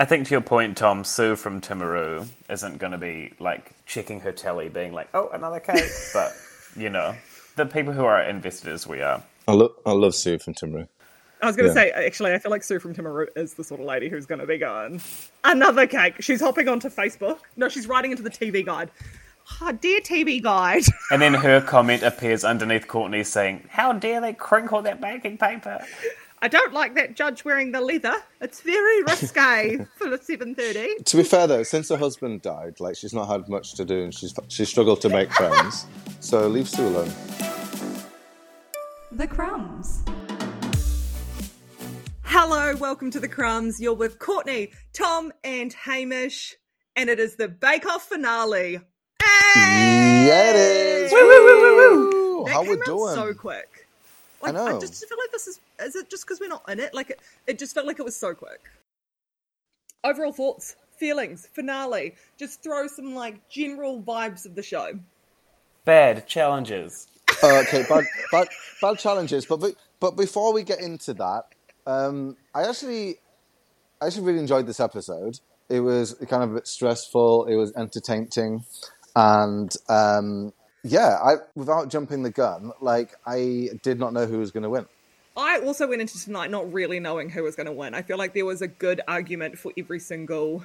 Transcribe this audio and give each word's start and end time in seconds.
I 0.00 0.06
think 0.06 0.26
to 0.28 0.30
your 0.30 0.40
point, 0.40 0.78
Tom, 0.78 1.04
Sue 1.04 1.36
from 1.36 1.60
Timaru 1.60 2.26
isn't 2.48 2.78
going 2.78 2.92
to 2.92 2.98
be 2.98 3.34
like 3.38 3.72
checking 3.84 4.20
her 4.20 4.32
telly, 4.32 4.70
being 4.70 4.94
like, 4.94 5.08
"Oh, 5.12 5.28
another 5.28 5.60
cake," 5.60 5.90
but 6.14 6.32
you 6.74 6.88
know, 6.88 7.14
the 7.56 7.66
people 7.66 7.92
who 7.92 8.06
are 8.06 8.22
invested 8.22 8.72
as 8.72 8.86
we 8.86 9.02
are. 9.02 9.22
I 9.46 9.52
love 9.52 9.72
I 9.84 9.92
love 9.92 10.14
Sue 10.14 10.38
from 10.38 10.54
Timaru. 10.54 10.88
I 11.42 11.46
was 11.46 11.54
going 11.56 11.68
to 11.72 11.74
Yeah. 11.78 11.92
say, 11.92 12.06
actually, 12.06 12.32
I 12.32 12.38
feel 12.38 12.50
like 12.50 12.62
Sue 12.62 12.78
from 12.78 12.94
Timaru 12.94 13.26
is 13.36 13.54
the 13.54 13.64
sort 13.64 13.80
of 13.80 13.86
lady 13.86 14.08
who's 14.08 14.24
going 14.24 14.40
to 14.40 14.46
be 14.46 14.56
going, 14.56 15.02
another 15.44 15.86
cake. 15.86 16.14
She's 16.20 16.40
hopping 16.40 16.66
onto 16.68 16.88
Facebook. 16.88 17.38
No, 17.56 17.68
she's 17.68 17.86
writing 17.86 18.10
into 18.10 18.22
the 18.22 18.30
TV 18.30 18.64
guide. 18.64 18.90
Ah, 19.60 19.72
dear 19.72 20.00
TV 20.00 20.42
guide. 20.42 20.84
And 21.10 21.20
then 21.20 21.34
her 21.34 21.60
comment 21.60 22.02
appears 22.04 22.42
underneath 22.44 22.88
Courtney 22.88 23.22
saying, 23.24 23.64
"How 23.68 23.92
dare 23.92 24.22
they 24.22 24.32
crinkle 24.32 24.80
that 24.82 25.00
baking 25.02 25.36
paper?" 25.36 25.84
I 26.42 26.48
don't 26.48 26.72
like 26.72 26.94
that 26.94 27.16
judge 27.16 27.44
wearing 27.44 27.72
the 27.72 27.82
leather. 27.82 28.14
It's 28.40 28.62
very 28.62 29.02
risque 29.02 29.84
for 29.96 30.08
the 30.08 30.16
7.30. 30.16 31.04
To 31.04 31.16
be 31.18 31.22
fair 31.22 31.46
though, 31.46 31.62
since 31.62 31.90
her 31.90 31.98
husband 31.98 32.40
died, 32.40 32.80
like 32.80 32.96
she's 32.96 33.12
not 33.12 33.28
had 33.28 33.46
much 33.50 33.74
to 33.74 33.84
do 33.84 34.04
and 34.04 34.14
she's 34.14 34.34
she 34.48 34.64
struggled 34.64 35.02
to 35.02 35.10
make 35.10 35.30
friends. 35.32 35.84
So 36.20 36.48
leave 36.48 36.66
Sue 36.66 36.88
alone. 36.88 37.12
The 39.12 39.26
crumbs. 39.26 40.02
Hello, 42.22 42.74
welcome 42.76 43.10
to 43.10 43.20
the 43.20 43.28
Crumbs. 43.28 43.78
You're 43.80 43.92
with 43.92 44.18
Courtney, 44.18 44.72
Tom, 44.94 45.32
and 45.44 45.72
Hamish, 45.74 46.54
and 46.96 47.10
it 47.10 47.18
is 47.18 47.36
the 47.36 47.48
Bake 47.48 47.84
Off 47.86 48.04
finale. 48.08 48.80
Hey! 49.20 50.26
Yeah, 50.28 50.50
it 50.50 50.56
is. 50.56 51.12
Woo, 51.12 51.18
woo, 51.18 51.44
woo, 51.44 51.60
woo, 51.60 51.76
woo. 52.38 52.44
That 52.44 52.52
How 52.52 52.60
came 52.62 52.70
we 52.70 52.76
around 52.76 52.84
doing? 52.86 53.14
so 53.14 53.34
quick. 53.34 53.79
Like, 54.42 54.54
I 54.54 54.72
know. 54.72 54.80
just 54.80 55.06
feel 55.06 55.18
like 55.18 55.32
this 55.32 55.46
is. 55.46 55.60
Is 55.80 55.96
it 55.96 56.10
just 56.10 56.24
because 56.24 56.40
we're 56.40 56.48
not 56.48 56.68
in 56.68 56.80
it? 56.80 56.94
Like, 56.94 57.10
it, 57.10 57.20
it 57.46 57.58
just 57.58 57.74
felt 57.74 57.86
like 57.86 57.98
it 57.98 58.04
was 58.04 58.16
so 58.16 58.34
quick. 58.34 58.60
Overall 60.02 60.32
thoughts, 60.32 60.76
feelings, 60.96 61.48
finale. 61.52 62.14
Just 62.38 62.62
throw 62.62 62.86
some 62.86 63.14
like 63.14 63.48
general 63.48 64.02
vibes 64.02 64.46
of 64.46 64.54
the 64.54 64.62
show. 64.62 64.98
Bad 65.84 66.26
challenges. 66.26 67.08
Uh, 67.42 67.62
okay, 67.66 67.84
bad, 67.88 68.04
bad, 68.30 68.48
bad 68.80 68.98
challenges. 68.98 69.46
But 69.46 69.74
but 69.98 70.16
before 70.16 70.52
we 70.52 70.62
get 70.62 70.80
into 70.80 71.14
that, 71.14 71.44
um, 71.86 72.36
I 72.54 72.68
actually 72.68 73.16
I 74.00 74.06
actually 74.06 74.24
really 74.24 74.38
enjoyed 74.38 74.66
this 74.66 74.80
episode. 74.80 75.40
It 75.68 75.80
was 75.80 76.14
kind 76.28 76.42
of 76.42 76.52
a 76.52 76.54
bit 76.54 76.66
stressful. 76.66 77.46
It 77.46 77.56
was 77.56 77.72
entertaining, 77.76 78.64
and 79.14 79.74
um, 79.88 80.52
yeah, 80.84 81.18
I 81.22 81.34
without 81.54 81.88
jumping 81.90 82.22
the 82.22 82.30
gun, 82.30 82.72
like 82.80 83.14
I 83.26 83.70
did 83.82 83.98
not 83.98 84.12
know 84.12 84.26
who 84.26 84.38
was 84.38 84.50
going 84.50 84.62
to 84.64 84.70
win. 84.70 84.86
I 85.36 85.60
also 85.60 85.86
went 85.86 86.00
into 86.00 86.18
tonight 86.22 86.50
not 86.50 86.72
really 86.72 86.98
knowing 87.00 87.30
who 87.30 87.42
was 87.44 87.54
going 87.56 87.66
to 87.66 87.72
win. 87.72 87.94
I 87.94 88.02
feel 88.02 88.18
like 88.18 88.34
there 88.34 88.44
was 88.44 88.62
a 88.62 88.68
good 88.68 89.00
argument 89.08 89.58
for 89.58 89.72
every 89.78 90.00
single 90.00 90.64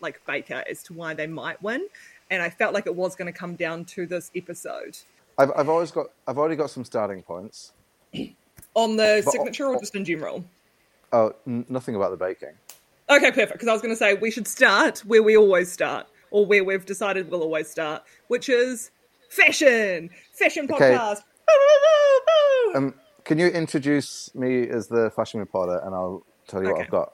like 0.00 0.24
baker 0.26 0.64
as 0.68 0.82
to 0.84 0.92
why 0.92 1.14
they 1.14 1.26
might 1.26 1.62
win, 1.62 1.86
and 2.30 2.42
I 2.42 2.50
felt 2.50 2.72
like 2.74 2.86
it 2.86 2.94
was 2.94 3.16
going 3.16 3.30
to 3.32 3.38
come 3.38 3.54
down 3.56 3.84
to 3.86 4.06
this 4.06 4.30
episode 4.34 4.96
I've 5.36 5.50
I've 5.56 5.68
always 5.68 5.90
got 5.90 6.06
I've 6.26 6.38
already 6.38 6.56
got 6.56 6.70
some 6.70 6.84
starting 6.84 7.22
points. 7.22 7.72
on 8.74 8.96
the 8.96 9.22
But- 9.24 9.30
signature 9.32 9.66
or 9.66 9.78
just 9.78 9.94
in 9.94 10.04
general. 10.04 10.44
Oh, 11.12 11.34
n- 11.46 11.64
nothing 11.68 11.94
about 11.94 12.10
the 12.10 12.16
baking. 12.16 12.52
Okay, 13.10 13.30
perfect. 13.30 13.52
Because 13.54 13.68
I 13.68 13.72
was 13.72 13.80
going 13.80 13.92
to 13.92 13.96
say 13.96 14.14
we 14.14 14.30
should 14.30 14.46
start 14.46 14.98
where 15.00 15.22
we 15.22 15.36
always 15.36 15.72
start, 15.72 16.06
or 16.30 16.44
where 16.44 16.62
we've 16.62 16.84
decided 16.84 17.30
we'll 17.30 17.42
always 17.42 17.68
start, 17.70 18.02
which 18.26 18.48
is 18.50 18.90
fashion, 19.28 20.10
fashion 20.32 20.68
Okay. 20.70 20.94
podcast. 20.94 21.22
Um, 22.74 22.94
can 23.24 23.38
you 23.38 23.48
introduce 23.48 24.34
me 24.34 24.68
as 24.68 24.88
the 24.88 25.10
fashion 25.10 25.40
reporter, 25.40 25.80
and 25.84 25.94
I'll 25.94 26.24
tell 26.46 26.62
you 26.62 26.72
what 26.72 26.82
I've 26.82 26.90
got. 26.90 27.12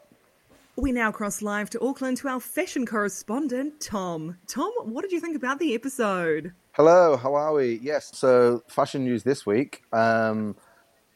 We 0.76 0.90
now 0.90 1.12
cross 1.12 1.40
live 1.40 1.70
to 1.70 1.80
Auckland 1.80 2.16
to 2.18 2.28
our 2.28 2.40
fashion 2.40 2.84
correspondent, 2.84 3.80
Tom. 3.80 4.38
Tom, 4.48 4.72
what 4.82 5.02
did 5.02 5.12
you 5.12 5.20
think 5.20 5.36
about 5.36 5.60
the 5.60 5.72
episode? 5.74 6.52
Hello, 6.72 7.16
how 7.16 7.34
are 7.34 7.52
we? 7.54 7.78
Yes, 7.80 8.10
so 8.12 8.64
fashion 8.68 9.04
news 9.04 9.22
this 9.22 9.46
week. 9.46 9.82
Um, 9.92 10.56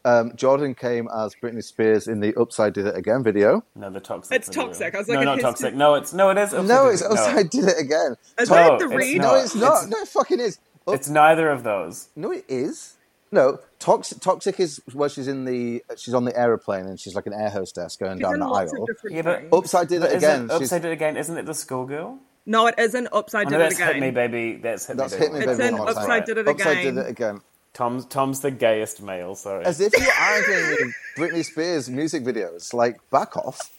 um, 0.05 0.33
Jordan 0.37 0.77
came 0.77 1.09
as 1.09 1.35
Britney 1.43 1.63
Spears 1.63 2.07
in 2.07 2.21
the 2.21 2.33
Oops 2.41 2.59
I 2.61 2.71
Did 2.71 2.87
It 2.87 2.97
Again 2.97 3.25
video. 3.25 3.65
No, 3.75 3.91
the 3.91 3.99
toxic. 3.99 4.37
It's 4.37 4.47
video. 4.49 4.67
toxic. 4.67 4.95
I 4.95 4.99
was 4.99 5.09
no, 5.09 5.15
like, 5.15 5.23
it 5.23 5.27
not 5.27 5.41
toxic. 5.41 5.75
No, 5.75 5.95
it's 5.97 6.13
no, 6.15 6.31
it 6.31 6.39
is. 6.39 6.53
No, 6.53 6.87
it's 6.87 7.03
Down. 7.03 7.13
Oops 7.13 7.21
I 7.21 7.43
Did 7.43 7.65
It 7.65 7.81
Again. 7.81 8.15
Is 8.39 8.49
Tom- 8.49 8.57
that 8.57 8.79
the 8.79 8.85
it's 8.85 8.95
read? 8.95 9.19
no, 9.21 9.35
it's 9.35 9.55
not. 9.57 9.85
It's- 9.85 9.89
no, 9.89 9.99
it 9.99 10.09
fucking 10.09 10.39
is. 10.41 10.61
Up- 10.89 10.95
It's 10.95 11.09
neither 11.09 11.49
of 11.51 11.63
those. 11.65 12.09
no, 12.17 12.33
it 12.33 12.45
is. 12.49 12.95
No, 13.31 13.59
toxic. 13.79 14.21
Toxic 14.21 14.59
is 14.59 14.81
where 14.95 15.09
she's 15.11 15.29
in 15.29 15.45
the 15.45 15.83
she's 15.97 16.15
on 16.15 16.25
the 16.25 16.35
aeroplane 16.35 16.87
and 16.87 16.99
she's 16.99 17.15
like 17.15 17.27
an 17.27 17.35
air 17.35 17.51
hostess 17.51 17.97
going 17.97 18.17
She's 18.17 18.23
down 18.23 18.39
the 18.41 18.47
aisle. 18.47 18.87
Yeah, 19.11 19.21
but- 19.23 19.39
things. 19.41 19.53
Upside 19.53 19.89
Did 19.89 20.01
But 20.01 20.13
It 20.13 20.17
isn't 20.17 20.31
Again. 20.31 20.49
she's- 20.49 20.61
upside 20.63 20.83
did 20.83 20.89
it 20.89 20.93
again? 20.95 21.17
Isn't 21.19 21.37
it 21.37 21.45
the 21.47 21.53
schoolgirl? 21.55 22.19
No, 22.47 22.67
it 22.69 22.77
isn't 22.79 23.07
Upside 23.13 23.49
Oh, 23.49 23.51
Did 23.51 23.59
no, 23.59 23.61
It 23.61 23.69
that's 23.69 23.75
Again. 23.75 23.95
hit 23.95 24.01
me, 24.01 24.11
baby. 24.11 24.57
That's 24.63 24.87
hit 24.87 24.97
That's 24.97 25.13
me, 25.13 25.19
hit 25.19 25.33
me, 25.35 25.39
It's 25.41 25.47
baby. 25.59 25.63
in 25.69 25.73
one 25.75 25.81
more 25.83 25.91
Upside. 25.91 26.25
Did 26.25 26.39
It 26.39 26.49
again. 26.49 26.55
Upside 26.55 26.79
Again. 26.79 26.95
Did 26.95 27.05
It 27.05 27.11
Again. 27.11 27.41
Tom's 27.75 28.07
Tom's 28.07 28.41
the 28.41 28.51
gayest 28.51 29.03
male. 29.03 29.35
Sorry. 29.35 29.63
As 29.67 29.79
if 29.83 29.93
you're 29.93 30.11
arguing 30.11 30.71
with 30.71 30.95
Britney 31.33 31.45
Spears 31.45 31.91
music 31.91 32.25
videos. 32.25 32.73
Like, 32.73 32.97
back 33.11 33.37
off. 33.37 33.78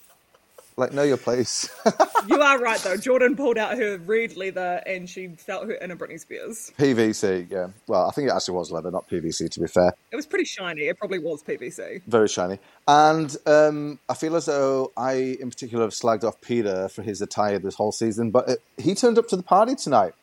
Like, 0.80 0.94
know 0.94 1.04
your 1.04 1.18
place. 1.18 1.70
You 2.28 2.42
are 2.42 2.60
right 2.60 2.80
though. 2.82 2.98
Jordan 2.98 3.36
pulled 3.36 3.58
out 3.58 3.78
her 3.78 3.98
red 3.98 4.36
leather 4.36 4.84
and 4.86 5.10
she 5.10 5.30
felt 5.30 5.66
her 5.68 5.76
inner 5.76 5.96
Britney 5.96 6.20
Spears. 6.20 6.72
PVC, 6.78 7.50
yeah. 7.50 7.70
Well, 7.88 8.08
I 8.08 8.12
think 8.12 8.30
it 8.30 8.34
actually 8.34 8.56
was 8.56 8.72
leather, 8.72 8.92
not 8.92 9.10
PVC, 9.10 9.50
to 9.50 9.60
be 9.60 9.68
fair. 9.68 9.94
It 10.12 10.16
was 10.16 10.28
pretty 10.28 10.46
shiny. 10.46 10.82
It 10.82 11.00
probably 11.00 11.20
was 11.20 11.42
PVC. 11.42 12.04
Very 12.06 12.28
shiny. 12.28 12.60
And 12.88 13.36
um, 13.46 14.00
I 14.10 14.14
feel 14.14 14.36
as 14.36 14.46
though 14.46 14.92
I, 14.98 15.38
in 15.40 15.50
particular, 15.50 15.86
have 15.86 15.94
slagged 15.94 16.24
off 16.24 16.40
Peter 16.42 16.90
for 16.90 17.02
his 17.02 17.22
attire 17.22 17.58
this 17.58 17.76
whole 17.76 17.94
season, 17.94 18.32
but 18.32 18.50
it, 18.50 18.62
he 18.78 18.94
turned 18.96 19.18
up 19.18 19.28
to 19.30 19.38
the 19.38 19.44
party 19.44 19.76
tonight. 19.76 20.14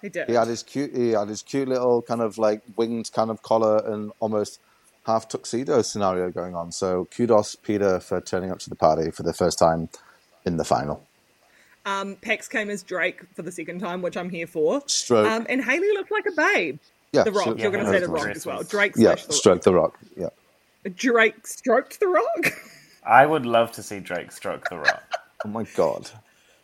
He 0.00 0.08
did. 0.08 0.28
He 0.28 0.34
had 0.34 0.48
his 0.48 0.62
cute, 0.62 0.94
he 0.94 1.10
had 1.10 1.28
his 1.28 1.42
cute 1.42 1.68
little 1.68 2.00
kind 2.00 2.22
of 2.22 2.38
like 2.38 2.62
winged 2.76 3.10
kind 3.12 3.30
of 3.30 3.42
collar 3.42 3.82
and 3.84 4.12
almost 4.20 4.60
half 5.06 5.28
tuxedo 5.28 5.82
scenario 5.82 6.30
going 6.30 6.54
on. 6.54 6.72
So 6.72 7.06
kudos, 7.16 7.54
Peter, 7.56 8.00
for 8.00 8.20
turning 8.20 8.50
up 8.50 8.58
to 8.60 8.70
the 8.70 8.76
party 8.76 9.10
for 9.10 9.22
the 9.22 9.32
first 9.32 9.58
time 9.58 9.88
in 10.44 10.56
the 10.56 10.64
final. 10.64 11.06
Um, 11.86 12.16
Pax 12.16 12.46
came 12.48 12.68
as 12.70 12.82
Drake 12.82 13.22
for 13.34 13.42
the 13.42 13.50
second 13.52 13.80
time, 13.80 14.02
which 14.02 14.16
I'm 14.16 14.28
here 14.28 14.46
for. 14.46 14.82
Stroke. 14.86 15.26
Um, 15.26 15.46
and 15.48 15.64
Hayley 15.64 15.88
looked 15.94 16.10
like 16.10 16.26
a 16.26 16.32
babe. 16.32 16.78
yeah, 17.12 17.24
The 17.24 17.32
Rock. 17.32 17.42
stroke- 17.42 17.58
You're 17.60 17.70
going 17.70 17.84
to 17.86 17.90
say 17.90 18.00
The 18.00 18.08
Rock 18.08 18.28
as 18.28 18.44
well. 18.46 18.62
Drake 18.62 18.92
Yeah, 18.96 19.14
The 19.14 19.32
stroke 19.32 19.62
the 19.62 19.72
rock. 19.74 19.98
Yeah. 20.16 20.28
Drake 20.94 21.46
stroked 21.46 21.98
The 22.00 22.06
Rock. 22.08 22.52
I 23.06 23.24
would 23.24 23.46
love 23.46 23.72
to 23.72 23.82
see 23.82 23.98
Drake 24.00 24.30
stroke 24.32 24.68
the 24.68 24.78
rock. 24.78 25.02
Oh 25.42 25.48
my 25.48 25.64
god. 25.74 26.10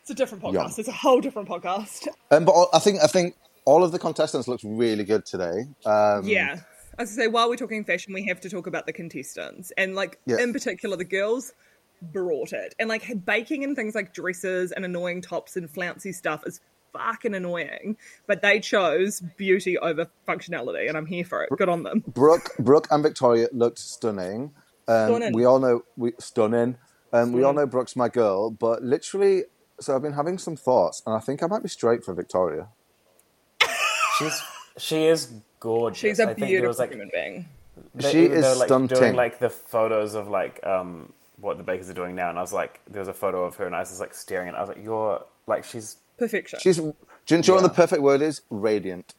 it's 0.02 0.10
a 0.10 0.14
different 0.14 0.44
podcast. 0.44 0.52
Yum. 0.52 0.70
It's 0.76 0.88
a 0.88 0.92
whole 0.92 1.22
different 1.22 1.48
podcast. 1.48 2.08
Um, 2.30 2.44
but 2.44 2.68
I 2.74 2.78
think 2.78 3.00
I 3.02 3.06
think 3.06 3.34
all 3.64 3.82
of 3.82 3.90
the 3.90 3.98
contestants 3.98 4.46
looked 4.46 4.64
really 4.64 5.02
good 5.02 5.24
today. 5.24 5.64
Um, 5.86 6.26
Yeah. 6.26 6.60
I 6.98 7.02
was 7.02 7.10
say, 7.10 7.28
while 7.28 7.48
we're 7.48 7.56
talking 7.56 7.84
fashion, 7.84 8.14
we 8.14 8.24
have 8.26 8.40
to 8.40 8.50
talk 8.50 8.66
about 8.66 8.86
the 8.86 8.92
contestants. 8.92 9.72
And, 9.76 9.94
like, 9.94 10.18
Yeah. 10.26 10.38
in 10.38 10.52
particular, 10.52 10.96
the 10.96 11.04
girls 11.04 11.52
brought 12.00 12.52
it. 12.52 12.74
And, 12.78 12.88
like, 12.88 13.24
baking 13.24 13.64
and 13.64 13.76
things 13.76 13.94
like 13.94 14.14
dresses 14.14 14.72
and 14.72 14.84
annoying 14.84 15.20
tops 15.20 15.56
and 15.56 15.70
flouncy 15.70 16.12
stuff 16.12 16.42
is 16.46 16.60
fucking 16.92 17.34
annoying. 17.34 17.96
But 18.26 18.40
they 18.40 18.60
chose 18.60 19.20
beauty 19.36 19.76
over 19.78 20.06
functionality, 20.26 20.88
and 20.88 20.96
I'm 20.96 21.06
here 21.06 21.24
for 21.24 21.42
it. 21.44 21.50
Good 21.56 21.68
on 21.68 21.82
them. 21.82 22.02
Brooke, 22.06 22.50
Brooke 22.58 22.88
and 22.90 23.02
Victoria 23.02 23.48
looked 23.52 23.78
stunning. 23.78 24.54
Um, 24.88 25.08
Stunning. 25.08 25.32
We 25.34 25.44
all 25.44 25.58
know 25.58 25.84
we 25.96 26.12
stunning. 26.18 26.78
Um, 27.12 27.32
we 27.32 27.42
all 27.42 27.52
know 27.52 27.66
Brooke's 27.66 27.96
my 27.96 28.08
girl, 28.08 28.50
but 28.50 28.82
literally, 28.82 29.44
so 29.80 29.94
I've 29.94 30.02
been 30.02 30.12
having 30.14 30.38
some 30.38 30.56
thoughts, 30.56 31.02
and 31.06 31.14
I 31.14 31.18
think 31.18 31.42
I 31.42 31.46
might 31.46 31.62
be 31.62 31.68
straight 31.68 32.04
for 32.04 32.14
Victoria. 32.14 32.68
She's 34.18 34.40
she 34.78 35.06
is 35.06 35.32
gorgeous. 35.60 35.98
She's 35.98 36.18
a 36.18 36.24
I 36.24 36.26
think 36.26 36.38
there 36.38 36.48
beautiful 36.48 36.68
was, 36.68 36.78
like, 36.78 36.90
human 36.90 37.10
being. 37.12 37.48
they- 37.94 38.10
She 38.12 38.24
is 38.26 38.42
though, 38.42 38.58
like, 38.58 38.68
stunning. 38.68 38.86
Doing 38.88 39.14
like 39.16 39.38
the 39.38 39.50
photos 39.50 40.14
of 40.14 40.28
like 40.28 40.64
um 40.66 41.12
what 41.40 41.58
the 41.58 41.62
bakers 41.62 41.90
are 41.90 41.94
doing 41.94 42.14
now, 42.14 42.30
and 42.30 42.38
I 42.38 42.40
was 42.40 42.52
like, 42.52 42.80
there 42.88 43.00
was 43.00 43.08
a 43.08 43.12
photo 43.12 43.44
of 43.44 43.56
her, 43.56 43.66
and 43.66 43.74
I 43.76 43.80
was 43.80 43.88
just 43.90 44.00
like 44.00 44.14
staring, 44.14 44.48
and 44.48 44.56
I 44.56 44.60
was 44.60 44.68
like, 44.68 44.82
you're 44.82 45.22
like 45.46 45.64
she's 45.64 45.96
Perfection. 46.18 46.58
She's. 46.60 46.76
Do 46.78 46.94
you 47.28 47.36
know 47.42 47.54
what 47.54 47.60
Yeah. 47.60 47.60
the 47.62 47.68
perfect 47.70 48.00
word 48.02 48.22
is? 48.22 48.40
Radiant. 48.50 49.14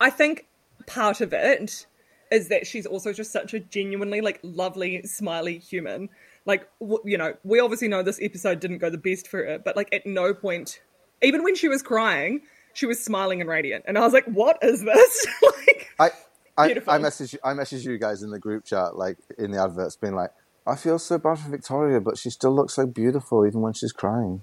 I 0.00 0.10
think 0.10 0.46
part 0.86 1.20
of 1.20 1.32
it 1.32 1.86
is 2.30 2.48
that 2.48 2.66
she's 2.66 2.84
also 2.84 3.12
just 3.12 3.30
such 3.32 3.54
a 3.54 3.60
genuinely 3.60 4.20
like 4.20 4.38
lovely, 4.42 5.02
smiley 5.04 5.58
human. 5.58 6.08
Like 6.44 6.68
w- 6.80 7.00
you 7.04 7.16
know, 7.16 7.34
we 7.44 7.60
obviously 7.60 7.88
know 7.88 8.02
this 8.02 8.20
episode 8.20 8.60
didn't 8.60 8.78
go 8.78 8.90
the 8.90 8.98
best 8.98 9.26
for 9.28 9.44
her, 9.44 9.58
but 9.58 9.74
like 9.76 9.88
at 9.94 10.04
no 10.06 10.34
point, 10.34 10.80
even 11.22 11.42
when 11.42 11.54
she 11.54 11.68
was 11.68 11.82
crying, 11.82 12.42
she 12.76 12.86
was 12.86 13.02
smiling 13.02 13.40
and 13.40 13.48
radiant, 13.48 13.84
and 13.88 13.96
I 13.96 14.02
was 14.02 14.12
like, 14.12 14.26
"What 14.26 14.58
is 14.62 14.84
this?" 14.84 15.26
like, 15.42 15.88
I. 15.98 16.10
I, 16.58 16.68
Beautiful. 16.68 16.94
I 16.94 16.96
message 16.96 17.36
I 17.44 17.52
message 17.52 17.84
you 17.84 17.98
guys 17.98 18.22
in 18.22 18.30
the 18.30 18.38
group 18.38 18.64
chat, 18.64 18.96
like 18.96 19.18
in 19.36 19.50
the 19.50 19.62
adverts, 19.62 19.94
being 19.94 20.14
like, 20.14 20.30
I 20.66 20.74
feel 20.74 20.98
so 20.98 21.18
bad 21.18 21.38
for 21.38 21.50
Victoria, 21.50 22.00
but 22.00 22.16
she 22.16 22.30
still 22.30 22.54
looks 22.54 22.72
so 22.72 22.86
beautiful 22.86 23.46
even 23.46 23.60
when 23.60 23.74
she's 23.74 23.92
crying. 23.92 24.42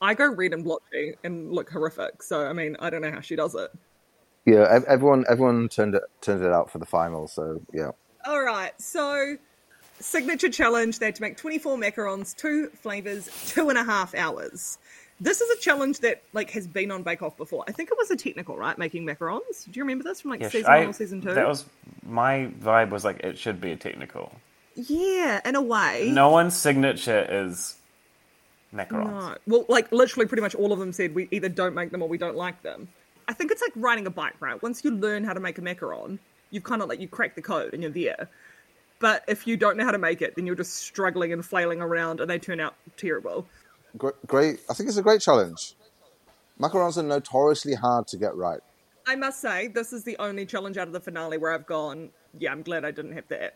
I 0.00 0.14
go 0.14 0.26
red 0.26 0.52
and 0.52 0.64
blotchy 0.64 1.14
and 1.22 1.52
look 1.52 1.70
horrific. 1.70 2.24
So 2.24 2.46
I 2.46 2.52
mean, 2.52 2.76
I 2.80 2.90
don't 2.90 3.00
know 3.00 3.12
how 3.12 3.20
she 3.20 3.36
does 3.36 3.54
it. 3.54 3.70
Yeah, 4.44 4.80
everyone 4.88 5.24
everyone 5.28 5.68
turned 5.68 5.94
it 5.94 6.02
turned 6.20 6.42
it 6.42 6.50
out 6.52 6.68
for 6.68 6.78
the 6.78 6.86
final, 6.86 7.28
so 7.28 7.62
yeah. 7.72 7.92
All 8.24 8.42
right, 8.42 8.72
so 8.80 9.36
signature 10.00 10.50
challenge. 10.50 10.98
They 10.98 11.06
had 11.06 11.14
to 11.14 11.22
make 11.22 11.36
24 11.36 11.76
macarons, 11.76 12.34
two 12.36 12.68
flavors, 12.70 13.28
two 13.46 13.68
and 13.68 13.78
a 13.78 13.84
half 13.84 14.14
hours. 14.14 14.78
This 15.22 15.40
is 15.40 15.48
a 15.56 15.60
challenge 15.60 16.00
that 16.00 16.22
like 16.32 16.50
has 16.50 16.66
been 16.66 16.90
on 16.90 17.04
Bake 17.04 17.22
Off 17.22 17.36
before. 17.36 17.64
I 17.68 17.72
think 17.72 17.90
it 17.92 17.96
was 17.96 18.10
a 18.10 18.16
technical, 18.16 18.56
right? 18.56 18.76
Making 18.76 19.06
macarons. 19.06 19.64
Do 19.70 19.70
you 19.78 19.82
remember 19.84 20.02
this 20.02 20.20
from 20.20 20.32
like 20.32 20.40
Yeah, 20.40 20.48
season 20.48 20.70
I- 20.70 20.78
one 20.80 20.88
or 20.88 20.92
season 20.92 21.20
two? 21.20 21.32
That 21.32 21.46
was 21.46 21.64
my 22.04 22.50
vibe. 22.60 22.90
Was 22.90 23.04
like 23.04 23.20
it 23.20 23.38
should 23.38 23.60
be 23.60 23.70
a 23.70 23.76
technical. 23.76 24.34
Yeah, 24.74 25.40
in 25.44 25.54
a 25.54 25.62
way. 25.62 26.10
No 26.12 26.30
one's 26.30 26.56
signature 26.56 27.24
is 27.30 27.76
macarons. 28.74 29.04
No. 29.06 29.36
Well, 29.46 29.64
like 29.68 29.92
literally, 29.92 30.26
pretty 30.26 30.42
much 30.42 30.56
all 30.56 30.72
of 30.72 30.80
them 30.80 30.92
said 30.92 31.14
we 31.14 31.28
either 31.30 31.48
don't 31.48 31.74
make 31.74 31.92
them 31.92 32.02
or 32.02 32.08
we 32.08 32.18
don't 32.18 32.36
like 32.36 32.60
them. 32.62 32.88
I 33.28 33.32
think 33.32 33.52
it's 33.52 33.62
like 33.62 33.72
riding 33.76 34.06
a 34.08 34.10
bike, 34.10 34.34
right? 34.40 34.60
Once 34.60 34.82
you 34.82 34.90
learn 34.90 35.22
how 35.22 35.34
to 35.34 35.40
make 35.40 35.56
a 35.58 35.60
macaron, 35.60 36.18
you've 36.50 36.64
kind 36.64 36.82
of 36.82 36.88
like 36.88 37.00
you 37.00 37.06
crack 37.06 37.36
the 37.36 37.42
code 37.42 37.74
and 37.74 37.82
you're 37.82 37.92
there. 37.92 38.28
But 38.98 39.24
if 39.28 39.46
you 39.46 39.56
don't 39.56 39.76
know 39.76 39.84
how 39.84 39.90
to 39.92 39.98
make 39.98 40.20
it, 40.22 40.34
then 40.36 40.46
you're 40.46 40.54
just 40.56 40.74
struggling 40.74 41.32
and 41.32 41.44
flailing 41.44 41.80
around, 41.80 42.20
and 42.20 42.28
they 42.28 42.38
turn 42.38 42.58
out 42.60 42.74
terrible. 42.96 43.46
Great. 43.96 44.60
I 44.70 44.74
think 44.74 44.88
it's 44.88 44.98
a 44.98 45.02
great 45.02 45.20
challenge. 45.20 45.74
Macarons 46.60 46.96
are 46.96 47.02
notoriously 47.02 47.74
hard 47.74 48.06
to 48.08 48.16
get 48.16 48.34
right. 48.36 48.60
I 49.06 49.16
must 49.16 49.40
say, 49.40 49.66
this 49.68 49.92
is 49.92 50.04
the 50.04 50.16
only 50.18 50.46
challenge 50.46 50.76
out 50.76 50.86
of 50.86 50.92
the 50.92 51.00
finale 51.00 51.36
where 51.36 51.52
I've 51.52 51.66
gone, 51.66 52.10
yeah, 52.38 52.52
I'm 52.52 52.62
glad 52.62 52.84
I 52.84 52.90
didn't 52.90 53.12
have 53.12 53.28
that. 53.28 53.54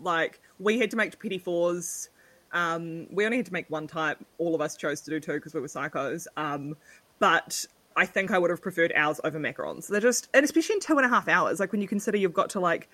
Like, 0.00 0.40
we 0.58 0.78
had 0.78 0.90
to 0.92 0.96
make 0.96 1.18
petit 1.18 1.38
fours. 1.38 2.08
Um, 2.52 3.06
we 3.10 3.24
only 3.24 3.36
had 3.36 3.46
to 3.46 3.52
make 3.52 3.68
one 3.68 3.86
type. 3.86 4.18
All 4.38 4.54
of 4.54 4.60
us 4.60 4.76
chose 4.76 5.02
to 5.02 5.10
do 5.10 5.20
two 5.20 5.34
because 5.34 5.54
we 5.54 5.60
were 5.60 5.66
psychos. 5.66 6.26
Um, 6.36 6.76
but 7.18 7.64
I 7.94 8.06
think 8.06 8.30
I 8.30 8.38
would 8.38 8.50
have 8.50 8.62
preferred 8.62 8.92
ours 8.96 9.20
over 9.22 9.38
macarons. 9.38 9.88
They're 9.88 10.00
just, 10.00 10.28
and 10.32 10.44
especially 10.44 10.76
in 10.76 10.80
two 10.80 10.96
and 10.96 11.04
a 11.04 11.08
half 11.08 11.28
hours, 11.28 11.60
like 11.60 11.72
when 11.72 11.82
you 11.82 11.88
consider 11.88 12.16
you've 12.16 12.32
got 12.32 12.50
to 12.50 12.60
like, 12.60 12.88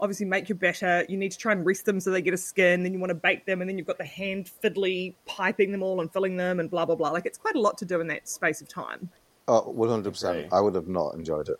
obviously 0.00 0.26
make 0.26 0.48
your 0.48 0.56
batter, 0.56 1.04
you 1.08 1.16
need 1.16 1.32
to 1.32 1.38
try 1.38 1.52
and 1.52 1.64
rest 1.64 1.84
them 1.84 2.00
so 2.00 2.10
they 2.10 2.22
get 2.22 2.34
a 2.34 2.38
skin, 2.38 2.82
then 2.82 2.92
you 2.92 2.98
want 2.98 3.10
to 3.10 3.14
bake 3.14 3.46
them, 3.46 3.60
and 3.60 3.68
then 3.68 3.78
you've 3.78 3.86
got 3.86 3.98
the 3.98 4.04
hand 4.04 4.50
fiddly 4.62 5.14
piping 5.26 5.72
them 5.72 5.82
all 5.82 6.00
and 6.00 6.12
filling 6.12 6.36
them 6.36 6.60
and 6.60 6.70
blah 6.70 6.84
blah 6.84 6.96
blah. 6.96 7.10
Like 7.10 7.26
it's 7.26 7.38
quite 7.38 7.54
a 7.54 7.60
lot 7.60 7.78
to 7.78 7.84
do 7.84 8.00
in 8.00 8.06
that 8.08 8.28
space 8.28 8.60
of 8.60 8.68
time. 8.68 9.10
Oh, 9.48 9.74
100%. 9.76 10.48
I 10.52 10.60
would 10.60 10.74
have 10.74 10.86
not 10.86 11.14
enjoyed 11.14 11.48
it. 11.48 11.56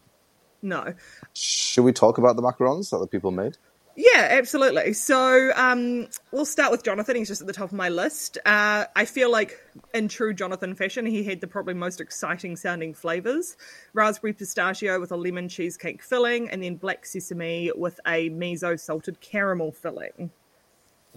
No. 0.62 0.94
Should 1.32 1.82
we 1.82 1.92
talk 1.92 2.18
about 2.18 2.36
the 2.36 2.42
macarons 2.42 2.90
that 2.90 2.98
the 2.98 3.06
people 3.06 3.30
made? 3.30 3.56
Yeah, 4.00 4.28
absolutely. 4.30 4.94
So 4.94 5.52
um, 5.56 6.08
we'll 6.32 6.46
start 6.46 6.70
with 6.70 6.82
Jonathan. 6.82 7.16
He's 7.16 7.28
just 7.28 7.42
at 7.42 7.46
the 7.46 7.52
top 7.52 7.66
of 7.70 7.74
my 7.74 7.90
list. 7.90 8.38
Uh, 8.46 8.86
I 8.96 9.04
feel 9.04 9.30
like, 9.30 9.60
in 9.92 10.08
true 10.08 10.32
Jonathan 10.32 10.74
fashion, 10.74 11.04
he 11.04 11.22
had 11.22 11.42
the 11.42 11.46
probably 11.46 11.74
most 11.74 12.00
exciting 12.00 12.56
sounding 12.56 12.94
flavors 12.94 13.58
raspberry 13.92 14.32
pistachio 14.32 14.98
with 15.00 15.12
a 15.12 15.16
lemon 15.16 15.50
cheesecake 15.50 16.02
filling, 16.02 16.48
and 16.48 16.62
then 16.62 16.76
black 16.76 17.04
sesame 17.04 17.70
with 17.76 18.00
a 18.06 18.30
miso 18.30 18.80
salted 18.80 19.20
caramel 19.20 19.70
filling. 19.70 20.30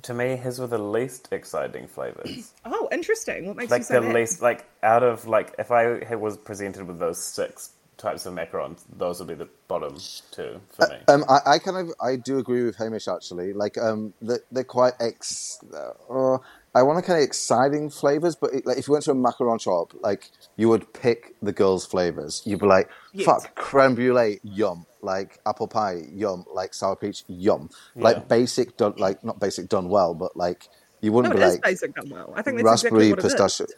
To 0.02 0.14
me, 0.14 0.36
his 0.36 0.60
were 0.60 0.68
the 0.68 0.78
least 0.78 1.30
exciting 1.32 1.88
flavors. 1.88 2.54
Oh, 2.66 2.90
interesting. 2.92 3.46
What 3.46 3.56
makes 3.56 3.70
you 3.70 3.76
like 3.76 3.84
say 3.84 3.96
the 3.96 4.02
that? 4.02 4.14
least, 4.14 4.42
like 4.42 4.66
out 4.82 5.04
of 5.04 5.26
like 5.26 5.54
if 5.58 5.72
I 5.72 6.16
was 6.16 6.38
presented 6.38 6.86
with 6.88 7.00
those 7.00 7.18
six 7.18 7.72
types 7.98 8.26
of 8.26 8.34
macarons, 8.34 8.84
those 8.98 9.20
would 9.20 9.28
be 9.28 9.36
the 9.36 9.50
bottom 9.68 9.98
two 10.32 10.60
for 10.72 10.88
me. 10.88 10.98
Um, 11.08 11.24
I, 11.30 11.40
I 11.54 11.60
kind 11.60 11.78
of 11.78 11.94
I 12.02 12.16
do 12.16 12.38
agree 12.40 12.64
with 12.64 12.76
Hamish 12.78 13.08
actually. 13.08 13.54
Like 13.54 13.78
um, 13.78 14.14
they're, 14.22 14.42
they're 14.52 14.64
quite 14.64 14.94
ex. 15.00 15.60
Uh, 15.74 16.38
I 16.76 16.82
want 16.82 16.98
to 16.98 17.04
kind 17.06 17.20
of 17.20 17.24
exciting 17.24 17.90
flavors, 17.92 18.36
but 18.36 18.54
it, 18.54 18.66
like 18.66 18.78
if 18.78 18.88
you 18.88 18.94
went 18.94 19.06
to 19.06 19.12
a 19.12 19.16
macaron 19.16 19.62
shop, 19.62 19.94
like 20.02 20.30
you 20.58 20.70
would 20.70 20.92
pick 20.94 21.36
the 21.42 21.52
girls' 21.52 21.86
flavors. 21.86 22.42
You'd 22.46 22.60
be 22.60 22.66
like, 22.66 22.90
Yes. 23.14 23.26
"Fuck, 23.26 23.56
creme 23.56 23.96
brulee, 23.96 24.40
yum!" 24.44 24.86
Like 25.02 25.40
apple 25.46 25.68
pie, 25.68 26.02
yum! 26.12 26.46
Like 26.52 26.74
sour 26.74 26.96
peach, 26.96 27.24
yum! 27.28 27.70
Yeah. 27.96 28.04
Like 28.04 28.28
basic 28.28 28.78
done, 28.78 28.94
like 28.98 29.24
not 29.24 29.40
basic 29.40 29.70
done 29.70 29.88
well, 29.90 30.14
but 30.16 30.36
like 30.36 30.68
you 31.02 31.12
wouldn't 31.12 31.34
it 31.36 31.38
be 31.38 31.44
is 31.44 31.54
like 31.54 31.62
basic 31.64 31.94
done 31.94 32.10
well. 32.10 32.34
I 32.36 32.42
think 32.42 32.58
that's 32.58 32.66
raspberry 32.66 33.10
exactly 33.10 33.12
what 33.12 33.22
pistachio. 33.22 33.66
it 33.66 33.70
is. 33.70 33.76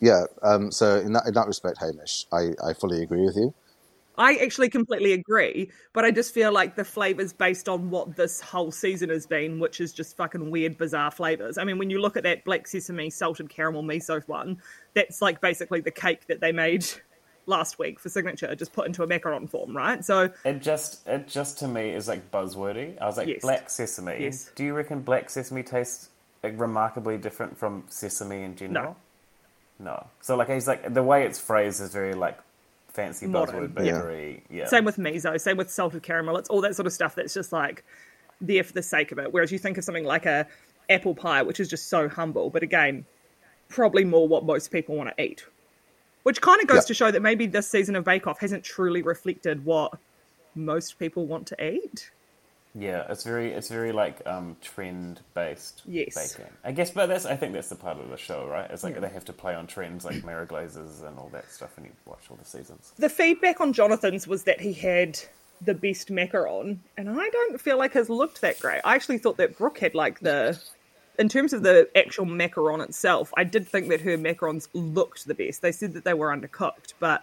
Yeah. 0.00 0.24
Um. 0.42 0.70
So 0.70 0.98
in 0.98 1.12
that 1.12 1.26
in 1.26 1.34
that 1.34 1.46
respect, 1.46 1.78
Hamish, 1.78 2.26
I 2.32 2.50
I 2.64 2.72
fully 2.72 3.02
agree 3.02 3.22
with 3.24 3.36
you. 3.36 3.54
I 4.18 4.34
actually 4.34 4.68
completely 4.68 5.12
agree, 5.12 5.70
but 5.94 6.04
I 6.04 6.10
just 6.10 6.34
feel 6.34 6.52
like 6.52 6.76
the 6.76 6.84
flavors 6.84 7.32
based 7.32 7.70
on 7.70 7.88
what 7.88 8.16
this 8.16 8.38
whole 8.38 8.70
season 8.70 9.08
has 9.08 9.26
been, 9.26 9.58
which 9.58 9.80
is 9.80 9.94
just 9.94 10.14
fucking 10.14 10.50
weird, 10.50 10.76
bizarre 10.76 11.10
flavors. 11.10 11.56
I 11.56 11.64
mean, 11.64 11.78
when 11.78 11.88
you 11.88 12.02
look 12.02 12.18
at 12.18 12.22
that 12.24 12.44
black 12.44 12.66
sesame 12.66 13.08
salted 13.08 13.48
caramel 13.48 13.82
miso 13.82 14.22
one, 14.28 14.60
that's 14.94 15.22
like 15.22 15.40
basically 15.40 15.80
the 15.80 15.90
cake 15.90 16.26
that 16.26 16.40
they 16.40 16.52
made 16.52 16.84
last 17.46 17.78
week 17.78 17.98
for 17.98 18.10
signature, 18.10 18.54
just 18.54 18.74
put 18.74 18.86
into 18.86 19.02
a 19.02 19.06
macaron 19.06 19.48
form, 19.48 19.74
right? 19.74 20.04
So 20.04 20.30
It 20.44 20.60
just, 20.60 21.06
it 21.08 21.26
just 21.26 21.58
to 21.60 21.68
me 21.68 21.88
is 21.90 22.06
like 22.06 22.30
buzzwordy. 22.30 23.00
I 23.00 23.06
was 23.06 23.16
like, 23.16 23.28
Yes. 23.28 23.40
black 23.40 23.70
sesame. 23.70 24.18
Yes. 24.20 24.50
Do 24.54 24.64
you 24.64 24.74
reckon 24.74 25.00
black 25.00 25.30
sesame 25.30 25.62
tastes 25.62 26.10
like, 26.42 26.60
remarkably 26.60 27.16
different 27.16 27.56
from 27.56 27.84
sesame 27.88 28.42
in 28.42 28.54
general? 28.54 28.84
No. 28.84 28.96
So 30.20 30.36
like 30.36 30.48
he's 30.48 30.66
like 30.68 30.92
the 30.92 31.02
way 31.02 31.24
it's 31.24 31.38
phrased 31.38 31.80
is 31.80 31.92
very 31.92 32.14
like 32.14 32.38
fancy 32.88 33.26
Modern, 33.26 33.68
buzzword 33.68 33.84
yeah. 33.86 33.92
bakery. 33.92 34.42
Yeah. 34.50 34.66
same 34.66 34.84
with 34.84 34.96
miso, 34.96 35.40
same 35.40 35.56
with 35.56 35.70
salted 35.70 36.02
caramel. 36.02 36.36
It's 36.36 36.48
all 36.48 36.60
that 36.62 36.74
sort 36.76 36.86
of 36.86 36.92
stuff 36.92 37.14
that's 37.14 37.34
just 37.34 37.52
like 37.52 37.84
there 38.40 38.64
for 38.64 38.72
the 38.72 38.82
sake 38.82 39.12
of 39.12 39.18
it. 39.18 39.32
Whereas 39.32 39.52
you 39.52 39.58
think 39.58 39.78
of 39.78 39.84
something 39.84 40.04
like 40.04 40.26
a 40.26 40.46
apple 40.88 41.14
pie, 41.14 41.42
which 41.42 41.60
is 41.60 41.68
just 41.68 41.88
so 41.88 42.08
humble, 42.08 42.50
but 42.50 42.62
again, 42.62 43.04
probably 43.68 44.04
more 44.04 44.26
what 44.26 44.44
most 44.44 44.70
people 44.70 44.96
want 44.96 45.16
to 45.16 45.22
eat. 45.22 45.46
Which 46.24 46.40
kind 46.40 46.60
of 46.60 46.66
goes 46.66 46.78
Yeah. 46.78 46.88
to 46.88 46.94
show 46.94 47.10
that 47.10 47.22
maybe 47.22 47.46
this 47.46 47.68
season 47.68 47.96
of 47.96 48.04
Bake 48.04 48.26
Off 48.26 48.40
hasn't 48.40 48.64
truly 48.64 49.00
reflected 49.02 49.64
what 49.64 49.92
most 50.54 50.98
people 50.98 51.26
want 51.26 51.46
to 51.46 51.64
eat. 51.64 52.10
Yeah, 52.74 53.04
it's 53.08 53.24
very 53.24 53.52
it's 53.52 53.68
very 53.68 53.90
like 53.92 54.24
um 54.26 54.56
trend 54.60 55.20
based 55.34 55.82
Yes. 55.86 56.14
baking. 56.14 56.52
I 56.64 56.72
guess 56.72 56.90
but 56.90 57.06
that's 57.06 57.26
I 57.26 57.36
think 57.36 57.52
that's 57.52 57.68
the 57.68 57.74
part 57.74 57.98
of 57.98 58.08
the 58.10 58.16
show, 58.16 58.46
right? 58.46 58.70
It's 58.70 58.84
like 58.84 59.00
they 59.00 59.08
have 59.08 59.24
to 59.24 59.32
play 59.32 59.54
on 59.54 59.66
trends 59.66 60.04
like 60.04 60.22
Glazes 60.22 61.02
and 61.02 61.18
all 61.18 61.30
that 61.32 61.50
stuff 61.50 61.76
and 61.76 61.86
you 61.86 61.92
watch 62.06 62.24
all 62.30 62.36
the 62.36 62.44
seasons. 62.44 62.92
The 62.96 63.08
feedback 63.08 63.60
on 63.60 63.72
Jonathan's 63.72 64.28
was 64.28 64.44
that 64.44 64.60
he 64.60 64.72
had 64.72 65.18
the 65.60 65.74
best 65.74 66.08
macaron, 66.08 66.78
and 66.96 67.10
I 67.10 67.28
don't 67.28 67.60
feel 67.60 67.76
like 67.76 67.92
his 67.92 68.08
looked 68.08 68.40
that 68.40 68.58
great. 68.60 68.80
I 68.84 68.94
actually 68.94 69.18
thought 69.18 69.36
that 69.36 69.58
Brooke 69.58 69.78
had 69.78 69.94
like 69.94 70.20
the, 70.20 70.58
in 71.18 71.28
terms 71.28 71.52
of 71.52 71.62
the 71.62 71.88
actual 71.94 72.24
macaron 72.24 72.82
itself, 72.82 73.32
I 73.36 73.44
did 73.44 73.68
think 73.68 73.88
that 73.88 74.00
her 74.00 74.16
macarons 74.16 74.68
looked 74.72 75.26
the 75.26 75.34
best. 75.34 75.60
They 75.60 75.72
said 75.72 75.92
that 75.94 76.04
they 76.04 76.14
were 76.14 76.28
undercooked, 76.28 76.94
but 76.98 77.22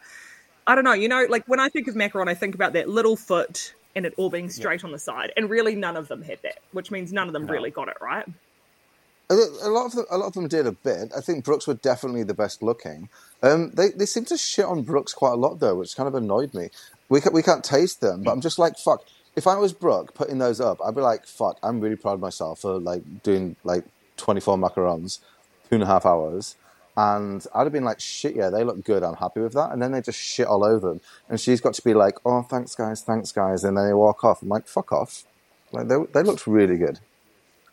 I 0.68 0.76
don't 0.76 0.84
know. 0.84 0.94
You 0.94 1.08
know, 1.08 1.26
like 1.30 1.48
when 1.48 1.60
I 1.60 1.70
think 1.70 1.88
of 1.88 1.96
macaron, 1.96 2.30
I 2.30 2.36
think 2.36 2.54
about 2.54 2.74
that 2.74 2.90
little 2.90 3.16
foot 3.16 3.74
and 3.98 4.06
it 4.06 4.14
all 4.16 4.30
being 4.30 4.50
straight 4.50 4.86
on 4.86 4.92
the 4.94 5.00
side, 5.00 5.34
and 5.36 5.50
really 5.50 5.76
none 5.76 5.98
of 5.98 6.08
them 6.08 6.22
had 6.22 6.40
that, 6.44 6.60
which 6.72 6.92
means 6.92 7.12
none 7.12 7.28
of 7.28 7.34
them 7.34 7.48
No. 7.48 7.52
really 7.54 7.72
got 7.72 7.90
it 7.90 7.98
right. 8.00 8.26
A 9.30 9.34
a 9.34 9.70
lot 9.70 9.88
of 9.88 9.92
them, 9.94 10.06
a 10.10 10.18
lot 10.18 10.28
of 10.28 10.34
them 10.34 10.48
did 10.48 10.66
a 10.66 10.72
bit. 10.72 11.12
I 11.16 11.20
think 11.20 11.44
Brooke's 11.44 11.68
were 11.68 11.74
definitely 11.74 12.24
the 12.24 12.34
best 12.34 12.64
looking. 12.64 13.10
Um, 13.44 13.72
they 13.72 13.90
they 13.90 14.06
seem 14.06 14.24
to 14.26 14.38
shit 14.38 14.64
on 14.64 14.84
Brooke's 14.84 15.14
quite 15.14 15.34
a 15.34 15.36
lot 15.36 15.60
though, 15.60 15.76
which 15.76 15.98
kind 15.98 16.08
of 16.08 16.16
annoyed 16.16 16.54
me. 16.54 16.70
We 17.10 17.20
can, 17.20 17.34
we 17.34 17.44
can't 17.44 17.64
taste 17.64 18.00
them, 18.00 18.24
but 18.24 18.32
I'm 18.32 18.40
just 18.40 18.58
like 18.60 18.78
fuck. 18.78 19.04
If 19.36 19.46
I 19.46 19.58
was 19.58 19.74
Brooke 19.74 20.14
putting 20.14 20.38
those 20.38 20.62
up, 20.62 20.80
I'd 20.86 20.96
be 20.96 21.02
like 21.02 21.26
fuck. 21.26 21.58
I'm 21.62 21.82
really 21.82 21.98
proud 21.98 22.14
of 22.14 22.20
myself 22.22 22.62
for 22.62 22.80
like 22.80 23.04
doing 23.24 23.56
like 23.66 23.84
24 24.16 24.58
macarons, 24.58 25.20
two 25.70 25.76
and 25.76 25.84
a 25.84 25.88
half 25.88 26.06
hours, 26.06 26.56
and 26.98 27.46
I'd 27.54 27.64
have 27.64 27.72
been 27.72 27.86
like 27.86 28.00
shit. 28.02 28.36
Yeah, 28.36 28.50
they 28.50 28.64
look 28.64 28.84
good. 28.84 29.04
I'm 29.04 29.16
happy 29.16 29.40
with 29.40 29.54
that. 29.54 29.72
And 29.72 29.82
then 29.82 29.92
they 29.92 30.02
just 30.02 30.20
shit 30.20 30.48
all 30.48 30.66
over 30.66 30.90
them, 30.90 31.02
and 31.30 31.40
she's 31.40 31.62
got 31.62 31.76
to 31.76 31.84
be 31.84 31.94
like, 31.94 32.16
oh 32.26 32.42
thanks 32.42 32.76
guys, 32.76 33.02
thanks 33.02 33.32
guys, 33.32 33.64
and 33.64 33.78
then 33.78 33.88
they 33.88 33.94
walk 33.94 34.26
off. 34.26 34.42
I'm 34.42 34.50
like 34.50 34.68
fuck 34.68 34.92
off. 34.92 35.24
Like 35.72 35.88
they 35.88 35.96
they 36.12 36.24
looked 36.24 36.48
really 36.48 36.78
good. 36.78 37.00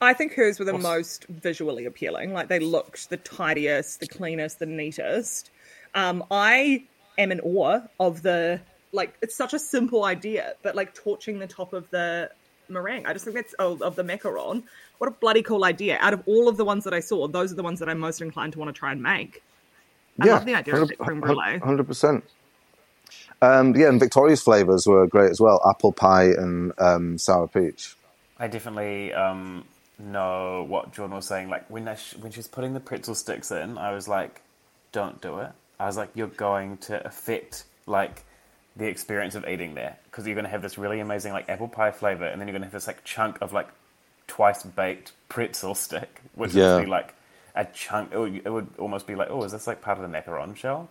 I 0.01 0.13
think 0.13 0.35
hers 0.35 0.59
were 0.59 0.67
the 0.67 0.77
most 0.77 1.25
visually 1.29 1.87
appealing. 1.87 2.35
Like 2.35 2.49
they 2.49 2.59
looked 2.59 3.09
the 3.09 3.17
tidiest, 3.17 4.01
the 4.01 4.07
cleanest, 4.07 4.59
the 4.59 4.67
neatest. 4.67 5.51
Um, 5.95 6.23
I 6.31 6.85
am 7.17 7.33
in 7.33 7.41
awe 7.41 7.81
of 7.99 8.23
the 8.23 8.61
like. 8.93 9.17
It's 9.23 9.37
such 9.37 9.55
a 9.55 9.59
simple 9.59 10.05
idea, 10.05 10.55
but 10.63 10.75
like 10.75 10.95
torching 10.95 11.39
the 11.39 11.47
top 11.47 11.73
of 11.73 11.89
the 11.89 12.31
meringue. 12.69 13.07
I 13.07 13.13
just 13.13 13.25
think 13.25 13.37
that's 13.37 13.53
of, 13.55 13.83
of 13.83 13.97
the 13.97 14.05
macaron. 14.05 14.63
What 14.99 15.09
a 15.09 15.11
bloody 15.11 15.43
cool 15.43 15.65
idea! 15.65 15.99
Out 16.01 16.15
of 16.15 16.23
all 16.27 16.49
of 16.49 16.57
the 16.57 16.65
ones 16.65 16.85
that 16.85 16.95
I 16.95 17.01
saw, 17.01 17.27
those 17.29 17.53
are 17.53 17.57
the 17.57 17.63
ones 17.63 17.81
that 17.81 17.89
I'm 17.89 17.99
most 17.99 18.21
inclined 18.21 18.53
to 18.55 18.59
want 18.59 18.75
to 18.75 18.79
try 18.79 18.93
and 18.93 19.03
make. 19.03 19.43
I 20.21 20.27
love 20.27 20.45
the 20.45 20.55
idea 20.55 20.77
of 20.77 20.97
creme 20.99 21.21
brulee. 21.21 21.59
Hundred 21.59 21.87
percent. 21.87 22.25
Um, 23.43 23.75
yeah, 23.75 23.89
and 23.89 24.01
Victoria's 24.01 24.41
flavors 24.43 24.87
were 24.87 25.07
great 25.07 25.31
as 25.31 25.41
well: 25.41 25.61
apple 25.69 25.93
pie 25.93 26.27
and 26.27 26.73
um, 26.79 27.19
sour 27.19 27.49
peach. 27.49 27.97
I 28.39 28.47
definitely 28.47 29.13
um, 29.13 29.65
know 29.99 30.65
what 30.69 30.93
Jordan 30.93 31.17
was 31.17 31.27
saying. 31.27 31.49
Like 31.49 31.69
when 31.71 31.89
I 31.89 31.97
sh- 31.97 32.17
when 32.17 32.33
she 32.33 32.39
was 32.39 32.49
putting 32.49 32.75
the 32.75 32.81
pretzel 32.81 33.15
sticks 33.15 33.51
in, 33.51 33.77
I 33.79 33.93
was 33.93 34.09
like, 34.09 34.43
"Don't 34.93 35.21
do 35.21 35.39
it." 35.41 35.51
I 35.79 35.87
was 35.87 35.97
like, 35.97 36.11
"You're 36.15 36.29
going 36.29 36.79
to 36.79 37.05
affect 37.07 37.65
like 37.87 38.25
the 38.77 38.87
experience 38.87 39.35
of 39.35 39.47
eating 39.47 39.75
there 39.75 39.97
because 40.05 40.27
you're 40.27 40.35
going 40.35 40.45
to 40.45 40.51
have 40.51 40.63
this 40.63 40.77
really 40.79 41.01
amazing 41.01 41.33
like 41.33 41.49
apple 41.49 41.69
pie 41.69 41.91
flavor, 41.93 42.25
and 42.27 42.41
then 42.41 42.49
you're 42.49 42.53
going 42.55 42.63
to 42.63 42.67
have 42.67 42.73
this 42.73 42.87
like 42.87 43.05
chunk 43.05 43.39
of 43.41 43.53
like 43.53 43.69
twice 44.27 44.63
baked 44.63 45.13
pretzel 45.29 45.75
stick, 45.75 46.21
which 46.35 46.55
Yeah. 46.55 46.77
would 46.77 46.85
be 46.85 46.91
like 46.91 47.15
a 47.55 47.65
chunk. 47.67 48.13
It 48.13 48.19
would, 48.19 48.37
it 48.45 48.51
would 48.53 48.69
almost 48.79 49.07
be 49.07 49.15
like, 49.15 49.29
"Oh, 49.31 49.45
is 49.45 49.53
this 49.53 49.67
like 49.67 49.81
part 49.81 49.99
of 49.99 50.03
the 50.11 50.17
macaron 50.17 50.57
shell?" 50.57 50.89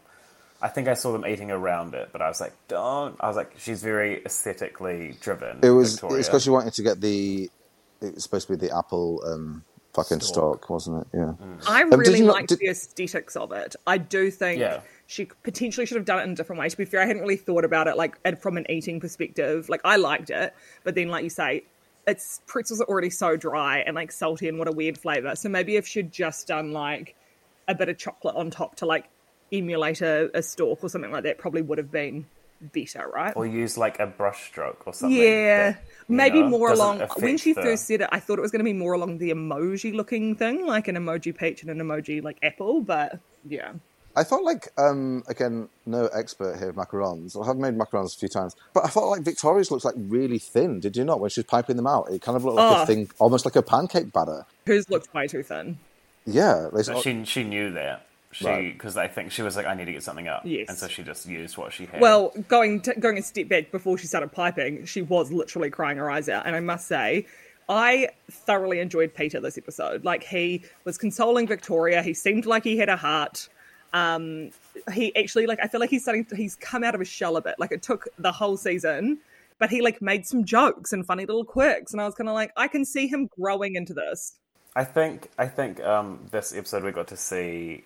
I 0.62 0.70
think 0.70 0.88
I 0.88 0.94
saw 0.94 1.12
them 1.12 1.26
eating 1.26 1.52
around 1.52 1.94
it, 1.94 2.10
but 2.14 2.22
I 2.22 2.30
was 2.30 2.40
like, 2.40 2.54
"Don't." 2.70 3.18
I 3.20 3.28
was 3.28 3.36
like, 3.36 3.52
"She's 3.58 3.84
very 3.84 4.24
aesthetically 4.26 5.18
driven." 5.20 5.60
It 5.62 5.72
was 5.72 5.94
Victoria. 5.96 6.20
it's 6.20 6.30
because 6.30 6.44
she 6.44 6.50
wanted 6.52 6.74
to 6.76 6.84
get 6.84 7.02
the 7.02 7.50
it 8.02 8.16
was 8.16 8.24
supposed 8.24 8.48
to 8.48 8.56
be 8.58 8.68
the 8.68 8.74
apple 8.76 9.22
um, 9.26 9.64
fucking 9.94 10.20
Stalk. 10.22 10.60
stalk, 10.64 10.70
wasn't 10.70 11.02
it? 11.14 11.18
Yeah. 11.18 11.34
I 11.68 11.84
did 11.84 11.98
really 11.98 12.20
you 12.20 12.26
not- 12.26 12.36
liked 12.36 12.50
did- 12.50 12.60
the 12.60 12.68
aesthetics 12.70 13.36
of 13.36 13.52
it. 13.52 13.76
I 13.88 13.98
do 13.98 14.30
think 14.32 14.60
Yeah. 14.62 14.80
She 15.08 15.26
potentially 15.44 15.86
should 15.86 15.98
have 15.98 16.06
done 16.06 16.20
it 16.20 16.24
in 16.24 16.32
a 16.32 16.36
different 16.36 16.60
way. 16.60 16.70
To 16.70 16.78
be 16.78 16.86
fair, 16.86 17.02
I 17.02 17.06
hadn't 17.06 17.22
really 17.22 17.38
thought 17.38 17.66
about 17.66 17.88
it 17.88 17.98
like 17.98 18.18
from 18.42 18.58
an 18.58 18.66
eating 18.70 19.00
perspective. 19.00 19.70
Like 19.70 19.82
I 19.84 19.98
liked 19.98 20.30
it, 20.30 20.54
but 20.84 20.96
then 20.96 21.10
like 21.10 21.24
you 21.24 21.30
say, 21.30 21.64
it's 22.08 22.42
pretzels 22.48 22.82
are 22.82 22.86
already 22.86 23.10
so 23.10 23.38
dry 23.38 23.80
and 23.80 23.96
like 23.96 24.12
salty 24.12 24.48
and 24.48 24.60
what 24.60 24.68
a 24.68 24.72
weird 24.72 24.98
flavor. 24.98 25.36
So 25.36 25.50
maybe 25.50 25.76
if 25.76 25.88
she'd 25.88 26.12
just 26.12 26.48
done 26.48 26.72
like 26.72 27.16
a 27.68 27.76
bit 27.76 27.90
of 27.90 27.98
chocolate 27.98 28.36
on 28.36 28.52
top 28.52 28.76
to 28.78 28.86
like 28.86 29.10
emulate 29.52 30.02
a, 30.02 30.30
a 30.38 30.42
stalk 30.42 30.84
or 30.84 30.90
something 30.90 31.12
like 31.12 31.24
that, 31.24 31.38
probably 31.38 31.62
would 31.62 31.78
have 31.78 31.92
been 31.92 32.26
better, 32.62 33.08
right? 33.08 33.34
Or 33.36 33.46
use 33.46 33.78
like 33.78 34.00
a 34.00 34.08
brush 34.08 34.48
stroke 34.48 34.84
or 34.86 34.94
something. 34.94 35.18
Yeah, 35.18 35.72
that, 35.72 35.84
maybe 36.08 36.42
know, 36.42 36.50
more 36.50 36.72
along. 36.72 37.00
When 37.18 37.38
she 37.38 37.54
the- 37.54 37.62
first 37.62 37.88
said 37.88 38.02
it, 38.02 38.10
I 38.12 38.20
thought 38.20 38.40
it 38.40 38.42
was 38.42 38.52
going 38.52 38.62
to 38.62 38.66
be 38.66 38.74
more 38.74 38.94
along 38.94 39.20
the 39.20 39.32
emoji 39.32 39.94
looking 39.94 40.36
thing, 40.36 40.66
like 40.66 40.88
an 40.88 40.96
emoji 40.96 41.38
peach 41.38 41.62
and 41.62 41.70
an 41.70 41.80
emoji 41.86 42.24
like 42.24 42.38
apple. 42.42 42.82
But 42.82 43.20
yeah, 43.48 43.74
I 44.16 44.24
felt 44.24 44.44
like 44.44 44.68
um, 44.78 45.24
again, 45.28 45.70
no 45.86 46.06
expert 46.08 46.58
here 46.58 46.70
of 46.70 46.76
macarons. 46.76 47.42
I 47.42 47.46
have 47.48 47.58
made 47.58 47.76
macarons 47.78 48.16
a 48.16 48.20
few 48.20 48.30
times, 48.30 48.56
but 48.74 48.86
I 48.86 48.90
felt 48.90 49.10
like 49.10 49.22
Victoria's 49.22 49.72
looks 49.72 49.86
like 49.86 49.96
really 49.98 50.40
thin. 50.40 50.80
Did 50.80 50.96
you 50.96 51.04
not? 51.04 51.20
When 51.20 51.30
she's 51.30 51.44
piping 51.46 51.78
them 51.78 51.88
out, 51.88 52.10
it 52.12 52.22
kind 52.22 52.36
of 52.36 52.46
looked 52.46 52.58
like 52.58 52.78
Oh. 52.78 52.84
a 52.84 52.86
thing, 52.86 53.10
almost 53.20 53.46
like 53.46 53.56
a 53.56 53.62
pancake 53.64 54.12
batter. 54.14 54.46
hers 54.68 54.90
looked 54.90 55.14
way 55.14 55.28
too 55.28 55.44
thin. 55.44 55.80
Yeah, 56.26 56.70
they- 56.74 56.84
But 56.84 57.00
she 57.02 57.26
she 57.26 57.44
knew 57.44 57.72
that. 57.74 58.06
She 58.32 58.46
Right. 58.46 58.74
because 58.74 58.98
I 58.98 59.08
think 59.08 59.32
she 59.32 59.42
was 59.44 59.56
like, 59.56 59.68
I 59.68 59.76
need 59.76 59.86
to 59.86 59.92
get 59.94 60.02
something 60.02 60.28
up. 60.28 60.42
Yes. 60.44 60.68
And 60.70 60.78
so 60.78 60.88
she 60.88 61.04
just 61.04 61.28
used 61.28 61.56
what 61.58 61.72
she 61.72 61.86
had. 61.86 62.02
Well, 62.02 62.34
going 62.48 62.82
to, 62.82 62.96
going 62.96 63.18
a 63.20 63.22
step 63.22 63.48
back 63.48 63.72
before 63.72 63.98
she 64.00 64.08
started 64.08 64.32
piping, 64.32 64.86
she 64.86 65.04
was 65.04 65.32
literally 65.32 65.70
crying 65.70 65.98
her 65.98 66.10
eyes 66.10 66.30
out. 66.30 66.48
And 66.48 66.56
I 66.56 66.60
must 66.60 66.88
say, 66.88 67.28
I 67.70 68.10
thoroughly 68.32 68.80
enjoyed 68.80 69.14
Peter 69.14 69.40
this 69.40 69.58
episode. 69.58 70.04
Like 70.04 70.24
he 70.24 70.64
was 70.84 70.98
consoling 70.98 71.46
Victoria. 71.48 72.02
He 72.02 72.14
seemed 72.16 72.46
like 72.48 72.64
he 72.64 72.78
had 72.78 72.90
a 72.90 72.98
heart. 72.98 73.50
Um, 73.94 74.50
he 74.94 75.16
actually 75.16 75.46
like 75.46 75.60
I 75.62 75.68
feel 75.68 75.80
like 75.80 75.90
he's 75.92 76.02
starting. 76.04 76.26
To, 76.26 76.36
he's 76.36 76.56
come 76.56 76.84
out 76.84 76.96
of 76.96 77.00
his 77.00 77.08
shell 77.08 77.38
a 77.38 77.42
bit. 77.42 77.56
Like 77.60 77.72
it 77.72 77.82
took 77.84 78.08
the 78.18 78.32
whole 78.32 78.58
season, 78.58 79.20
but 79.60 79.70
he 79.70 79.82
like 79.82 80.02
made 80.02 80.26
some 80.26 80.44
jokes 80.46 80.94
and 80.94 81.06
funny 81.06 81.26
little 81.26 81.46
quirks. 81.46 81.92
And 81.94 82.02
I 82.02 82.06
was 82.06 82.16
kind 82.16 82.28
of 82.28 82.34
like, 82.34 82.52
I 82.58 82.68
can 82.68 82.86
see 82.86 83.08
him 83.08 83.30
growing 83.40 83.76
into 83.76 83.94
this. 83.94 84.34
I 84.76 84.84
think 84.84 85.30
I 85.38 85.46
think 85.48 85.80
um, 85.84 86.20
this 86.32 86.54
episode 86.56 86.84
we 86.84 86.92
got 86.92 87.08
to 87.10 87.18
see 87.18 87.84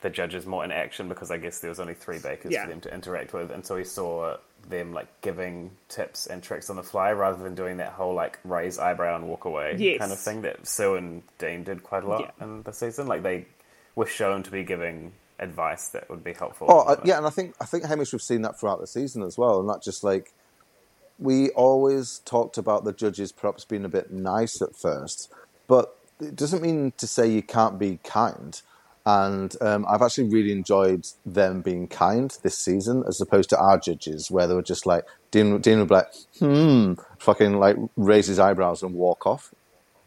the 0.00 0.10
judges 0.10 0.44
more 0.44 0.64
in 0.64 0.72
action 0.72 1.08
because 1.08 1.30
I 1.30 1.38
guess 1.38 1.60
there 1.60 1.70
was 1.70 1.80
only 1.80 1.94
three 1.94 2.18
bakers 2.18 2.52
Yeah. 2.52 2.64
for 2.64 2.70
them 2.70 2.80
to 2.82 2.92
interact 2.92 3.32
with, 3.32 3.50
and 3.50 3.64
so 3.64 3.76
we 3.76 3.84
saw 3.84 4.36
them 4.68 4.92
like 4.92 5.06
giving 5.20 5.70
tips 5.88 6.26
and 6.26 6.42
tricks 6.42 6.68
on 6.68 6.76
the 6.76 6.82
fly 6.82 7.12
rather 7.12 7.42
than 7.42 7.54
doing 7.54 7.76
that 7.78 7.92
whole 7.92 8.12
like 8.14 8.38
raise 8.44 8.78
eyebrow 8.78 9.14
and 9.14 9.28
walk 9.28 9.44
away 9.44 9.76
Yes. 9.78 9.98
kind 10.00 10.10
of 10.12 10.18
thing 10.18 10.42
that 10.42 10.66
Sue 10.66 10.94
and 10.96 11.22
Dean 11.38 11.64
did 11.64 11.82
quite 11.82 12.02
a 12.02 12.08
lot 12.08 12.20
Yeah. 12.38 12.44
in 12.44 12.62
the 12.64 12.72
season. 12.72 13.06
Like 13.06 13.22
they 13.22 13.46
were 13.94 14.06
shown 14.06 14.42
to 14.42 14.50
be 14.50 14.64
giving 14.64 15.12
advice 15.38 15.88
that 15.90 16.08
would 16.10 16.22
be 16.22 16.32
helpful. 16.32 16.66
Oh 16.70 16.80
uh, 16.80 17.00
yeah, 17.04 17.18
and 17.18 17.26
I 17.26 17.30
think 17.30 17.54
I 17.60 17.64
think 17.64 17.84
Hamish, 17.84 18.12
we've 18.12 18.22
seen 18.22 18.42
that 18.42 18.58
throughout 18.58 18.80
the 18.80 18.86
season 18.86 19.22
as 19.22 19.36
well, 19.36 19.58
and 19.58 19.66
not 19.66 19.82
just 19.82 20.04
like 20.04 20.32
we 21.18 21.50
always 21.50 22.20
talked 22.24 22.58
about 22.58 22.84
the 22.84 22.92
judges 22.92 23.32
perhaps 23.32 23.64
being 23.64 23.84
a 23.84 23.88
bit 23.88 24.12
nice 24.12 24.60
at 24.60 24.76
first, 24.76 25.32
but 25.68 25.96
it 26.20 26.36
doesn't 26.36 26.62
mean 26.62 26.92
to 26.96 27.06
say 27.06 27.28
you 27.28 27.42
can't 27.42 27.78
be 27.78 27.98
kind. 28.02 28.60
And 29.06 29.54
um, 29.60 29.84
I've 29.86 30.00
actually 30.00 30.30
really 30.30 30.50
enjoyed 30.50 31.06
them 31.26 31.60
being 31.60 31.88
kind 31.88 32.36
this 32.42 32.56
season, 32.56 33.04
as 33.06 33.20
opposed 33.20 33.50
to 33.50 33.58
our 33.58 33.78
judges, 33.78 34.30
where 34.30 34.46
they 34.46 34.54
were 34.54 34.62
just 34.62 34.86
like 34.86 35.04
Dean, 35.30 35.60
Dean 35.60 35.80
would 35.80 35.88
be 35.88 35.94
like, 35.94 36.14
hmm, 36.38 36.94
fucking 37.18 37.58
like 37.58 37.76
raise 37.96 38.26
his 38.26 38.38
eyebrows 38.38 38.82
and 38.82 38.94
walk 38.94 39.26
off. 39.26 39.52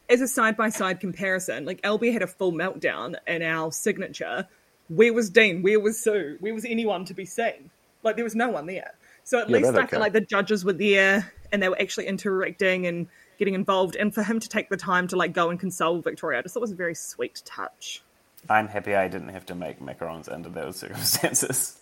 as 0.10 0.22
a 0.22 0.28
side 0.28 0.58
by 0.58 0.70
side 0.70 1.00
comparison, 1.00 1.66
like 1.66 1.82
LB 1.82 2.12
had 2.12 2.24
a 2.24 2.28
full 2.28 2.52
meltdown 2.52 3.16
in 3.28 3.44
our 3.44 3.72
signature. 3.72 4.48
Where 4.90 5.14
was 5.14 5.30
Dean? 5.30 5.62
Where 5.62 5.80
was 5.80 6.02
Sue? 6.02 6.38
Where 6.40 6.54
was 6.54 6.66
anyone 6.66 7.06
to 7.06 7.14
be 7.14 7.26
seen? 7.26 7.72
Like 8.04 8.16
there 8.16 8.26
was 8.26 8.36
no 8.36 8.50
one 8.50 8.66
there. 8.68 8.94
So 9.24 9.40
at 9.40 9.50
Yeah, 9.50 9.52
least 9.52 9.74
I 9.76 9.80
don't 9.80 9.90
feel 9.90 10.00
like 10.00 10.14
the 10.14 10.22
judges 10.22 10.64
were 10.64 10.74
there 10.74 11.34
and 11.52 11.62
they 11.62 11.70
were 11.70 11.80
actually 11.82 12.08
interacting 12.08 12.88
and 12.88 13.08
getting 13.38 13.54
involved. 13.54 13.96
And 13.96 14.14
for 14.14 14.24
him 14.24 14.40
to 14.40 14.48
take 14.50 14.70
the 14.70 14.78
time 14.78 15.08
to 15.10 15.16
like 15.18 15.34
go 15.34 15.50
and 15.50 15.60
console 15.60 16.02
Victoria, 16.02 16.40
I 16.40 16.42
just 16.42 16.54
thought 16.54 16.62
it 16.62 16.62
was 16.62 16.72
a 16.72 16.76
very 16.76 16.96
sweet 16.96 17.42
touch. 17.46 18.04
I'm 18.50 18.68
happy 18.68 18.96
I 18.96 19.08
didn't 19.08 19.30
have 19.30 19.46
to 19.48 19.56
make 19.56 19.80
macarons 19.80 20.32
under 20.32 20.50
those 20.50 20.78
circumstances. 20.80 21.78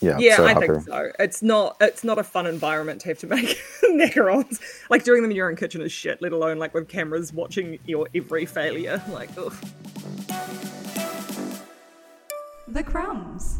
Yeah, 0.00 0.20
Yeah, 0.20 0.28
so 0.28 0.44
I 0.44 0.54
happy. 0.54 0.66
think 0.66 0.80
so. 0.80 1.10
It's 1.18 1.42
not 1.42 1.76
it's 1.80 2.04
not 2.04 2.18
a 2.18 2.24
fun 2.24 2.46
environment 2.46 3.00
to 3.02 3.08
have 3.08 3.18
to 3.20 3.26
make 3.26 3.58
macarons. 3.84 4.60
Like 4.90 5.04
doing 5.04 5.22
them 5.22 5.30
in 5.30 5.36
your 5.36 5.48
own 5.50 5.56
kitchen 5.56 5.80
is 5.82 5.92
shit, 5.92 6.22
let 6.22 6.32
alone 6.32 6.58
like 6.58 6.74
with 6.74 6.88
cameras 6.88 7.32
watching 7.32 7.78
your 7.86 8.08
every 8.14 8.46
failure. 8.46 9.02
Like 9.08 9.30
ugh. 9.38 9.54
The 12.74 12.82
crumbs. 12.82 13.58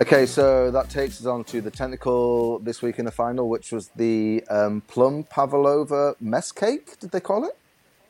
Okay, 0.00 0.24
so 0.26 0.70
that 0.70 0.88
takes 0.88 1.20
us 1.20 1.26
on 1.26 1.44
to 1.44 1.60
the 1.60 1.70
technical 1.70 2.58
this 2.60 2.80
week 2.82 2.98
in 2.98 3.04
the 3.04 3.10
final, 3.12 3.48
which 3.48 3.70
was 3.70 3.88
the 3.94 4.42
um, 4.50 4.80
plum 4.88 5.24
pavlova 5.24 6.16
mess 6.18 6.50
cake. 6.50 6.98
Did 6.98 7.10
they 7.10 7.20
call 7.20 7.44
it? 7.44 7.56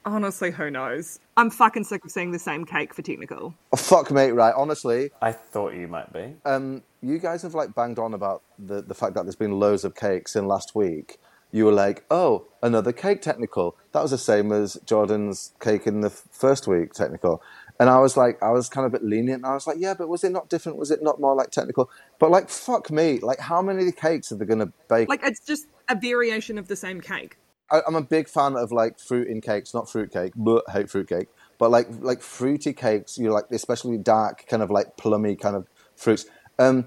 Honestly, 0.05 0.53
who 0.53 0.71
knows? 0.71 1.19
I'm 1.37 1.51
fucking 1.51 1.85
sick 1.85 2.05
of 2.05 2.11
seeing 2.13 2.31
the 2.31 2.39
same 2.39 2.65
cake 2.65 2.95
for 2.95 3.03
technical. 3.03 3.53
Oh, 3.73 3.77
fuck, 3.77 4.11
mate. 4.13 4.31
Right, 4.33 4.55
honestly, 4.57 5.11
I 5.21 5.33
thought 5.33 5.75
you 5.75 5.89
might 5.89 6.13
be. 6.13 6.35
um, 6.45 6.83
you 7.03 7.19
guys 7.19 7.43
have 7.43 7.55
like 7.55 7.75
banged 7.75 7.99
on 7.99 8.15
about 8.15 8.43
the 8.61 8.81
the 8.81 8.95
fact 8.95 9.15
that 9.15 9.25
there's 9.25 9.35
been 9.35 9.59
loads 9.59 9.85
of 9.85 9.97
cakes 9.97 10.37
in 10.37 10.47
last 10.47 10.75
week. 10.77 11.19
You 11.51 11.67
were 11.67 11.73
like, 11.73 12.05
"Oh, 12.11 12.47
another 12.63 12.93
cake 12.93 13.21
technical." 13.23 13.77
That 13.93 14.03
was 14.03 14.13
the 14.13 14.19
same 14.19 14.53
as 14.53 14.79
Jordan's 14.87 15.53
cake 15.61 15.87
in 15.87 16.01
the 16.01 16.09
f- 16.09 16.23
first 16.31 16.67
week 16.69 16.95
technical. 16.95 17.43
And 17.83 17.91
I 17.91 17.99
was 17.99 18.17
like, 18.17 18.41
I 18.41 18.51
was 18.51 18.69
kind 18.69 18.87
of 18.87 18.95
a 18.95 18.99
bit 19.01 19.05
lenient. 19.05 19.45
I 19.45 19.55
was 19.55 19.67
like, 19.67 19.77
"Yeah, 19.81 19.95
but 19.95 20.09
was 20.09 20.23
it 20.23 20.31
not 20.31 20.49
different? 20.49 20.79
Was 20.79 20.93
it 20.93 21.03
not 21.03 21.21
more 21.21 21.35
like 21.35 21.51
technical?" 21.51 21.91
But 22.21 22.31
like, 22.31 22.49
fuck 22.49 22.93
me. 22.93 23.19
Like, 23.19 23.41
how 23.41 23.61
many 23.61 23.91
cakes 23.91 24.31
are 24.31 24.37
they 24.37 24.45
going 24.45 24.61
to 24.61 24.73
bake? 24.89 25.09
Like 25.09 25.25
it's 25.25 25.45
just 25.45 25.67
a 25.89 25.97
variation 25.97 26.59
of 26.59 26.69
the 26.69 26.77
same 26.77 27.01
cake. 27.01 27.39
I, 27.73 27.81
I'm 27.85 27.97
a 27.97 28.01
big 28.01 28.29
fan 28.29 28.55
of 28.55 28.71
like 28.71 29.01
fruit 29.01 29.27
in 29.27 29.41
cakes, 29.41 29.75
not 29.75 29.91
fruit 29.91 30.13
cake, 30.13 30.33
but 30.37 30.63
hate 30.71 30.91
fruit 30.91 31.09
cake. 31.09 31.27
But 31.59 31.73
like 31.73 31.89
like 31.99 32.23
fruity 32.23 32.73
cakes, 32.73 33.19
you 33.19 33.27
know, 33.27 33.33
like 33.33 33.47
especially 33.51 33.99
dark, 33.99 34.47
kind 34.47 34.63
of 34.63 34.71
like 34.71 34.97
plummy 34.97 35.35
kind 35.35 35.57
of 35.57 35.67
fruits. 35.97 36.27
Um, 36.61 36.87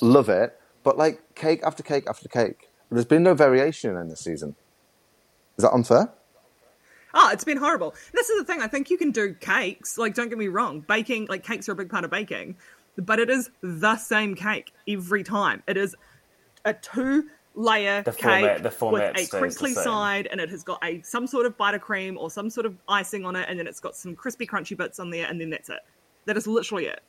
love 0.00 0.28
it. 0.28 0.60
But 0.84 0.96
like 0.96 1.34
cake 1.34 1.64
after 1.64 1.82
cake 1.82 2.04
after 2.06 2.28
cake, 2.28 2.68
there's 2.88 3.04
been 3.04 3.24
no 3.24 3.34
variation 3.34 3.96
in 3.96 4.10
this 4.10 4.20
season. 4.20 4.54
Is 5.58 5.64
that 5.64 5.72
unfair? 5.72 6.12
Ah, 7.18 7.32
it's 7.32 7.44
been 7.44 7.56
horrible. 7.56 7.94
This 8.12 8.28
is 8.28 8.38
the 8.38 8.44
thing. 8.44 8.60
I 8.60 8.66
think 8.68 8.90
you 8.90 8.98
can 8.98 9.10
do 9.10 9.32
cakes. 9.34 9.96
Like, 9.96 10.14
don't 10.14 10.28
get 10.28 10.36
me 10.36 10.48
wrong. 10.48 10.80
Baking, 10.80 11.26
like 11.30 11.42
cakes 11.42 11.66
are 11.68 11.72
a 11.72 11.74
big 11.74 11.88
part 11.88 12.04
of 12.04 12.10
baking, 12.10 12.56
but 12.98 13.18
it 13.18 13.30
is 13.30 13.48
the 13.62 13.96
same 13.96 14.34
cake 14.34 14.72
every 14.86 15.24
time. 15.24 15.62
It 15.66 15.78
is 15.78 15.96
a 16.66 16.74
two 16.74 17.28
layer 17.54 18.02
The 18.02 18.12
cake 18.12 18.20
format- 18.22 18.62
the 18.62 18.70
format 18.70 19.16
with 19.16 19.32
a 19.32 19.38
crinkly 19.38 19.72
side 19.72 20.28
and 20.30 20.42
it 20.42 20.50
has 20.50 20.62
got 20.62 20.78
a 20.84 21.00
some 21.00 21.26
sort 21.26 21.46
of 21.46 21.56
buttercream 21.56 22.18
or 22.18 22.30
some 22.30 22.50
sort 22.50 22.66
of 22.66 22.76
icing 22.86 23.24
on 23.24 23.34
it 23.34 23.46
and 23.48 23.58
then 23.58 23.66
it's 23.66 23.80
got 23.80 23.96
some 23.96 24.14
crispy 24.14 24.46
crunchy 24.46 24.76
bits 24.76 25.00
on 25.00 25.08
there 25.08 25.26
and 25.26 25.40
then 25.40 25.48
that's 25.48 25.70
it 25.70 25.78
that 26.26 26.36
is 26.36 26.46
literally 26.46 26.84
it 26.84 27.00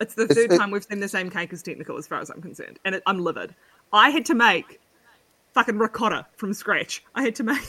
it's 0.00 0.14
the 0.14 0.22
It's- 0.24 0.36
third 0.36 0.52
it- 0.52 0.58
time 0.58 0.72
we've 0.72 0.82
seen 0.82 0.98
the 0.98 1.06
same 1.08 1.30
cake 1.30 1.52
as 1.52 1.62
technical 1.62 1.96
as 1.98 2.08
far 2.08 2.18
as 2.18 2.30
i'm 2.30 2.42
concerned 2.42 2.80
and 2.84 2.96
it, 2.96 3.02
i'm 3.06 3.20
livid 3.20 3.54
i 3.92 4.10
had 4.10 4.24
to 4.26 4.34
make 4.34 4.80
fucking 5.54 5.78
ricotta 5.78 6.26
from 6.36 6.52
scratch 6.52 7.04
i 7.14 7.22
had 7.22 7.36
to 7.36 7.44
make 7.44 7.60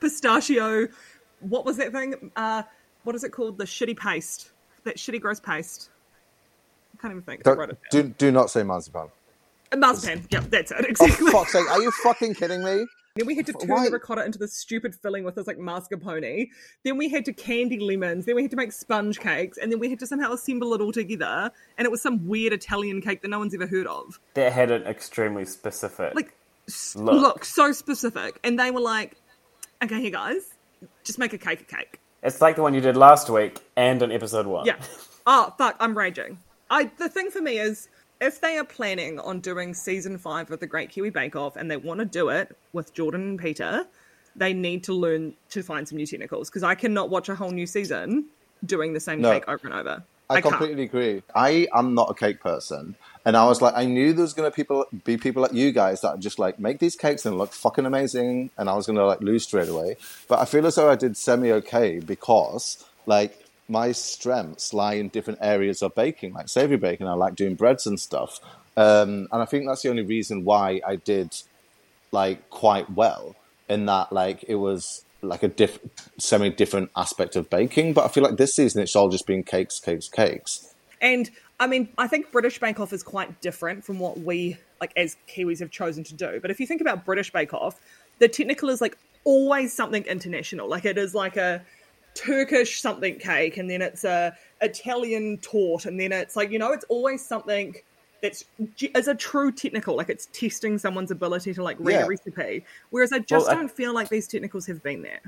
pistachio 0.00 0.88
what 1.40 1.64
was 1.64 1.76
that 1.76 1.92
thing 1.92 2.30
uh 2.36 2.62
what 3.04 3.14
is 3.14 3.24
it 3.24 3.30
called 3.30 3.58
the 3.58 3.64
shitty 3.64 3.96
paste 3.96 4.50
that 4.84 4.96
shitty 4.96 5.20
gross 5.20 5.40
paste 5.40 5.90
i 6.94 7.00
can't 7.00 7.12
even 7.12 7.22
think 7.22 7.42
Don't, 7.42 7.72
do 7.90 8.02
do 8.02 8.30
not 8.32 8.50
say 8.50 8.62
marzipan. 8.62 9.08
A 9.70 9.76
marzipan. 9.76 10.26
Yep, 10.30 10.44
that's 10.44 10.70
it. 10.70 10.78
Oh 10.80 10.84
Exactly. 10.88 11.30
fuck's 11.30 11.52
sake! 11.52 11.70
Are 11.70 11.82
you 11.82 11.90
fucking 11.90 12.32
kidding 12.36 12.64
me? 12.64 12.86
Then 13.16 13.26
we 13.26 13.36
had 13.36 13.44
to 13.46 13.52
turn 13.52 13.68
Why- 13.68 13.84
the 13.84 13.90
ricotta 13.90 14.24
into 14.24 14.38
this 14.38 14.54
stupid 14.54 14.94
filling 14.94 15.24
with 15.24 15.34
this 15.34 15.46
like 15.46 15.58
mascarpone. 15.58 16.48
Then 16.84 16.96
we 16.96 17.10
had 17.10 17.26
to 17.26 17.34
candy 17.34 17.78
lemons. 17.78 18.24
Then 18.24 18.34
we 18.34 18.40
had 18.40 18.50
to 18.52 18.56
make 18.56 18.72
sponge 18.72 19.20
cakes, 19.20 19.58
and 19.58 19.70
then 19.70 19.78
we 19.78 19.90
had 19.90 19.98
to 19.98 20.06
somehow 20.06 20.32
assemble 20.32 20.72
it 20.72 20.80
all 20.80 20.90
together. 20.90 21.50
And 21.76 21.84
it 21.84 21.90
was 21.90 22.00
some 22.00 22.26
weird 22.26 22.54
Italian 22.54 23.02
cake 23.02 23.20
that 23.20 23.28
no 23.28 23.38
one's 23.38 23.54
ever 23.54 23.66
heard 23.66 23.86
of. 23.86 24.18
That 24.32 24.54
had 24.54 24.70
an 24.70 24.84
extremely 24.84 25.44
specific. 25.44 26.14
Like, 26.14 26.34
Look. 26.96 27.20
look. 27.20 27.44
so 27.44 27.70
specific. 27.72 28.40
And 28.42 28.58
they 28.58 28.70
were 28.70 28.80
like, 28.80 29.16
"Okay, 29.82 30.00
here 30.00 30.10
guys, 30.10 30.54
just 31.04 31.18
make 31.18 31.32
a 31.32 31.38
cake 31.38 31.60
a 31.60 31.64
cake." 31.76 32.00
it's 32.22 32.40
like 32.40 32.56
the 32.56 32.62
one 32.62 32.74
you 32.74 32.80
did 32.80 32.96
last 32.96 33.30
week 33.30 33.60
and 33.76 34.02
in 34.02 34.10
episode 34.10 34.46
one. 34.46 34.66
Yeah. 34.66 34.76
Oh 35.30 35.52
fuck, 35.58 35.76
I'm 35.78 35.96
raging. 35.96 36.38
I 36.70 36.90
the 36.96 37.08
thing 37.10 37.30
for 37.30 37.42
me 37.42 37.58
is 37.58 37.88
if 38.18 38.40
they 38.40 38.56
are 38.56 38.64
planning 38.64 39.18
on 39.20 39.40
doing 39.40 39.74
season 39.74 40.16
five 40.16 40.50
of 40.50 40.58
the 40.58 40.66
Great 40.66 40.88
Kiwi 40.88 41.10
Bake 41.10 41.36
Off 41.36 41.56
and 41.56 41.70
they 41.70 41.76
want 41.76 42.00
to 42.00 42.06
do 42.06 42.30
it 42.30 42.56
with 42.72 42.94
Jordan 42.94 43.20
and 43.28 43.38
Peter, 43.38 43.84
they 44.34 44.54
need 44.54 44.82
to 44.84 44.94
learn 44.94 45.34
to 45.50 45.62
find 45.62 45.86
some 45.86 45.96
new 45.98 46.06
technicals 46.06 46.48
because 46.48 46.62
I 46.62 46.74
cannot 46.74 47.10
watch 47.10 47.28
a 47.28 47.34
whole 47.34 47.50
new 47.50 47.66
season 47.66 48.24
doing 48.64 48.94
the 48.94 49.00
same 49.00 49.20
No. 49.20 49.32
cake 49.34 49.44
over 49.48 49.66
and 49.68 49.74
over. 49.76 50.02
I, 50.30 50.36
I 50.36 50.40
can't. 50.40 50.54
completely 50.56 50.84
agree. 50.84 51.22
I 51.34 51.66
am 51.74 51.92
not 51.94 52.10
a 52.10 52.14
cake 52.14 52.40
person, 52.40 52.96
and 53.24 53.36
I 53.36 53.44
was 53.46 53.60
like, 53.60 53.74
I 53.76 53.84
knew 53.84 54.12
there 54.12 54.22
was 54.22 54.34
going 54.34 54.50
to 54.50 54.54
people 54.54 54.86
be 55.04 55.16
people 55.16 55.42
like 55.42 55.52
you 55.52 55.72
guys 55.72 56.00
that 56.02 56.18
just 56.20 56.38
like 56.38 56.58
make 56.58 56.78
these 56.78 56.96
cakes 56.96 57.26
and 57.26 57.38
look 57.38 57.52
fucking 57.52 57.86
amazing, 57.86 58.50
and 58.56 58.68
I 58.68 58.74
was 58.74 58.86
going 58.86 58.96
to 58.96 59.06
like 59.06 59.20
lose 59.20 59.44
straight 59.44 59.68
away. 59.68 59.96
But 60.28 60.38
I 60.38 60.44
feel 60.44 60.66
as 60.66 60.76
though 60.76 60.90
I 60.90 60.96
did 60.96 61.16
semi 61.16 61.52
okay 61.52 61.98
because 61.98 62.84
like 63.06 63.44
my 63.68 63.92
strengths 63.92 64.72
lie 64.72 64.94
in 64.94 65.08
different 65.08 65.40
areas 65.42 65.82
of 65.82 65.94
baking, 65.94 66.32
like 66.34 66.48
savory 66.48 66.76
baking. 66.76 67.06
I 67.06 67.14
like 67.14 67.34
doing 67.34 67.54
breads 67.54 67.86
and 67.86 67.98
stuff, 68.00 68.40
um, 68.76 69.28
and 69.32 69.42
I 69.42 69.44
think 69.44 69.66
that's 69.66 69.82
the 69.82 69.90
only 69.90 70.04
reason 70.04 70.44
why 70.44 70.80
I 70.86 70.96
did 70.96 71.34
like 72.12 72.48
quite 72.50 72.90
well 72.90 73.36
in 73.68 73.86
that 73.86 74.12
like 74.12 74.44
it 74.48 74.54
was 74.54 75.04
like 75.20 75.42
a 75.42 75.48
diff- 75.48 75.80
semi 76.18 76.50
different 76.50 76.90
aspect 76.96 77.36
of 77.36 77.50
baking. 77.50 77.92
But 77.92 78.04
I 78.04 78.08
feel 78.08 78.22
like 78.22 78.36
this 78.36 78.54
season 78.54 78.82
it's 78.82 78.96
all 78.96 79.08
just 79.08 79.26
been 79.26 79.42
cakes, 79.42 79.80
cakes, 79.80 80.08
cakes. 80.08 80.74
And 81.00 81.30
I 81.60 81.66
mean, 81.66 81.88
I 81.98 82.06
think 82.06 82.30
British 82.30 82.58
Bake 82.60 82.78
Off 82.80 82.92
is 82.92 83.02
quite 83.02 83.40
different 83.40 83.84
from 83.84 83.98
what 83.98 84.18
we, 84.20 84.56
like, 84.80 84.92
as 84.96 85.16
Kiwis 85.28 85.58
have 85.58 85.70
chosen 85.70 86.04
to 86.04 86.14
do. 86.14 86.38
But 86.40 86.50
if 86.50 86.60
you 86.60 86.66
think 86.66 86.80
about 86.80 87.04
British 87.04 87.32
Bake 87.32 87.52
Off, 87.52 87.80
the 88.20 88.28
technical 88.28 88.68
is 88.68 88.80
like 88.80 88.96
always 89.24 89.72
something 89.72 90.04
international. 90.04 90.68
Like, 90.68 90.84
it 90.84 90.96
is 90.98 91.14
like 91.14 91.36
a 91.36 91.62
Turkish 92.14 92.80
something 92.80 93.18
cake, 93.18 93.56
and 93.56 93.68
then 93.68 93.82
it's 93.82 94.04
a 94.04 94.36
Italian 94.60 95.38
tort, 95.38 95.86
and 95.86 95.98
then 95.98 96.12
it's 96.12 96.36
like, 96.36 96.50
you 96.50 96.58
know, 96.58 96.72
it's 96.72 96.84
always 96.88 97.24
something 97.24 97.74
that's 98.22 98.44
g- 98.76 98.90
is 98.96 99.06
a 99.08 99.14
true 99.14 99.52
technical. 99.52 99.96
Like, 99.96 100.08
it's 100.08 100.26
testing 100.32 100.78
someone's 100.78 101.10
ability 101.10 101.54
to, 101.54 101.62
like, 101.62 101.76
read 101.80 101.94
Yeah. 101.94 102.04
a 102.04 102.08
recipe. 102.08 102.64
Whereas 102.90 103.12
I 103.12 103.18
just 103.20 103.46
Well, 103.46 103.56
don't 103.56 103.70
feel 103.70 103.92
like 103.94 104.08
these 104.08 104.26
technicals 104.28 104.66
have 104.66 104.82
been 104.82 105.02
there. 105.02 105.20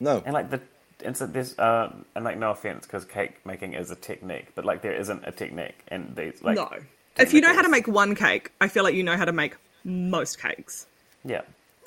No, 0.00 0.22
And 0.24 0.32
like 0.32 0.50
the 0.50 0.60
and 1.02 1.16
so 1.16 1.26
there's 1.26 1.58
uh 1.58 1.92
and 2.14 2.24
like 2.24 2.38
no 2.38 2.50
offense 2.50 2.86
because 2.86 3.04
cake 3.04 3.44
making 3.44 3.74
is 3.74 3.90
a 3.90 3.96
technique, 3.96 4.48
but 4.54 4.64
like 4.64 4.82
there 4.82 4.94
isn't 4.94 5.24
a 5.26 5.32
technique 5.32 5.84
and 5.88 6.14
these 6.16 6.42
like 6.42 6.56
no. 6.56 6.70
If 7.18 7.34
you 7.34 7.40
know 7.40 7.52
how 7.52 7.62
to 7.62 7.68
make 7.68 7.86
one 7.86 8.14
cake, 8.14 8.52
I 8.60 8.68
feel 8.68 8.84
like 8.84 8.94
you 8.94 9.02
know 9.02 9.16
how 9.16 9.24
to 9.24 9.32
make 9.32 9.56
most 9.84 10.40
cakes. 10.40 10.86
yeah. 11.24 11.42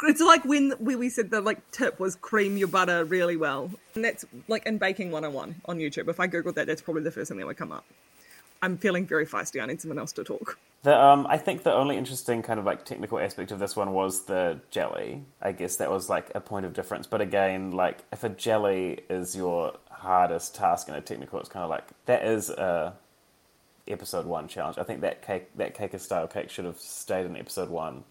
It's 0.06 0.20
like 0.20 0.44
when 0.44 0.72
when 0.80 1.00
we 1.00 1.10
said 1.10 1.30
the 1.30 1.40
like 1.40 1.72
tip 1.72 2.00
was 2.00 2.16
cream 2.16 2.58
your 2.58 2.68
butter 2.68 3.06
really 3.06 3.38
well, 3.38 3.72
and 3.96 4.04
that's 4.04 4.26
like 4.50 4.66
in 4.66 4.78
baking 4.78 5.12
101 5.12 5.62
on 5.66 5.78
YouTube. 5.78 6.10
If 6.10 6.20
I 6.20 6.28
googled 6.28 6.56
that, 6.56 6.68
that's 6.68 6.82
probably 6.82 7.04
the 7.04 7.12
first 7.12 7.30
thing 7.30 7.38
that 7.38 7.48
would 7.48 7.58
come 7.58 7.72
up. 7.72 7.86
I'm 8.64 8.78
feeling 8.78 9.06
very 9.06 9.26
feisty. 9.26 9.62
I 9.62 9.66
need 9.66 9.82
someone 9.82 10.00
else 10.00 10.14
to 10.14 10.24
talk. 10.24 10.58
The 10.84 10.98
um, 10.98 11.28
I 11.30 11.38
think 11.38 11.64
the 11.64 11.74
only 11.74 11.98
interesting 11.98 12.42
kind 12.42 12.60
of 12.60 12.66
like 12.66 12.86
technical 12.86 13.20
aspect 13.20 13.52
of 13.52 13.60
this 13.60 13.76
one 13.76 13.92
was 13.92 14.24
the 14.24 14.62
jelly. 14.72 15.24
I 15.42 15.52
guess 15.52 15.76
that 15.78 15.92
was 15.92 16.10
like 16.10 16.32
a 16.34 16.40
point 16.40 16.66
of 16.66 16.74
difference. 16.74 17.06
But 17.06 17.20
again, 17.20 17.72
like 17.72 18.04
if 18.14 18.24
a 18.24 18.30
jelly 18.30 19.02
is 19.10 19.36
your 19.36 19.74
hardest 19.90 20.56
task 20.56 20.88
in 20.88 20.96
a 20.96 21.02
technical, 21.02 21.40
it's 21.40 21.50
kind 21.50 21.64
of 21.66 21.70
like 21.70 21.84
that 22.06 22.26
is 22.26 22.50
a 22.50 22.94
episode 23.86 24.26
one 24.26 24.48
challenge. 24.48 24.78
I 24.78 24.84
think 24.84 25.02
that 25.02 25.22
cake, 25.22 25.50
that 25.58 25.74
cake 25.74 25.94
of 25.94 26.02
style 26.02 26.28
cake, 26.28 26.50
should 26.50 26.66
have 26.66 26.80
stayed 26.80 27.26
in 27.26 27.36
episode 27.36 27.70
one 27.70 28.06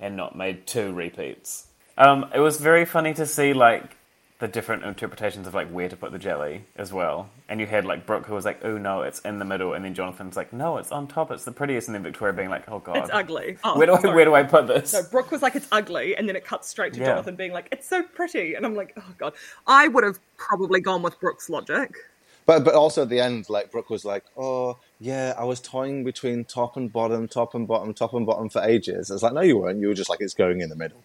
and 0.00 0.16
not 0.16 0.36
made 0.36 0.66
two 0.66 0.92
repeats. 0.92 1.66
Um, 1.96 2.26
it 2.34 2.40
was 2.40 2.58
very 2.58 2.84
funny 2.84 3.14
to 3.14 3.24
see 3.24 3.54
like 3.54 3.96
the 4.40 4.48
different 4.48 4.82
interpretations 4.84 5.46
of 5.46 5.54
like 5.54 5.68
where 5.68 5.88
to 5.88 5.96
put 5.96 6.10
the 6.12 6.18
jelly 6.18 6.64
as 6.76 6.92
well. 6.92 7.30
And 7.48 7.60
you 7.60 7.66
had 7.66 7.84
like 7.84 8.04
Brooke 8.04 8.26
who 8.26 8.34
was 8.34 8.44
like, 8.44 8.64
"Oh 8.64 8.76
no, 8.76 9.02
it's 9.02 9.20
in 9.20 9.38
the 9.38 9.44
middle," 9.44 9.74
and 9.74 9.84
then 9.84 9.94
Jonathan's 9.94 10.36
like, 10.36 10.52
"No, 10.52 10.76
it's 10.78 10.90
on 10.90 11.06
top. 11.06 11.30
It's 11.30 11.44
the 11.44 11.52
prettiest." 11.52 11.88
And 11.88 11.94
then 11.94 12.02
Victoria 12.02 12.32
being 12.34 12.50
like, 12.50 12.68
"Oh 12.68 12.80
god, 12.80 12.96
It's 12.96 13.10
ugly. 13.12 13.58
Oh, 13.64 13.78
Where 13.78 13.86
do 13.86 13.94
I, 13.94 14.00
sorry. 14.00 14.14
where 14.16 14.24
do 14.24 14.34
I 14.34 14.42
put 14.42 14.66
this?" 14.66 14.90
So 14.90 15.02
Brooke 15.10 15.30
was 15.30 15.40
like, 15.40 15.54
"It's 15.54 15.68
ugly," 15.70 16.16
and 16.16 16.28
then 16.28 16.34
it 16.36 16.44
cuts 16.44 16.68
straight 16.68 16.92
to 16.94 17.00
Yeah. 17.00 17.06
Jonathan 17.06 17.36
being 17.36 17.52
like, 17.52 17.68
"It's 17.70 17.88
so 17.88 18.02
pretty," 18.02 18.54
and 18.54 18.66
I'm 18.66 18.74
like, 18.74 18.92
"Oh 18.98 19.14
god." 19.18 19.34
I 19.66 19.86
would 19.88 20.04
have 20.04 20.18
probably 20.36 20.80
gone 20.80 21.02
with 21.02 21.18
Brooke's 21.20 21.48
logic. 21.48 21.94
but 22.46 22.64
but 22.64 22.74
also 22.74 23.02
at 23.02 23.08
the 23.10 23.20
end, 23.20 23.48
like 23.48 23.70
Brooke 23.70 23.88
was 23.88 24.04
like, 24.04 24.24
"Oh 24.36 24.78
yeah, 24.98 25.34
I 25.38 25.44
was 25.44 25.60
toying 25.60 26.02
between 26.02 26.44
top 26.44 26.76
and 26.76 26.92
bottom, 26.92 27.28
top 27.28 27.54
and 27.54 27.68
bottom, 27.68 27.94
top 27.94 28.12
and 28.14 28.26
bottom 28.26 28.48
for 28.48 28.62
ages." 28.62 29.10
It's 29.10 29.22
like, 29.22 29.32
no, 29.32 29.42
you 29.42 29.58
weren't. 29.58 29.80
You 29.80 29.88
were 29.88 29.94
just 29.94 30.10
like, 30.10 30.20
it's 30.20 30.34
going 30.34 30.60
in 30.60 30.68
the 30.70 30.76
middle. 30.76 31.02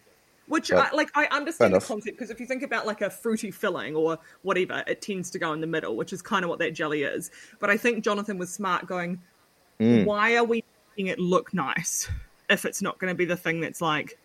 Which. 0.50 0.70
I, 0.72 0.90
like, 0.90 1.10
I 1.14 1.26
understand 1.30 1.74
the 1.74 1.80
concept 1.80 2.18
because 2.18 2.30
if 2.30 2.40
you 2.40 2.46
think 2.46 2.62
about 2.62 2.86
like 2.86 3.00
a 3.00 3.08
fruity 3.08 3.50
filling 3.50 3.94
or 3.94 4.18
whatever, 4.42 4.82
it 4.86 5.00
tends 5.00 5.30
to 5.30 5.38
go 5.38 5.52
in 5.52 5.60
the 5.60 5.66
middle, 5.66 5.96
which 5.96 6.12
is 6.12 6.20
kind 6.20 6.44
of 6.44 6.48
what 6.48 6.58
that 6.58 6.74
jelly 6.74 7.04
is. 7.04 7.30
But 7.60 7.70
I 7.70 7.76
think 7.76 8.04
Jonathan 8.04 8.36
was 8.36 8.52
smart, 8.52 8.86
going, 8.86 9.22
Mm. 9.78 10.04
"Why 10.04 10.36
are 10.36 10.44
we 10.44 10.62
making 10.90 11.06
it 11.06 11.18
look 11.18 11.54
nice 11.54 12.10
if 12.50 12.64
it's 12.66 12.82
not 12.82 12.98
going 12.98 13.10
to 13.10 13.14
be 13.14 13.24
the 13.24 13.36
thing 13.36 13.60
that's 13.60 13.80
like 13.80 14.18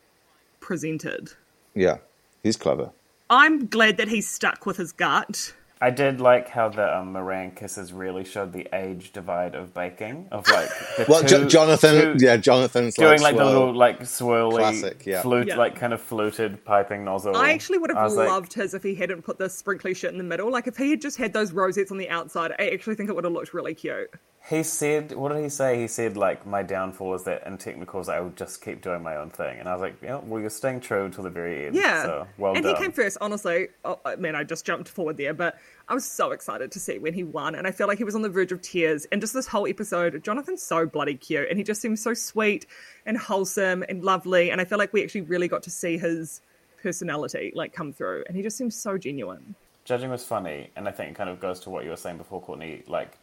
presented?" 0.60 1.32
Yeah, 1.76 2.00
he's 2.44 2.58
clever. 2.58 2.92
I'm 3.30 3.68
glad 3.68 3.98
that 3.98 4.08
he's 4.08 4.30
stuck 4.30 4.66
with 4.66 4.78
his 4.78 4.92
gut. 4.92 5.54
I 5.82 5.90
did 5.90 6.22
like 6.22 6.48
how 6.48 6.70
the 6.70 6.98
um, 6.98 7.12
meringue 7.12 7.52
kisses 7.52 7.92
really 7.92 8.24
showed 8.24 8.54
the 8.54 8.66
age 8.74 9.12
divide 9.12 9.56
of 9.56 9.74
baking. 9.74 10.28
Of 10.32 10.48
like, 10.48 10.70
the 10.98 11.06
Well, 11.10 11.22
Jo- 11.24 11.44
two- 11.44 11.50
Jonathan, 11.50 12.18
two- 12.18 12.26
yeah, 12.26 12.38
Jonathan's 12.38 12.96
doing 12.96 13.20
like, 13.22 13.22
like, 13.22 13.38
the 13.38 13.44
little 13.46 13.74
like 13.74 14.00
swirly, 14.00 14.58
Classic, 14.60 15.06
yeah. 15.06 15.22
flute, 15.22 15.48
Yeah. 15.48 15.58
like 15.58 15.76
kind 15.78 15.92
of 15.94 16.00
fluted 16.02 16.64
piping 16.64 17.04
nozzle. 17.04 17.36
I 17.36 17.52
actually 17.52 17.80
would 17.80 17.90
have 17.90 18.02
was 18.04 18.16
like, 18.16 18.30
loved 18.30 18.54
his 18.54 18.74
if 18.74 18.84
he 18.84 18.96
hadn't 18.96 19.24
put 19.24 19.38
the 19.38 19.50
sprinkly 19.50 19.94
shit 19.94 20.12
in 20.12 20.18
the 20.18 20.24
middle. 20.24 20.50
Like 20.50 20.68
if 20.68 20.78
he 20.78 20.92
had 20.92 21.02
just 21.02 21.18
had 21.18 21.34
those 21.34 21.52
rosettes 21.52 21.92
on 21.92 21.98
the 21.98 22.10
outside, 22.10 22.54
I 22.58 22.70
actually 22.70 22.96
think 22.96 23.10
it 23.10 23.16
would 23.16 23.26
have 23.26 23.34
looked 23.34 23.54
really 23.54 23.74
cute. 23.74 24.10
He 24.48 24.62
said, 24.62 25.12
what 25.14 25.34
did 25.34 25.42
he 25.42 25.50
say? 25.50 25.80
He 25.82 25.88
said, 25.88 26.16
like, 26.16 26.46
my 26.46 26.62
downfall 26.62 27.16
is 27.16 27.24
that 27.24 27.48
in 27.48 27.58
technicals 27.58 28.08
I 28.08 28.20
would 28.20 28.38
just 28.38 28.64
keep 28.64 28.80
doing 28.80 29.02
my 29.02 29.16
own 29.16 29.32
thing. 29.32 29.60
And 29.60 29.68
I 29.68 29.74
was 29.74 29.82
like, 29.82 29.96
yeah, 30.04 30.20
well, 30.24 30.40
you're 30.40 30.52
staying 30.52 30.82
true 30.82 31.06
until 31.06 31.24
the 31.24 31.32
very 31.32 31.66
end. 31.66 31.76
Yeah. 31.76 32.04
So, 32.04 32.28
well 32.38 32.54
done. 32.54 32.58
and 32.58 32.64
done. 32.66 32.76
he 32.76 32.82
came 32.84 32.92
first, 32.92 33.18
honestly. 33.22 33.70
Oh, 33.84 34.00
I 34.06 34.18
mean, 34.18 34.36
I 34.36 34.44
just 34.44 34.64
jumped 34.64 34.88
forward 34.88 35.18
there, 35.18 35.34
but 35.34 35.58
I 35.90 35.96
was 35.96 36.06
so 36.06 36.30
excited 36.32 36.72
to 36.74 36.80
see 36.80 37.00
when 37.00 37.16
he 37.16 37.24
won. 37.24 37.56
And 37.56 37.66
I 37.66 37.72
feel 37.72 37.88
like 37.88 37.98
he 37.98 38.04
was 38.04 38.14
on 38.14 38.22
the 38.22 38.30
verge 38.30 38.52
of 38.52 38.62
tears. 38.62 39.08
And 39.12 39.20
just 39.20 39.34
this 39.34 39.48
whole 39.48 39.66
episode, 39.66 40.24
Jonathan's 40.24 40.62
so 40.62 40.86
bloody 40.86 41.16
cute. 41.16 41.50
And 41.50 41.58
he 41.58 41.64
just 41.64 41.82
seems 41.82 42.04
so 42.04 42.14
sweet 42.14 42.68
and 43.08 43.18
wholesome 43.18 43.84
and 43.90 44.04
lovely. 44.04 44.52
And 44.52 44.62
I 44.62 44.66
feel 44.66 44.78
like 44.78 44.94
we 44.94 45.04
actually 45.04 45.22
really 45.22 45.48
got 45.48 45.64
to 45.64 45.72
see 45.72 45.98
his 45.98 46.42
personality 46.84 47.52
like 47.56 47.74
come 47.74 47.94
through. 47.94 48.26
And 48.28 48.38
he 48.38 48.44
just 48.44 48.58
seems 48.58 48.76
so 48.76 49.00
genuine. 49.00 49.56
Judging 49.86 50.12
was 50.12 50.24
funny, 50.24 50.72
and 50.76 50.88
I 50.88 50.92
think 50.92 51.12
it 51.12 51.16
kind 51.16 51.30
of 51.30 51.40
goes 51.40 51.60
to 51.62 51.70
what 51.70 51.84
you 51.84 51.92
were 51.92 51.96
saying 51.96 52.18
before, 52.18 52.42
Courtney. 52.42 52.84
Like, 52.88 53.18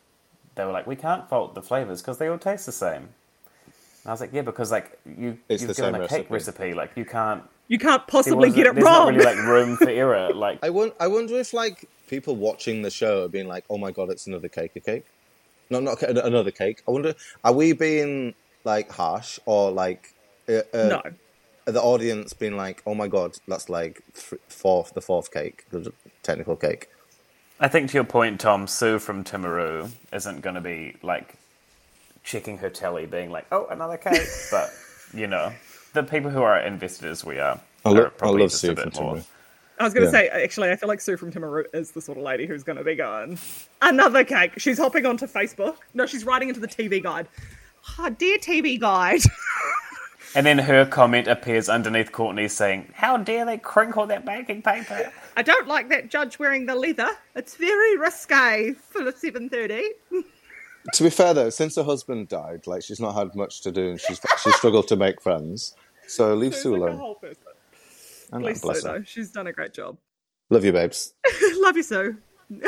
they 0.54 0.64
were 0.64 0.72
like, 0.72 0.86
we 0.86 0.96
can't 0.96 1.28
fault 1.28 1.54
the 1.54 1.62
flavors 1.62 2.02
because 2.02 2.18
they 2.18 2.28
all 2.28 2.38
taste 2.38 2.66
the 2.66 2.72
same. 2.72 3.08
And 4.04 4.06
I 4.06 4.10
was 4.10 4.20
like, 4.20 4.32
yeah, 4.32 4.42
because 4.42 4.70
like 4.70 4.98
you, 5.06 5.38
It's 5.48 5.62
you've 5.62 5.68
the 5.74 5.74
given 5.82 5.94
same 5.94 6.02
a 6.02 6.08
cake 6.08 6.30
recipe. 6.30 6.62
recipe. 6.62 6.74
Like, 6.74 6.92
you 6.96 7.04
can't. 7.04 7.42
You 7.68 7.78
can't 7.78 8.06
possibly 8.06 8.50
get 8.50 8.66
it 8.66 8.74
there's 8.74 8.84
wrong. 8.84 9.14
not 9.16 9.24
really 9.24 9.24
like 9.24 9.46
room 9.46 9.76
for 9.76 9.88
error. 10.02 10.32
Like, 10.34 10.58
I 10.62 10.68
wonder, 10.70 10.94
I 11.00 11.06
wonder 11.06 11.38
if 11.38 11.54
like 11.54 11.88
people 12.08 12.36
watching 12.36 12.82
the 12.82 12.90
show 12.90 13.24
are 13.24 13.28
being 13.28 13.46
like, 13.48 13.64
"Oh 13.70 13.78
my 13.78 13.92
god, 13.92 14.10
it's 14.10 14.26
another 14.26 14.48
cake, 14.48 14.72
a 14.76 14.80
cake." 14.80 15.06
No, 15.70 15.80
not 15.80 16.02
a- 16.02 16.26
another 16.26 16.50
cake. 16.50 16.82
I 16.86 16.90
wonder, 16.90 17.14
are 17.44 17.52
we 17.54 17.72
being 17.72 18.34
like 18.64 18.90
harsh 18.90 19.38
or 19.46 19.70
like 19.70 20.12
uh, 20.50 20.62
uh, 20.74 20.88
no. 20.88 21.02
the 21.64 21.80
audience 21.80 22.34
being 22.34 22.56
like, 22.58 22.82
"Oh 22.84 22.94
my 22.94 23.08
god, 23.08 23.38
that's 23.48 23.70
like 23.70 24.02
th- 24.12 24.42
fourth, 24.48 24.92
the 24.92 25.00
fourth 25.00 25.32
cake, 25.32 25.64
the 25.70 25.92
technical 26.22 26.56
cake." 26.56 26.88
I 27.62 27.68
think 27.68 27.90
to 27.90 27.94
your 27.94 28.04
point, 28.04 28.40
Tom, 28.40 28.66
Sue 28.66 28.98
from 28.98 29.22
Timaru 29.22 29.88
isn't 30.12 30.40
going 30.40 30.56
to 30.56 30.60
be 30.60 30.96
like 31.02 31.34
checking 32.24 32.58
her 32.58 32.68
telly, 32.68 33.06
being 33.06 33.30
like, 33.30 33.46
"Oh, 33.52 33.66
another 33.70 33.96
cake." 33.96 34.26
but 34.50 34.68
you 35.14 35.28
know, 35.28 35.52
the 35.92 36.02
people 36.02 36.30
who 36.30 36.42
are 36.42 36.58
invested 36.58 37.08
as 37.08 37.24
we 37.24 37.38
are, 37.38 37.60
I, 37.84 37.88
are 37.90 37.94
lo- 37.94 38.06
I 38.06 38.08
probably 38.08 38.42
love 38.42 38.50
just 38.50 38.64
a 38.64 38.66
Sue 38.66 38.74
bit 38.74 38.94
from 38.94 39.04
more. 39.04 39.14
Timaru. 39.16 39.26
I 39.78 39.84
was 39.84 39.94
going 39.94 40.10
to 40.10 40.16
Yeah. 40.18 40.28
say, 40.30 40.42
actually, 40.44 40.70
I 40.70 40.76
feel 40.76 40.88
like 40.88 41.00
Sue 41.00 41.16
from 41.16 41.32
Timaru 41.32 41.64
is 41.72 41.92
the 41.92 42.00
sort 42.00 42.18
of 42.18 42.24
lady 42.24 42.46
who's 42.46 42.62
going 42.64 42.78
to 42.78 42.84
be 42.84 42.94
going, 42.96 43.38
another 43.80 44.22
cake. 44.24 44.52
She's 44.58 44.78
hopping 44.78 45.06
onto 45.06 45.26
Facebook. 45.26 45.76
No, 45.94 46.04
she's 46.06 46.24
writing 46.24 46.48
into 46.48 46.60
the 46.60 46.68
TV 46.68 47.02
guide. 47.02 47.26
Oh, 47.98 48.10
dear 48.10 48.38
TV 48.38 48.78
guide. 48.78 49.20
And 50.34 50.46
then 50.46 50.60
her 50.60 50.86
comment 50.86 51.28
appears 51.28 51.68
underneath 51.68 52.10
Courtney 52.10 52.48
saying, 52.48 52.88
"How 52.94 53.18
dare 53.18 53.44
they 53.44 53.58
crinkle 53.58 54.06
that 54.06 54.24
baking 54.24 54.62
paper?" 54.62 55.12
I 55.36 55.42
don't 55.42 55.66
like 55.66 55.88
that 55.88 56.10
judge 56.10 56.38
wearing 56.38 56.66
the 56.66 56.74
leather. 56.74 57.10
It's 57.34 57.54
very 57.56 57.96
risque 57.96 58.74
for 58.74 59.02
the 59.02 59.12
7.30. 59.12 59.82
To 60.94 61.02
be 61.04 61.10
fair 61.10 61.32
though, 61.32 61.50
since 61.50 61.76
her 61.76 61.84
husband 61.84 62.28
died, 62.28 62.66
like 62.66 62.82
she's 62.82 63.00
not 63.00 63.14
had 63.14 63.34
much 63.36 63.60
to 63.62 63.70
do, 63.70 63.90
and 63.90 64.00
she's 64.00 64.20
she's 64.42 64.54
struggled 64.56 64.88
to 64.88 64.96
make 64.96 65.20
friends. 65.20 65.76
So 66.08 66.34
leave 66.34 66.56
Sue 66.56 66.76
like 66.76 66.90
alone. 66.90 67.16
And 68.32 68.42
Bless 68.42 68.60
bless 68.60 68.82
her. 68.82 68.98
though. 68.98 69.04
She's 69.04 69.30
done 69.30 69.46
a 69.46 69.52
great 69.52 69.74
job. 69.74 69.96
Love 70.50 70.64
you, 70.64 70.72
babes. 70.72 71.14
Love 71.54 71.76
you, 71.76 71.82
Sue. 71.82 72.16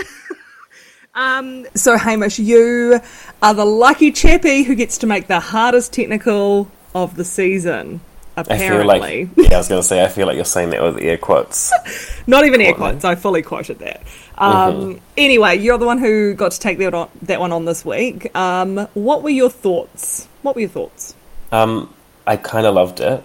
um, 1.14 1.66
so, 1.74 1.98
Hamish, 1.98 2.38
you 2.38 3.00
are 3.42 3.54
the 3.54 3.64
lucky 3.64 4.12
chappie 4.12 4.62
who 4.62 4.74
gets 4.74 4.96
to 4.98 5.06
make 5.06 5.26
the 5.26 5.40
hardest 5.40 5.92
technical 5.92 6.70
of 6.94 7.16
the 7.16 7.24
season. 7.24 8.00
Apparently, 8.36 9.30
yeah, 9.36 9.54
I 9.54 9.58
was 9.58 9.68
going 9.68 9.80
to 9.80 9.86
say, 9.86 10.04
I 10.04 10.08
feel 10.08 10.26
like 10.26 10.36
you're 10.36 10.44
saying 10.44 10.70
that 10.70 10.82
with 10.82 10.98
air 10.98 11.16
quotes. 11.18 11.72
not 12.26 12.44
even 12.44 12.60
air 12.60 12.74
quotes. 12.74 13.04
I 13.04 13.14
fully 13.14 13.42
quoted 13.42 13.78
that. 13.78 14.02
Um, 14.36 15.00
Anyway, 15.16 15.58
you're 15.58 15.78
the 15.78 15.86
one 15.86 15.98
who 15.98 16.34
got 16.34 16.50
to 16.52 16.58
take 16.58 16.78
that 16.78 16.92
on, 16.94 17.08
that 17.22 17.38
one 17.38 17.52
on 17.52 17.64
this 17.64 17.84
week. 17.84 18.34
Um, 18.36 18.88
what 18.94 19.22
were 19.22 19.30
your 19.30 19.50
thoughts? 19.50 20.26
What 20.42 20.56
were 20.56 20.62
your 20.62 20.70
thoughts? 20.70 21.14
Um, 21.52 21.94
I 22.26 22.36
kind 22.36 22.66
of 22.66 22.74
loved 22.74 22.98
it. 23.00 23.22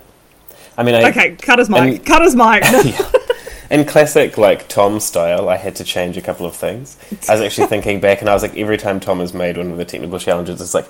I 0.77 0.83
mean, 0.83 0.93
I, 0.95 1.09
Okay, 1.09 1.35
cut 1.35 1.57
his 1.59 1.69
mic. 1.69 1.79
and- 1.81 2.05
cut 2.05 2.21
his 2.21 2.35
mic. 2.35 2.63
yeah. 2.85 3.11
In 3.71 3.85
classic 3.85 4.37
like 4.37 4.67
Tom 4.67 4.99
style, 4.99 5.47
I 5.49 5.57
had 5.57 5.75
to 5.77 5.83
change 5.83 6.17
a 6.17 6.21
couple 6.21 6.45
of 6.45 6.55
things. 6.55 6.97
I 7.27 7.33
was 7.33 7.41
actually 7.41 7.67
thinking 7.67 7.99
back, 7.99 8.21
and 8.21 8.29
I 8.29 8.33
was 8.33 8.41
like, 8.41 8.55
every 8.57 8.77
time 8.77 8.99
Tom 8.99 9.19
has 9.19 9.33
made 9.33 9.57
one 9.57 9.71
of 9.71 9.77
the 9.77 9.85
technical 9.85 10.17
challenges, 10.19 10.59
it's 10.61 10.73
like, 10.73 10.87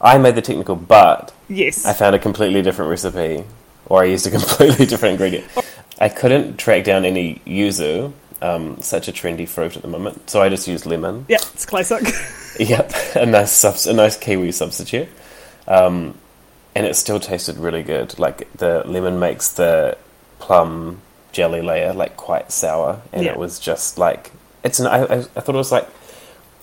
I 0.00 0.16
made 0.18 0.34
the 0.34 0.42
technical, 0.42 0.76
but 0.76 1.32
Yes. 1.48 1.84
I 1.84 1.92
found 1.92 2.14
a 2.14 2.18
completely 2.20 2.62
different 2.62 2.88
recipe, 2.90 3.44
or 3.90 4.00
I 4.02 4.06
used 4.06 4.26
a 4.26 4.30
completely 4.38 4.86
different 4.86 5.12
ingredient. 5.12 5.46
I 6.00 6.08
couldn't 6.08 6.56
track 6.56 6.84
down 6.84 7.04
any 7.04 7.42
yuzu, 7.46 8.12
um, 8.40 8.80
such 8.80 9.06
a 9.08 9.12
trendy 9.12 9.46
fruit 9.46 9.76
at 9.76 9.82
the 9.82 9.88
moment, 9.88 10.30
so 10.30 10.40
I 10.40 10.48
just 10.48 10.66
used 10.66 10.86
lemon. 10.86 11.26
yeah, 11.28 11.36
it's 11.52 11.66
classic. 11.66 12.02
Yep, 12.58 12.92
a 13.14 13.26
nice 13.26 13.52
subs- 13.52 13.86
a 13.86 13.92
nice 13.92 14.16
kiwi 14.18 14.50
substitute, 14.52 15.08
um, 15.68 16.18
and 16.74 16.84
it 16.84 16.94
still 16.96 17.20
tasted 17.20 17.56
really 17.58 17.82
good. 17.84 18.18
Like 18.18 18.52
the 18.54 18.82
lemon 18.86 19.18
makes 19.20 19.50
the 19.50 19.96
plum 20.40 21.00
jelly 21.32 21.62
layer 21.62 21.92
like 21.94 22.16
quite 22.16 22.50
sour, 22.50 23.02
and 23.12 23.24
Yeah. 23.24 23.30
it 23.32 23.38
was 23.38 23.60
just 23.60 23.98
like 23.98 24.32
it's 24.64 24.80
an. 24.80 24.88
I, 24.88 25.04
I, 25.04 25.14
I 25.18 25.22
thought 25.40 25.54
it 25.54 25.58
was 25.58 25.70
like 25.72 25.88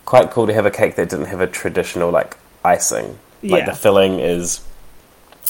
quite 0.05 0.29
cool 0.29 0.45
to 0.45 0.53
have 0.53 0.65
a 0.65 0.71
cake 0.71 0.97
that 0.97 1.09
didn't 1.09 1.27
have 1.27 1.39
a 1.41 1.47
traditional 1.47 2.11
like 2.11 2.35
icing. 2.65 3.17
Like 3.41 3.61
Yeah. 3.61 3.65
the 3.71 3.75
filling 3.75 4.19
is 4.19 4.59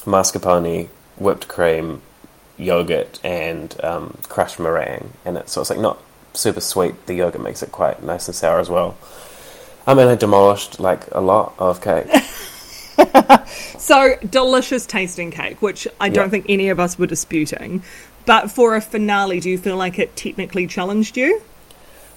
mascarpone, 0.05 0.87
whipped 1.17 1.47
cream, 1.47 2.01
yogurt, 2.57 3.19
and 3.23 3.75
um, 3.83 4.17
crushed 4.29 4.59
meringue, 4.59 5.13
and 5.25 5.37
it 5.37 5.49
so 5.49 5.61
it's 5.61 5.69
like 5.69 5.79
not 5.79 6.01
super 6.33 6.61
sweet. 6.61 7.05
The 7.07 7.15
yogurt 7.15 7.41
makes 7.41 7.61
it 7.63 7.71
quite 7.71 8.03
nice 8.03 8.27
and 8.27 8.35
sour 8.35 8.59
as 8.59 8.69
well. 8.69 8.97
I 9.85 9.93
mean, 9.93 10.07
I 10.07 10.15
demolished 10.15 10.79
like 10.79 11.07
a 11.13 11.21
lot 11.21 11.53
of 11.59 11.81
cake. 11.81 12.07
So 13.77 14.15
delicious 14.29 14.85
tasting 14.85 15.31
cake, 15.31 15.61
which 15.61 15.87
I 16.01 16.09
don't 16.09 16.25
Yeah. 16.25 16.29
think 16.29 16.45
any 16.49 16.69
of 16.69 16.79
us 16.79 16.97
were 16.99 17.05
disputing. 17.07 17.83
But 18.25 18.51
for 18.51 18.75
a 18.75 18.81
finale, 18.81 19.39
do 19.39 19.49
you 19.49 19.57
feel 19.57 19.77
like 19.77 19.97
it 19.99 20.15
technically 20.15 20.67
challenged 20.67 21.15
you? 21.15 21.41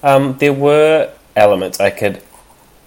Um, 0.03 0.37
there 0.39 0.53
were 0.53 1.13
elements 1.37 1.79
I 1.79 1.91
could 1.91 2.21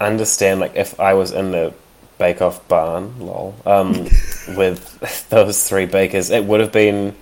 understand, 0.00 0.60
like 0.60 0.74
if 0.76 0.98
I 1.00 1.14
was 1.14 1.30
in 1.30 1.52
the 1.52 1.72
Bake 2.18 2.40
Off 2.42 2.66
barn, 2.68 3.18
lol, 3.18 3.54
um, 3.66 3.92
with 4.56 5.26
those 5.30 5.68
three 5.68 5.86
bakers, 5.86 6.30
it 6.30 6.44
would 6.44 6.60
have 6.60 6.72
been 6.72 7.14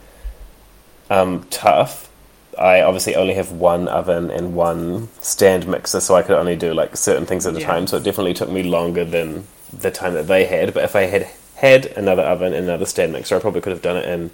um, 1.10 1.46
tough. 1.50 2.10
I 2.58 2.82
obviously 2.82 3.16
only 3.16 3.34
have 3.34 3.50
one 3.50 3.88
oven 3.88 4.30
and 4.30 4.54
one 4.54 5.08
stand 5.20 5.66
mixer, 5.66 6.00
so 6.00 6.14
I 6.14 6.22
could 6.22 6.36
only 6.36 6.56
do 6.56 6.74
like 6.74 6.96
certain 6.96 7.24
things 7.24 7.46
at 7.46 7.56
a 7.56 7.60
Yeah. 7.60 7.66
time. 7.66 7.86
So 7.86 7.96
it 7.96 8.02
definitely 8.02 8.34
took 8.34 8.50
me 8.50 8.62
longer 8.62 9.04
than 9.04 9.46
the 9.72 9.90
time 9.90 10.12
that 10.14 10.26
they 10.28 10.44
had. 10.44 10.74
But 10.74 10.84
if 10.84 10.94
I 10.94 11.02
had 11.02 11.28
had 11.56 11.86
another 11.96 12.22
oven 12.22 12.52
and 12.52 12.64
another 12.64 12.84
stand 12.84 13.12
mixer, 13.12 13.36
I 13.36 13.40
probably 13.40 13.62
could 13.62 13.72
have 13.72 13.80
done 13.82 13.96
it 13.96 14.04
in 14.04 14.30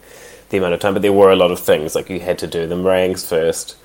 the 0.50 0.58
amount 0.58 0.74
of 0.74 0.80
time. 0.80 0.94
But 0.94 1.02
there 1.02 1.12
were 1.12 1.30
a 1.30 1.36
lot 1.36 1.52
of 1.52 1.60
things 1.60 1.94
like 1.94 2.10
you 2.10 2.18
had 2.18 2.38
to 2.40 2.48
do 2.48 2.66
the 2.66 2.74
meringues 2.76 3.24
first 3.28 3.76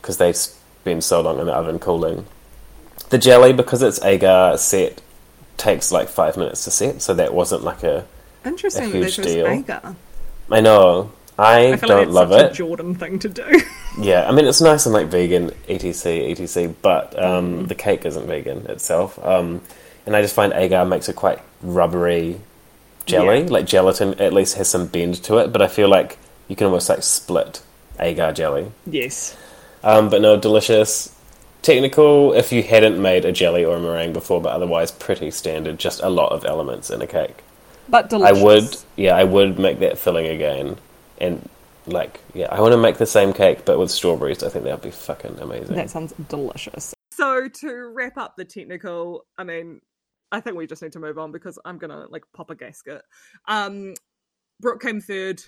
because 0.00 0.18
they'd 0.18 0.36
been 0.84 1.00
so 1.00 1.20
long 1.20 1.40
in 1.40 1.46
the 1.46 1.52
oven 1.52 1.80
cooling. 1.80 2.26
The 3.08 3.18
jelly, 3.18 3.52
because 3.52 3.82
it's 3.82 4.00
agar 4.04 4.56
set, 4.56 5.00
takes 5.60 5.92
like 5.92 6.08
five 6.08 6.36
minutes 6.36 6.64
to 6.64 6.70
set, 6.70 7.02
so 7.02 7.14
that 7.14 7.32
wasn't 7.34 7.62
like 7.62 7.82
a. 7.84 8.04
Interesting 8.44 8.84
A 8.84 8.88
huge 8.88 9.16
deal. 9.16 9.46
agar. 9.46 9.94
I 10.50 10.60
know. 10.60 11.12
I, 11.38 11.72
I 11.72 11.76
don't 11.76 12.08
like 12.10 12.28
love 12.28 12.32
it. 12.32 12.50
a 12.52 12.54
Jordan 12.54 12.94
thing 12.94 13.18
to 13.20 13.28
do. 13.28 13.44
Yeah, 14.00 14.28
I 14.28 14.32
mean 14.32 14.44
it's 14.46 14.60
nice 14.60 14.86
and 14.86 14.92
like 14.94 15.08
vegan, 15.08 15.50
etc, 15.68 16.30
etc. 16.30 16.72
But 16.80 17.10
Mm. 17.16 17.22
um, 17.24 17.66
the 17.66 17.74
cake 17.74 18.06
isn't 18.06 18.24
vegan 18.26 18.66
itself, 18.66 19.18
um, 19.22 19.60
and 20.06 20.14
I 20.16 20.22
just 20.22 20.34
find 20.34 20.52
agar 20.52 20.84
makes 20.86 21.08
it 21.08 21.16
quite 21.16 21.40
rubbery 21.60 22.40
jelly. 23.04 23.40
Yeah. 23.42 23.48
Like 23.50 23.66
gelatin, 23.66 24.14
at 24.20 24.32
least 24.32 24.54
has 24.56 24.68
some 24.70 24.86
bend 24.86 25.22
to 25.24 25.38
it. 25.38 25.52
But 25.52 25.60
I 25.60 25.66
feel 25.66 25.88
like 25.88 26.18
you 26.46 26.54
can 26.54 26.66
almost 26.66 26.88
like 26.88 27.02
split 27.02 27.62
agar 27.98 28.32
jelly. 28.32 28.70
yes. 28.86 29.36
Um, 29.82 30.08
but 30.08 30.22
no, 30.22 30.38
delicious. 30.38 31.14
Technical 31.62 32.32
if 32.32 32.52
you 32.52 32.62
hadn't 32.62 33.00
made 33.00 33.24
a 33.24 33.32
jelly 33.32 33.64
or 33.64 33.76
a 33.76 33.80
meringue 33.80 34.12
before, 34.12 34.40
but 34.40 34.52
otherwise 34.52 34.90
pretty 34.90 35.30
standard. 35.30 35.78
Just 35.78 36.02
a 36.02 36.08
lot 36.08 36.32
of 36.32 36.44
elements 36.44 36.90
in 36.90 37.02
a 37.02 37.06
cake. 37.06 37.42
But 37.88 38.08
delicious. 38.08 38.38
I 38.38 38.42
would, 38.42 38.76
yeah, 38.96 39.16
I 39.16 39.24
would 39.24 39.58
make 39.58 39.80
that 39.80 39.98
filling 39.98 40.26
again, 40.26 40.76
and 41.18 41.48
like, 41.86 42.20
yeah, 42.34 42.46
I 42.50 42.60
want 42.60 42.72
to 42.72 42.78
make 42.78 42.98
the 42.98 43.06
same 43.06 43.32
cake 43.32 43.64
but 43.64 43.78
with 43.78 43.90
strawberries. 43.90 44.42
I 44.42 44.48
think 44.48 44.64
that 44.64 44.72
would 44.72 44.82
be 44.82 44.90
fucking 44.90 45.38
amazing. 45.38 45.74
That 45.74 45.90
sounds 45.90 46.14
delicious. 46.28 46.94
So 47.12 47.48
to 47.48 47.92
wrap 47.94 48.16
up 48.16 48.36
the 48.36 48.44
technical, 48.44 49.26
I 49.36 49.44
mean, 49.44 49.80
I 50.32 50.40
think 50.40 50.56
we 50.56 50.66
just 50.66 50.82
need 50.82 50.92
to 50.92 51.00
move 51.00 51.18
on 51.18 51.32
because 51.32 51.58
I'm 51.64 51.78
gonna 51.78 52.06
like 52.08 52.24
pop 52.34 52.50
a 52.50 52.54
gasket. 52.54 53.02
Um, 53.48 53.94
Brooke 54.60 54.80
came 54.80 55.00
third, 55.00 55.42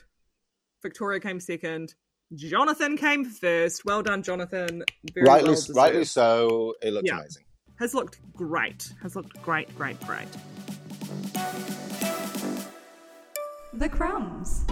Victoria 0.82 1.20
came 1.20 1.40
second, 1.40 1.94
Jonathan 2.34 2.96
came 2.96 3.24
first. 3.24 3.84
Well 3.84 4.02
done, 4.02 4.22
Jonathan. 4.22 4.84
Very 5.12 5.26
rightly, 5.26 5.50
well 5.50 5.64
rightly 5.74 6.04
so. 6.04 6.74
It 6.82 6.92
looks 6.92 7.06
Yeah. 7.06 7.18
amazing. 7.18 7.44
Has 7.78 7.94
looked 7.94 8.20
great. 8.32 8.92
Has 9.02 9.16
looked 9.16 9.40
great, 9.42 9.74
great, 9.76 9.98
great. 10.06 10.28
The 13.74 13.88
crumbs. 13.88 14.64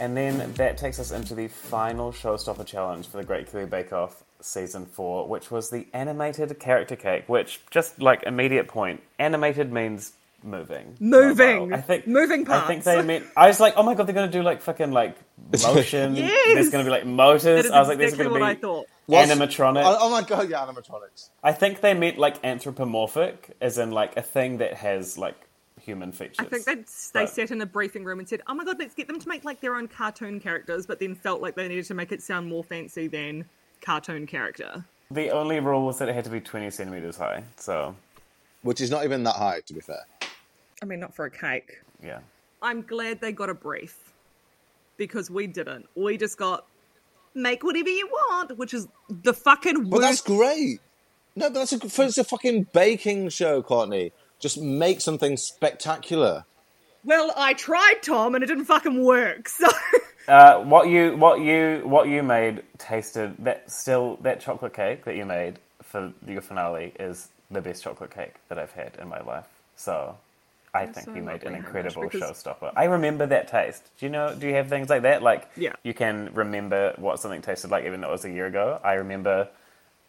And 0.00 0.16
then 0.16 0.52
that 0.54 0.78
takes 0.78 0.98
us 0.98 1.10
into 1.10 1.34
the 1.34 1.48
final 1.48 2.10
showstopper 2.10 2.64
challenge 2.66 3.06
for 3.06 3.18
the 3.18 3.24
Great 3.24 3.50
Kiwi 3.50 3.66
Bake 3.66 3.92
Off 3.92 4.24
season 4.40 4.86
four, 4.86 5.28
which 5.28 5.50
was 5.50 5.68
the 5.70 5.86
animated 5.92 6.58
character 6.58 6.96
cake. 6.96 7.28
Which, 7.28 7.60
just 7.70 8.00
like 8.00 8.22
immediate 8.24 8.66
point, 8.66 9.02
animated 9.18 9.72
means 9.72 10.12
moving, 10.42 10.96
Moving. 11.00 11.58
Mobile. 11.60 11.74
I 11.74 11.80
think 11.80 12.06
Moving 12.06 12.48
I 12.50 12.66
think 12.66 12.84
they 12.84 13.02
meant. 13.02 13.26
I 13.36 13.48
was 13.48 13.60
like, 13.60 13.74
oh 13.76 13.82
my 13.82 13.94
god, 13.94 14.06
they're 14.06 14.14
going 14.14 14.30
to 14.30 14.38
do 14.38 14.42
like 14.42 14.60
fucking 14.62 14.92
like 14.92 15.16
motion. 15.62 16.16
Yes! 16.16 16.54
There's 16.54 16.70
going 16.70 16.84
to 16.84 16.88
be 16.90 16.96
like 16.96 17.06
motors. 17.06 17.42
That 17.42 17.64
is 17.66 17.70
I 17.70 17.78
was 17.80 17.88
like, 17.88 17.98
exactly 17.98 18.24
there's 18.24 18.32
what 18.32 18.38
going 18.38 18.42
I 18.50 18.54
to 18.54 18.56
be 18.56 18.60
thought. 18.62 18.86
What's- 19.06 19.30
animatronic. 19.30 19.82
Oh, 19.84 19.96
oh 20.00 20.10
my 20.10 20.22
god, 20.22 20.48
yeah, 20.50 20.58
animatronics. 20.66 21.30
I 21.42 21.52
think 21.52 21.80
they 21.80 21.94
meant 21.94 22.18
like 22.18 22.36
anthropomorphic, 22.44 23.56
as 23.60 23.78
in 23.78 23.90
like 23.90 24.16
a 24.16 24.22
thing 24.22 24.58
that 24.58 24.74
has 24.74 25.18
like 25.18 25.36
human 25.80 26.12
features. 26.12 26.36
I 26.38 26.44
think 26.44 26.64
they 26.64 26.74
they 26.74 26.84
But- 27.14 27.28
sat 27.30 27.50
in 27.50 27.60
a 27.60 27.66
briefing 27.66 28.04
room 28.04 28.18
and 28.18 28.28
said, 28.28 28.42
"Oh 28.46 28.54
my 28.54 28.64
god, 28.64 28.78
let's 28.78 28.94
get 28.94 29.06
them 29.08 29.18
to 29.20 29.28
make 29.28 29.44
like 29.44 29.60
their 29.60 29.74
own 29.76 29.88
cartoon 29.88 30.40
characters," 30.40 30.86
but 30.86 31.00
then 31.00 31.14
felt 31.14 31.40
like 31.42 31.54
they 31.56 31.68
needed 31.68 31.86
to 31.86 31.94
make 31.94 32.12
it 32.12 32.22
sound 32.22 32.48
more 32.48 32.62
fancy 32.64 33.06
than 33.08 33.44
cartoon 33.82 34.26
character. 34.26 34.84
The 35.10 35.30
only 35.30 35.58
rule 35.58 35.86
was 35.86 35.98
that 35.98 36.08
it 36.08 36.14
had 36.14 36.24
to 36.24 36.30
be 36.30 36.40
20 36.40 36.70
centimeters 36.70 37.16
high. 37.16 37.42
So, 37.56 37.96
Which 38.62 38.80
is 38.80 38.90
not 38.92 39.04
even 39.04 39.24
that 39.24 39.34
high, 39.34 39.60
to 39.66 39.74
be 39.74 39.80
fair. 39.80 40.04
I 40.82 40.86
mean, 40.86 41.00
not 41.00 41.14
for 41.14 41.24
a 41.24 41.30
cake. 41.30 41.80
yeah. 42.02 42.20
I'm 42.62 42.82
glad 42.82 43.22
they 43.22 43.32
got 43.32 43.48
a 43.48 43.54
brief 43.54 44.12
because 44.98 45.30
we 45.30 45.46
didn't. 45.46 45.88
We 45.94 46.18
just 46.18 46.36
got 46.36 46.66
make 47.34 47.62
whatever 47.64 47.88
you 47.88 48.06
want, 48.06 48.58
which 48.58 48.74
is 48.74 48.86
the 49.08 49.32
fucking 49.32 49.88
But 49.88 50.00
that's 50.00 50.20
great. 50.20 50.80
No, 51.36 51.48
but 51.48 51.54
that's 51.54 51.72
a, 51.72 52.02
it's 52.04 52.18
a 52.18 52.24
fucking 52.24 52.66
baking 52.74 53.30
show, 53.30 53.62
Courtney. 53.62 54.12
Just 54.40 54.60
make 54.60 55.00
something 55.00 55.38
spectacular. 55.38 56.44
Well, 57.02 57.32
I 57.34 57.54
tried, 57.54 58.00
Tom, 58.02 58.34
and 58.34 58.44
it 58.44 58.48
didn't 58.48 58.66
fucking 58.66 59.02
work. 59.02 59.48
So 59.48 59.66
Uh, 60.28 60.60
what 60.60 60.88
you 60.88 61.16
what 61.16 61.40
you 61.40 61.80
what 61.84 62.06
you 62.06 62.22
made 62.22 62.62
tasted 62.78 63.34
that 63.38 63.68
still 63.68 64.16
that 64.22 64.38
chocolate 64.38 64.72
cake 64.72 65.04
that 65.04 65.16
you 65.16 65.24
made 65.24 65.58
for 65.82 66.12
your 66.24 66.40
finale 66.40 66.92
is 67.00 67.28
the 67.50 67.60
best 67.60 67.82
chocolate 67.82 68.14
cake 68.14 68.34
that 68.48 68.56
I've 68.56 68.70
had 68.70 68.96
in 69.00 69.08
my 69.08 69.20
life. 69.22 69.48
So 69.74 70.16
I 70.72 70.86
think 70.86 71.06
so 71.06 71.14
you 71.14 71.22
made 71.22 71.42
an 71.42 71.54
incredible 71.54 72.02
Hamish, 72.02 72.12
because- 72.14 72.42
showstopper. 72.44 72.72
I 72.76 72.84
remember 72.84 73.26
that 73.26 73.48
taste. 73.48 73.90
Do 73.98 74.06
you 74.06 74.10
know? 74.10 74.34
Do 74.34 74.46
you 74.46 74.54
have 74.54 74.68
things 74.68 74.88
like 74.88 75.02
that? 75.02 75.22
Like 75.22 75.48
Yeah. 75.56 75.72
you 75.82 75.94
can 75.94 76.30
remember 76.32 76.94
what 76.96 77.18
something 77.20 77.42
tasted 77.42 77.70
like, 77.70 77.84
even 77.84 78.00
though 78.00 78.08
it 78.08 78.12
was 78.12 78.24
a 78.24 78.30
year 78.30 78.46
ago. 78.46 78.80
I 78.84 78.94
remember 78.94 79.48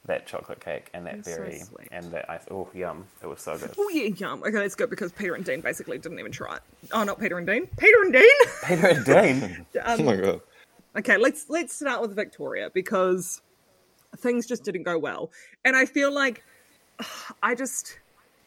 that 0.06 0.26
chocolate 0.26 0.60
cake 0.60 0.90
and 0.96 1.06
that 1.06 1.18
That's 1.18 1.32
so 1.36 1.38
berry 1.44 1.60
sweet. 1.60 1.88
and 1.92 2.06
that 2.12 2.30
ice. 2.30 2.44
Oh, 2.50 2.68
yum! 2.74 3.06
It 3.22 3.28
was 3.28 3.40
so 3.42 3.58
good. 3.58 3.72
Oh 3.78 3.90
yeah, 3.90 4.06
yum. 4.16 4.42
Okay, 4.42 4.52
that's 4.52 4.76
good 4.76 4.90
because 4.90 5.12
Peter 5.12 5.36
and 5.36 5.46
Dean 5.46 5.62
basically 5.62 5.98
didn't 6.00 6.20
even 6.20 6.32
try 6.32 6.56
it. 6.56 6.62
Oh, 6.92 7.04
not 7.04 7.20
Peter 7.20 7.38
and 7.38 7.46
Dean. 7.48 7.68
Peter 7.78 8.02
and 8.02 8.14
Dean. 8.14 8.32
Peter 8.66 8.88
and 8.88 9.06
Dean. 9.06 9.66
Um, 9.84 10.00
oh 10.02 10.04
my 10.04 10.16
god. 10.16 10.42
okay, 10.98 11.18
let's 11.18 11.50
let's 11.50 11.76
start 11.76 12.02
with 12.02 12.16
Victoria 12.16 12.70
because 12.74 13.42
things 14.18 14.46
just 14.48 14.64
didn't 14.64 14.84
go 14.84 14.98
well, 14.98 15.32
and 15.66 15.76
I 15.76 15.86
feel 15.86 16.12
like 16.12 16.44
I 17.44 17.56
just 17.56 18.00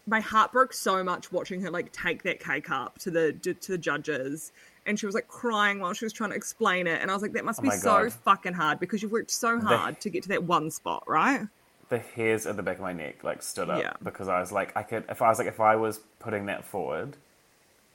my 0.06 0.20
heart 0.20 0.52
broke 0.52 0.72
so 0.72 1.02
much 1.02 1.32
watching 1.32 1.60
her 1.62 1.70
like 1.70 1.92
take 1.92 2.22
that 2.24 2.40
cake 2.40 2.70
up 2.70 2.98
to 2.98 3.10
the 3.10 3.32
to 3.32 3.54
the 3.72 3.78
judges. 3.78 4.52
And 4.86 5.00
she 5.00 5.06
was 5.06 5.14
like 5.14 5.28
crying 5.28 5.80
while 5.80 5.94
she 5.94 6.04
was 6.04 6.12
trying 6.12 6.28
to 6.30 6.36
explain 6.36 6.86
it, 6.86 7.00
and 7.00 7.10
I 7.10 7.14
was 7.14 7.22
like, 7.22 7.32
"That 7.32 7.44
must 7.46 7.58
oh 7.60 7.62
be 7.62 7.68
Oh 7.68 7.70
my 7.70 7.76
so 7.76 8.10
fucking 8.10 8.52
hard 8.52 8.78
because 8.80 9.02
you've 9.02 9.12
worked 9.12 9.30
so 9.30 9.58
hard 9.58 9.98
to 10.02 10.10
get 10.10 10.22
to 10.24 10.28
that 10.30 10.44
one 10.44 10.70
spot, 10.70 11.04
right?" 11.06 11.46
the 11.90 11.98
hairs 11.98 12.46
at 12.46 12.56
the 12.56 12.62
back 12.62 12.76
of 12.76 12.82
my 12.82 12.92
neck 12.94 13.22
like 13.24 13.42
stood 13.42 13.68
up 13.70 13.78
Yeah. 13.80 13.92
because 14.02 14.26
I 14.28 14.40
was 14.40 14.50
like, 14.52 14.74
I 14.76 14.82
could 14.82 15.04
if 15.08 15.20
I 15.22 15.28
was 15.28 15.38
like 15.38 15.48
if 15.48 15.60
I 15.60 15.76
was 15.76 16.00
putting 16.18 16.46
that 16.46 16.64
forward 16.64 17.16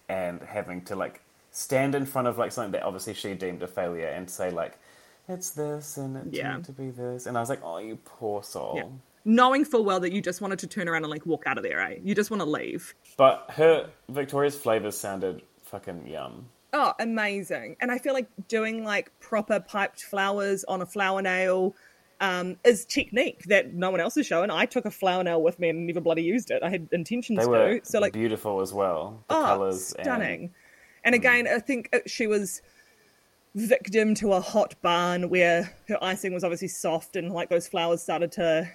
and 0.08 0.42
having 0.42 0.82
to 0.86 0.96
like 0.96 1.22
stand 1.52 1.96
in 1.96 2.06
front 2.06 2.28
of 2.28 2.38
like 2.38 2.52
something 2.52 2.72
that 2.72 2.84
obviously 2.84 3.14
she 3.14 3.34
deemed 3.34 3.62
a 3.64 3.68
failure 3.68 4.08
and 4.08 4.30
say 4.30 4.50
like, 4.52 4.78
it's 5.28 5.50
this 5.52 5.98
and 5.98 6.18
it's 6.18 6.38
Yeah. 6.38 6.58
to 6.60 6.72
be 6.72 6.90
this, 6.90 7.26
and 7.28 7.38
I 7.38 7.40
was 7.42 7.50
like, 7.50 7.62
oh, 7.64 7.78
you 7.78 7.98
poor 8.06 8.42
soul. 8.44 8.74
Yeah. 8.78 8.84
Knowing 9.26 9.66
full 9.66 9.84
well 9.84 10.00
that 10.00 10.12
you 10.12 10.22
just 10.22 10.42
wanted 10.42 10.60
to 10.60 10.68
turn 10.68 10.88
around 10.88 11.04
and 11.04 11.12
like 11.12 11.26
walk 11.26 11.44
out 11.46 11.58
of 11.58 11.64
there, 11.64 11.80
eh? 11.82 11.98
You 12.04 12.16
just 12.16 12.32
want 12.32 12.42
to 12.42 12.50
leave. 12.50 12.96
But 13.18 13.46
her 13.50 13.90
Victoria's 14.10 14.56
flavors 14.56 14.98
sounded 14.98 15.42
fucking 15.64 16.08
yum. 16.08 16.48
Oh, 16.74 16.94
amazing. 17.00 17.76
And 17.82 17.92
I 17.92 17.98
feel 17.98 18.14
like 18.14 18.28
doing 18.48 18.84
like 18.84 19.12
proper 19.20 19.60
piped 19.60 20.04
flowers 20.04 20.64
on 20.66 20.82
a 20.82 20.86
flower 20.86 21.22
nail 21.22 21.76
um, 22.22 22.58
is 22.64 22.86
technique 22.86 23.44
that 23.46 23.74
no 23.74 23.90
one 23.92 24.00
else 24.00 24.18
is 24.18 24.28
showing. 24.28 24.52
I 24.52 24.66
took 24.66 24.86
a 24.86 24.92
flower 24.92 25.24
nail 25.24 25.42
with 25.42 25.60
me 25.60 25.70
and 25.70 25.88
never 25.88 26.02
bloody 26.02 26.24
used 26.24 26.52
it. 26.52 26.62
I 26.62 26.70
had 26.70 26.88
intentions 26.92 27.40
They 27.40 27.46
were 27.48 27.80
to. 27.80 27.86
So 27.86 28.00
like 28.00 28.14
beautiful 28.14 28.62
as 28.62 28.74
well. 28.74 29.24
The 29.30 29.36
oh, 29.36 29.44
colors 29.46 29.88
stunning. 29.88 30.44
And, 30.44 30.52
And 31.04 31.16
again, 31.16 31.48
I 31.48 31.60
think 31.60 31.90
uh, 31.94 32.00
she 32.06 32.28
was 32.28 32.62
victim 33.56 34.14
to 34.16 34.34
a 34.34 34.42
hot 34.42 34.76
barn 34.82 35.30
where 35.30 35.76
her 35.88 35.98
icing 36.04 36.34
was 36.34 36.44
obviously 36.44 36.68
soft 36.68 37.16
and 37.16 37.32
like 37.32 37.50
those 37.50 37.68
flowers 37.68 38.02
started 38.02 38.32
to 38.34 38.70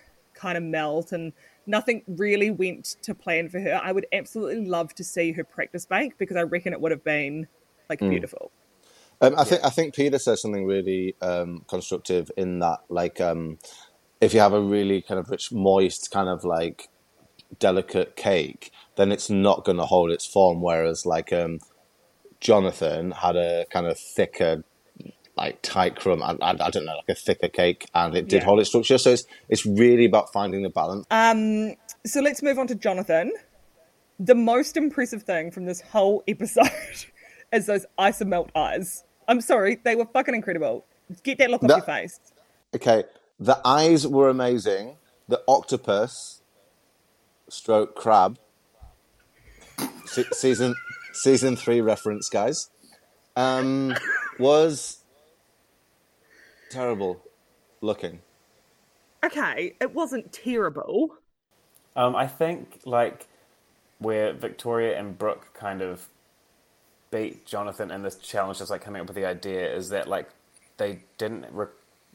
kind 0.45 0.57
of 0.59 0.65
melt 0.79 1.13
and 1.13 1.33
nothing 1.67 2.03
really 2.07 2.51
went 2.51 2.85
to 3.03 3.15
plan 3.15 3.49
for 3.49 3.61
her. 3.67 3.81
I 3.83 3.91
would 3.93 4.07
absolutely 4.13 4.67
love 4.67 4.95
to 4.97 5.05
see 5.05 5.33
her 5.33 5.45
practice 5.57 5.87
bake 5.87 6.19
because 6.19 6.37
I 6.37 6.43
reckon 6.43 6.73
it 6.75 6.81
would 6.83 6.93
have 6.97 7.05
been 7.17 7.47
like 7.89 8.01
beautiful. 8.01 8.51
Um, 9.21 9.35
I 9.39 9.45
think 9.45 9.65
I 9.65 9.71
think 9.71 9.95
Peter 9.95 10.19
says 10.19 10.43
something 10.43 10.67
really 10.67 11.15
um, 11.23 11.65
constructive 11.69 12.31
in 12.37 12.59
that, 12.59 12.81
like, 12.89 13.21
um, 13.21 13.59
if 14.21 14.35
you 14.35 14.41
have 14.41 14.53
a 14.53 14.61
really 14.61 15.01
kind 15.01 15.21
of 15.21 15.31
rich, 15.31 15.53
moist, 15.53 16.11
kind 16.11 16.29
of 16.29 16.45
like 16.45 16.89
delicate 17.59 18.17
cake, 18.17 18.73
then 18.97 19.13
it's 19.13 19.31
not 19.31 19.65
going 19.65 19.79
to 19.79 19.87
hold 19.87 20.11
its 20.11 20.27
form. 20.27 20.61
Whereas, 20.61 21.07
like, 21.07 21.33
um, 21.33 21.61
Jonathan 22.41 23.13
had 23.13 23.37
a 23.37 23.67
kind 23.71 23.87
of 23.87 23.99
thicker, 23.99 24.65
like 25.37 25.61
tight 25.63 25.97
crumb, 25.97 26.23
I, 26.23 26.37
I, 26.41 26.51
I 26.61 26.71
don't 26.71 26.85
know, 26.85 26.95
like 26.97 27.09
a 27.09 27.15
thicker 27.15 27.49
cake, 27.49 27.89
and 27.95 28.15
it 28.15 28.29
did 28.29 28.39
Yeah. 28.43 28.45
hold 28.45 28.61
its 28.61 28.69
structure. 28.69 28.99
So 28.99 29.11
it's 29.11 29.25
it's 29.49 29.67
really 29.67 30.05
about 30.05 30.33
finding 30.33 30.63
the 30.63 30.71
balance. 30.71 31.07
Um, 31.11 31.75
so 32.07 32.21
let's 32.21 32.43
move 32.43 32.59
on 32.59 32.67
to 32.69 32.75
Jonathan. 32.75 33.33
The 34.21 34.35
most 34.37 34.77
impressive 34.77 35.25
thing 35.25 35.51
from 35.51 35.65
this 35.65 35.81
whole 35.81 36.23
episode 36.29 36.71
is 37.53 37.67
those 37.67 37.85
isomalt 37.99 38.51
eyes. 38.55 39.03
I'm 39.27 39.41
sorry, 39.41 39.81
they 39.83 39.97
were 39.97 40.07
fucking 40.07 40.35
incredible. 40.35 40.85
Get 41.23 41.39
that 41.39 41.51
look 41.51 41.63
off 41.65 41.71
your 41.71 41.81
face. 41.83 42.21
Okay, 42.75 43.05
the 43.41 43.61
eyes 43.65 44.07
were 44.07 44.29
amazing. 44.29 44.97
The 45.29 45.43
octopus, 45.49 46.43
stroke 47.49 47.95
crab, 47.97 48.39
se- 50.07 50.25
season 50.33 50.75
season 51.13 51.57
three 51.57 51.81
reference, 51.81 52.29
guys, 52.29 52.71
um, 53.37 53.95
was 54.39 55.04
terrible 56.71 57.21
looking. 57.81 58.21
Okay, 59.25 59.75
it 59.81 59.95
wasn't 59.95 60.33
terrible. 60.33 61.17
Um, 61.97 62.15
I 62.17 62.27
think 62.27 62.81
like 62.85 63.27
where 63.99 64.33
Victoria 64.33 64.99
and 64.99 65.17
Brooke 65.17 65.55
kind 65.55 65.81
of 65.81 66.07
beat 67.11 67.47
Jonathan 67.47 67.91
in 67.91 68.03
this 68.03 68.17
challenge, 68.17 68.59
just 68.59 68.71
like 68.71 68.83
coming 68.83 69.01
up 69.01 69.07
with 69.09 69.17
the 69.17 69.25
idea, 69.25 69.73
is 69.75 69.91
that 69.91 70.09
like 70.09 70.29
they 70.77 71.01
didn't 71.19 71.47
re- 71.53 71.67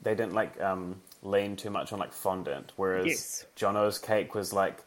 they 0.01 0.13
didn't 0.15 0.33
like 0.33 0.59
um, 0.62 1.01
lean 1.23 1.55
too 1.55 1.69
much 1.69 1.91
on 1.93 1.99
like 1.99 2.13
fondant, 2.13 2.73
whereas 2.75 3.05
Yes. 3.07 3.45
Jono's 3.55 3.97
cake 3.97 4.35
was 4.35 4.53
like 4.53 4.83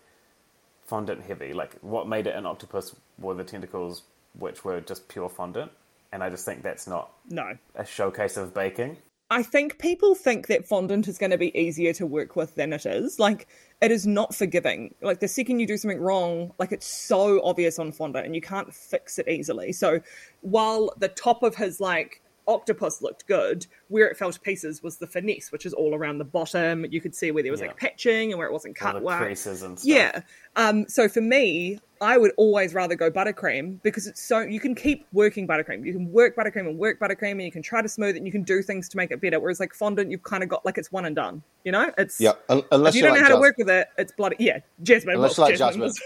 fondant 0.87 1.23
heavy. 1.23 1.53
Like 1.53 1.75
what 1.81 2.07
made 2.07 2.27
it 2.27 2.35
an 2.37 2.47
octopus 2.47 2.95
were 3.19 3.35
the 3.35 3.45
tentacles, 3.45 4.03
which 4.39 4.65
were 4.65 4.81
just 4.81 5.09
pure 5.09 5.29
fondant, 5.29 5.73
and 6.13 6.23
I 6.23 6.29
just 6.31 6.45
think 6.45 6.63
that's 6.63 6.87
not 6.87 7.11
No. 7.29 7.57
a 7.75 7.85
showcase 7.85 8.37
of 8.37 8.53
baking. 8.55 8.99
I 9.33 9.43
think 9.43 9.79
people 9.79 10.15
think 10.15 10.49
that 10.49 10.69
fondant 10.69 11.09
is 11.09 11.17
going 11.17 11.31
to 11.31 11.39
be 11.39 11.59
easier 11.59 11.95
to 11.95 12.07
work 12.07 12.37
with 12.37 12.55
than 12.55 12.75
it 12.75 12.85
is. 12.85 13.19
Like, 13.19 13.49
it 13.81 13.91
is 13.91 14.07
not 14.07 14.35
forgiving. 14.35 14.95
Like, 15.01 15.21
the 15.21 15.27
second 15.27 15.59
you 15.59 15.67
do 15.67 15.79
something 15.79 16.01
wrong, 16.01 16.53
like, 16.59 16.71
it's 16.71 16.87
so 16.87 17.43
obvious 17.43 17.79
on 17.79 17.93
fondant 17.93 18.27
and 18.27 18.35
you 18.35 18.43
can't 18.43 18.75
fix 18.75 19.19
it 19.19 19.27
easily. 19.29 19.73
So, 19.73 20.01
while 20.43 20.93
the 20.99 21.09
top 21.09 21.43
of 21.43 21.57
his, 21.57 21.81
like, 21.81 22.21
octopus 22.49 23.01
looked 23.03 23.27
good, 23.27 23.67
where 23.89 24.07
it 24.09 24.17
fell 24.17 24.33
to 24.33 24.41
pieces 24.41 24.83
was 24.83 24.97
the 24.99 25.07
finesse, 25.07 25.53
which 25.53 25.65
is 25.67 25.73
all 25.73 25.95
around 25.95 26.19
the 26.19 26.25
bottom. 26.25 26.85
You 26.91 27.01
could 27.01 27.15
see 27.15 27.31
where 27.31 27.43
there 27.43 27.53
was, 27.53 27.61
Yeah. 27.61 27.69
like, 27.69 27.77
patching 27.77 28.33
and 28.33 28.39
where 28.39 28.47
it 28.49 28.53
wasn't 28.53 28.77
cut 28.77 28.95
the 28.95 29.01
well. 29.01 29.19
creases 29.19 29.63
and 29.63 29.79
stuff. 29.79 29.89
Yeah. 29.89 30.21
Um, 30.57 30.87
so 30.89 31.09
for 31.09 31.21
me, 31.21 31.79
I 32.01 32.19
would 32.19 32.33
always 32.37 32.75
rather 32.75 32.97
go 32.97 33.11
buttercream 33.13 33.81
because 33.83 34.07
it's 34.09 34.21
so 34.21 34.41
you 34.41 34.59
can 34.59 34.75
keep 34.75 35.07
working 35.13 35.47
buttercream. 35.47 35.87
You 35.87 35.93
can 35.93 36.11
work 36.11 36.35
buttercream 36.37 36.69
and 36.69 36.77
work 36.77 36.99
buttercream 36.99 37.33
and 37.33 37.43
you 37.43 37.53
can 37.53 37.63
try 37.63 37.81
to 37.81 37.89
smooth 37.89 38.17
it 38.17 38.19
and 38.19 38.27
you 38.27 38.33
can 38.33 38.43
do 38.43 38.61
things 38.61 38.89
to 38.89 38.97
make 38.97 39.13
it 39.13 39.21
better. 39.21 39.39
Whereas 39.39 39.61
like 39.61 39.73
fondant, 39.73 40.11
you've 40.11 40.25
kind 40.25 40.43
of 40.43 40.49
got 40.49 40.65
like 40.65 40.79
it's 40.79 40.91
one 40.91 41.05
and 41.05 41.15
done. 41.15 41.43
You 41.65 41.71
know, 41.73 41.93
it's 41.97 42.21
Yeah, 42.21 42.33
un- 42.49 42.65
unless 42.73 42.95
If 42.95 42.97
you 42.97 43.03
don't 43.03 43.15
know 43.15 43.21
like 43.21 43.29
how 43.31 43.35
to 43.37 43.41
work 43.41 43.57
with 43.57 43.71
it, 43.71 43.87
it's 43.97 44.11
bloody 44.13 44.35
yeah. 44.41 44.59
Jasmine, 44.83 45.15
Unless 45.15 45.39
well, 45.39 45.47
you 45.49 45.53
like 45.53 45.59
Jasmine. 45.61 45.83
was- 45.83 46.01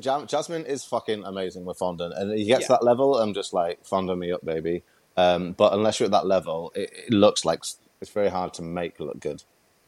Jam- 0.00 0.26
Jasmine 0.26 0.64
is 0.64 0.84
fucking 0.84 1.22
amazing 1.24 1.66
with 1.66 1.76
fondant, 1.76 2.14
and 2.16 2.32
he 2.38 2.44
gets 2.46 2.62
Yeah. 2.62 2.68
that 2.76 2.84
level. 2.84 3.18
I'm 3.18 3.34
just 3.34 3.52
like 3.52 3.84
fondant 3.84 4.18
me 4.20 4.32
up, 4.32 4.42
baby. 4.44 4.84
Um, 5.16 5.52
but 5.52 5.72
unless 5.74 6.00
you're 6.00 6.06
at 6.06 6.12
that 6.12 6.26
level, 6.26 6.72
it, 6.74 6.90
it 7.08 7.12
looks 7.12 7.44
like 7.44 7.60
it's 8.00 8.10
very 8.10 8.28
hard 8.28 8.54
to 8.54 8.62
make 8.62 8.98
look 9.00 9.20
good. 9.20 9.42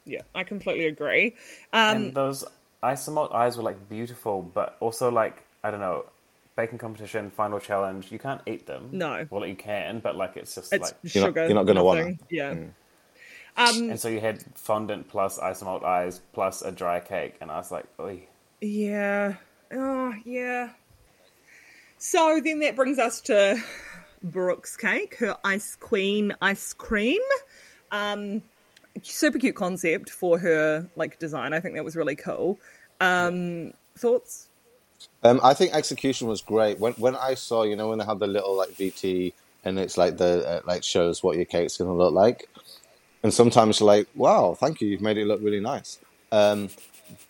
yeah, 0.05 0.23
I 0.35 0.45
completely 0.45 0.87
agree. 0.87 1.35
Um, 1.73 1.97
and 1.97 2.15
those 2.15 2.45
isomalt 2.83 3.35
eyes 3.35 3.57
were 3.57 3.63
like 3.63 3.89
beautiful, 3.89 4.43
but 4.43 4.77
also 4.81 5.11
like 5.11 5.43
I 5.63 5.71
don't 5.71 5.81
know, 5.81 6.05
baking 6.57 6.79
competition, 6.79 7.31
final 7.31 7.59
challenge. 7.59 8.13
You 8.13 8.19
can't 8.19 8.43
eat 8.47 8.67
them. 8.67 8.91
No. 8.93 9.27
well 9.31 9.47
you 9.47 9.57
can, 9.57 10.01
but 10.01 10.15
like 10.17 10.37
it's 10.37 10.55
just 10.55 10.73
it's 10.73 10.83
like. 10.93 11.15
You're 11.15 11.25
not- 11.25 11.29
sugar. 11.29 11.45
you're 11.47 11.55
not 11.55 11.65
gonna 11.67 11.83
wanna. 11.85 12.01
nothing. 12.01 12.19
Yeah. 12.29 12.51
Um, 13.57 13.91
And 13.91 14.01
so 14.01 14.09
you 14.09 14.21
had 14.21 14.45
fondant 14.57 15.09
plus 15.09 15.39
isomalt 15.39 15.85
eyes 15.85 16.21
plus 16.33 16.61
a 16.63 16.73
dry 16.73 16.99
cake, 17.01 17.37
and 17.41 17.51
I 17.53 17.57
was 17.57 17.71
like, 17.71 17.87
Oy. 18.01 18.27
Yeah. 18.61 19.35
Oh, 19.73 20.13
yeah. 20.25 20.71
So 21.99 22.41
then 22.45 22.59
that 22.61 22.77
brings 22.77 22.99
us 22.99 23.21
to 23.23 23.63
Brooke's 24.25 24.77
cake, 24.77 25.17
her 25.19 25.37
ice 25.45 25.77
queen 25.77 26.35
ice 26.41 26.73
cream. 26.73 27.21
Um, 27.93 28.43
super 29.03 29.39
cute 29.39 29.55
concept 29.55 30.11
for 30.11 30.39
her 30.39 30.89
like 30.97 31.19
design. 31.19 31.53
I 31.53 31.61
think 31.61 31.75
that 31.75 31.85
was 31.85 31.95
really 31.95 32.17
cool. 32.17 32.59
Um, 33.01 33.75
thoughts? 33.97 34.49
Um, 35.23 35.41
I 35.43 35.55
think 35.55 35.75
execution 35.75 36.27
was 36.29 36.41
great. 36.41 36.79
When 36.81 36.95
when 36.95 37.17
I 37.17 37.35
saw, 37.35 37.63
you 37.63 37.77
know, 37.77 37.89
when 37.91 37.99
they 37.99 38.05
have 38.05 38.19
the 38.19 38.27
little 38.27 38.57
like 38.57 38.71
VT 38.71 39.33
and 39.65 39.79
it's 39.79 39.97
like 39.97 40.17
the 40.17 40.47
uh, 40.49 40.61
like 40.67 40.83
shows 40.83 41.23
what 41.23 41.37
your 41.37 41.45
cake's 41.45 41.77
going 41.77 41.91
to 41.91 41.95
look 41.95 42.13
like, 42.13 42.49
and 43.23 43.33
sometimes 43.33 43.81
you're 43.81 43.87
like, 43.87 44.09
wow, 44.15 44.55
thank 44.59 44.81
you, 44.81 44.89
you've 44.89 45.01
made 45.01 45.19
it 45.19 45.27
look 45.27 45.41
really 45.43 45.61
nice. 45.61 45.99
Um, 46.33 46.69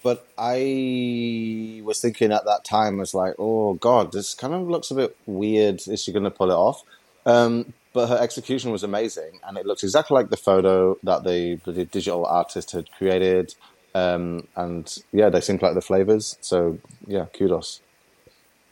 but 0.02 0.26
I 0.38 1.80
was 1.84 2.00
thinking 2.00 2.32
at 2.32 2.44
that 2.44 2.64
time, 2.64 2.96
I 2.96 3.00
was 3.00 3.14
like, 3.14 3.34
oh 3.38 3.74
god, 3.74 4.12
this 4.12 4.34
kind 4.34 4.54
of 4.54 4.68
looks 4.68 4.90
a 4.90 4.94
bit 4.94 5.16
weird. 5.26 5.80
Is 5.86 6.02
she 6.02 6.12
going 6.12 6.24
to 6.24 6.30
pull 6.30 6.50
it 6.50 6.54
off? 6.54 6.82
Um, 7.26 7.72
but 7.92 8.08
her 8.08 8.18
execution 8.18 8.72
was 8.72 8.82
amazing, 8.82 9.40
and 9.46 9.56
it 9.56 9.66
looks 9.66 9.82
exactly 9.82 10.14
like 10.14 10.30
the 10.30 10.36
photo 10.36 10.98
that 11.04 11.24
the, 11.24 11.60
the 11.64 11.84
digital 11.84 12.26
artist 12.26 12.72
had 12.72 12.90
created. 12.92 13.54
Um, 13.94 14.48
and 14.56 14.92
yeah, 15.12 15.30
they 15.30 15.40
seemed 15.40 15.62
like 15.62 15.74
the 15.74 15.80
flavors. 15.80 16.36
So 16.40 16.78
yeah, 17.06 17.26
kudos. 17.26 17.80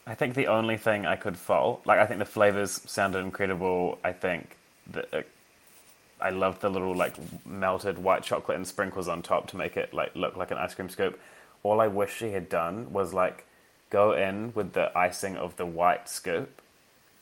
I 0.07 0.17
think 0.17 0.35
the 0.35 0.49
only 0.49 0.77
thing 0.77 1.07
I 1.07 1.15
could 1.15 1.37
fault, 1.37 1.83
like 1.87 2.01
I 2.01 2.07
think 2.07 2.19
the 2.19 2.25
flavors 2.25 2.81
sounded 2.87 3.21
incredible. 3.21 3.99
I 4.03 4.13
think 4.13 4.57
that 4.91 5.15
uh, 5.15 5.23
I 6.23 6.31
loved 6.31 6.61
the 6.61 6.71
little 6.71 6.95
like 6.95 7.17
melted 7.47 7.99
white 7.99 8.23
chocolate 8.23 8.57
and 8.57 8.67
sprinkles 8.67 9.09
on 9.09 9.23
top 9.23 9.49
to 9.49 9.57
make 9.57 9.77
it 9.77 9.93
like 9.93 10.15
look 10.17 10.37
like 10.37 10.51
an 10.51 10.59
ice 10.59 10.75
cream 10.75 10.89
scoop. 10.89 11.19
All 11.63 11.81
I 11.81 11.89
wish 11.89 12.17
she 12.17 12.31
had 12.33 12.49
done 12.49 12.93
was 12.93 13.13
like 13.13 13.47
go 13.91 14.13
in 14.13 14.53
with 14.55 14.73
the 14.73 14.97
icing 14.97 15.37
of 15.37 15.57
the 15.57 15.67
white 15.67 16.09
scoop 16.09 16.61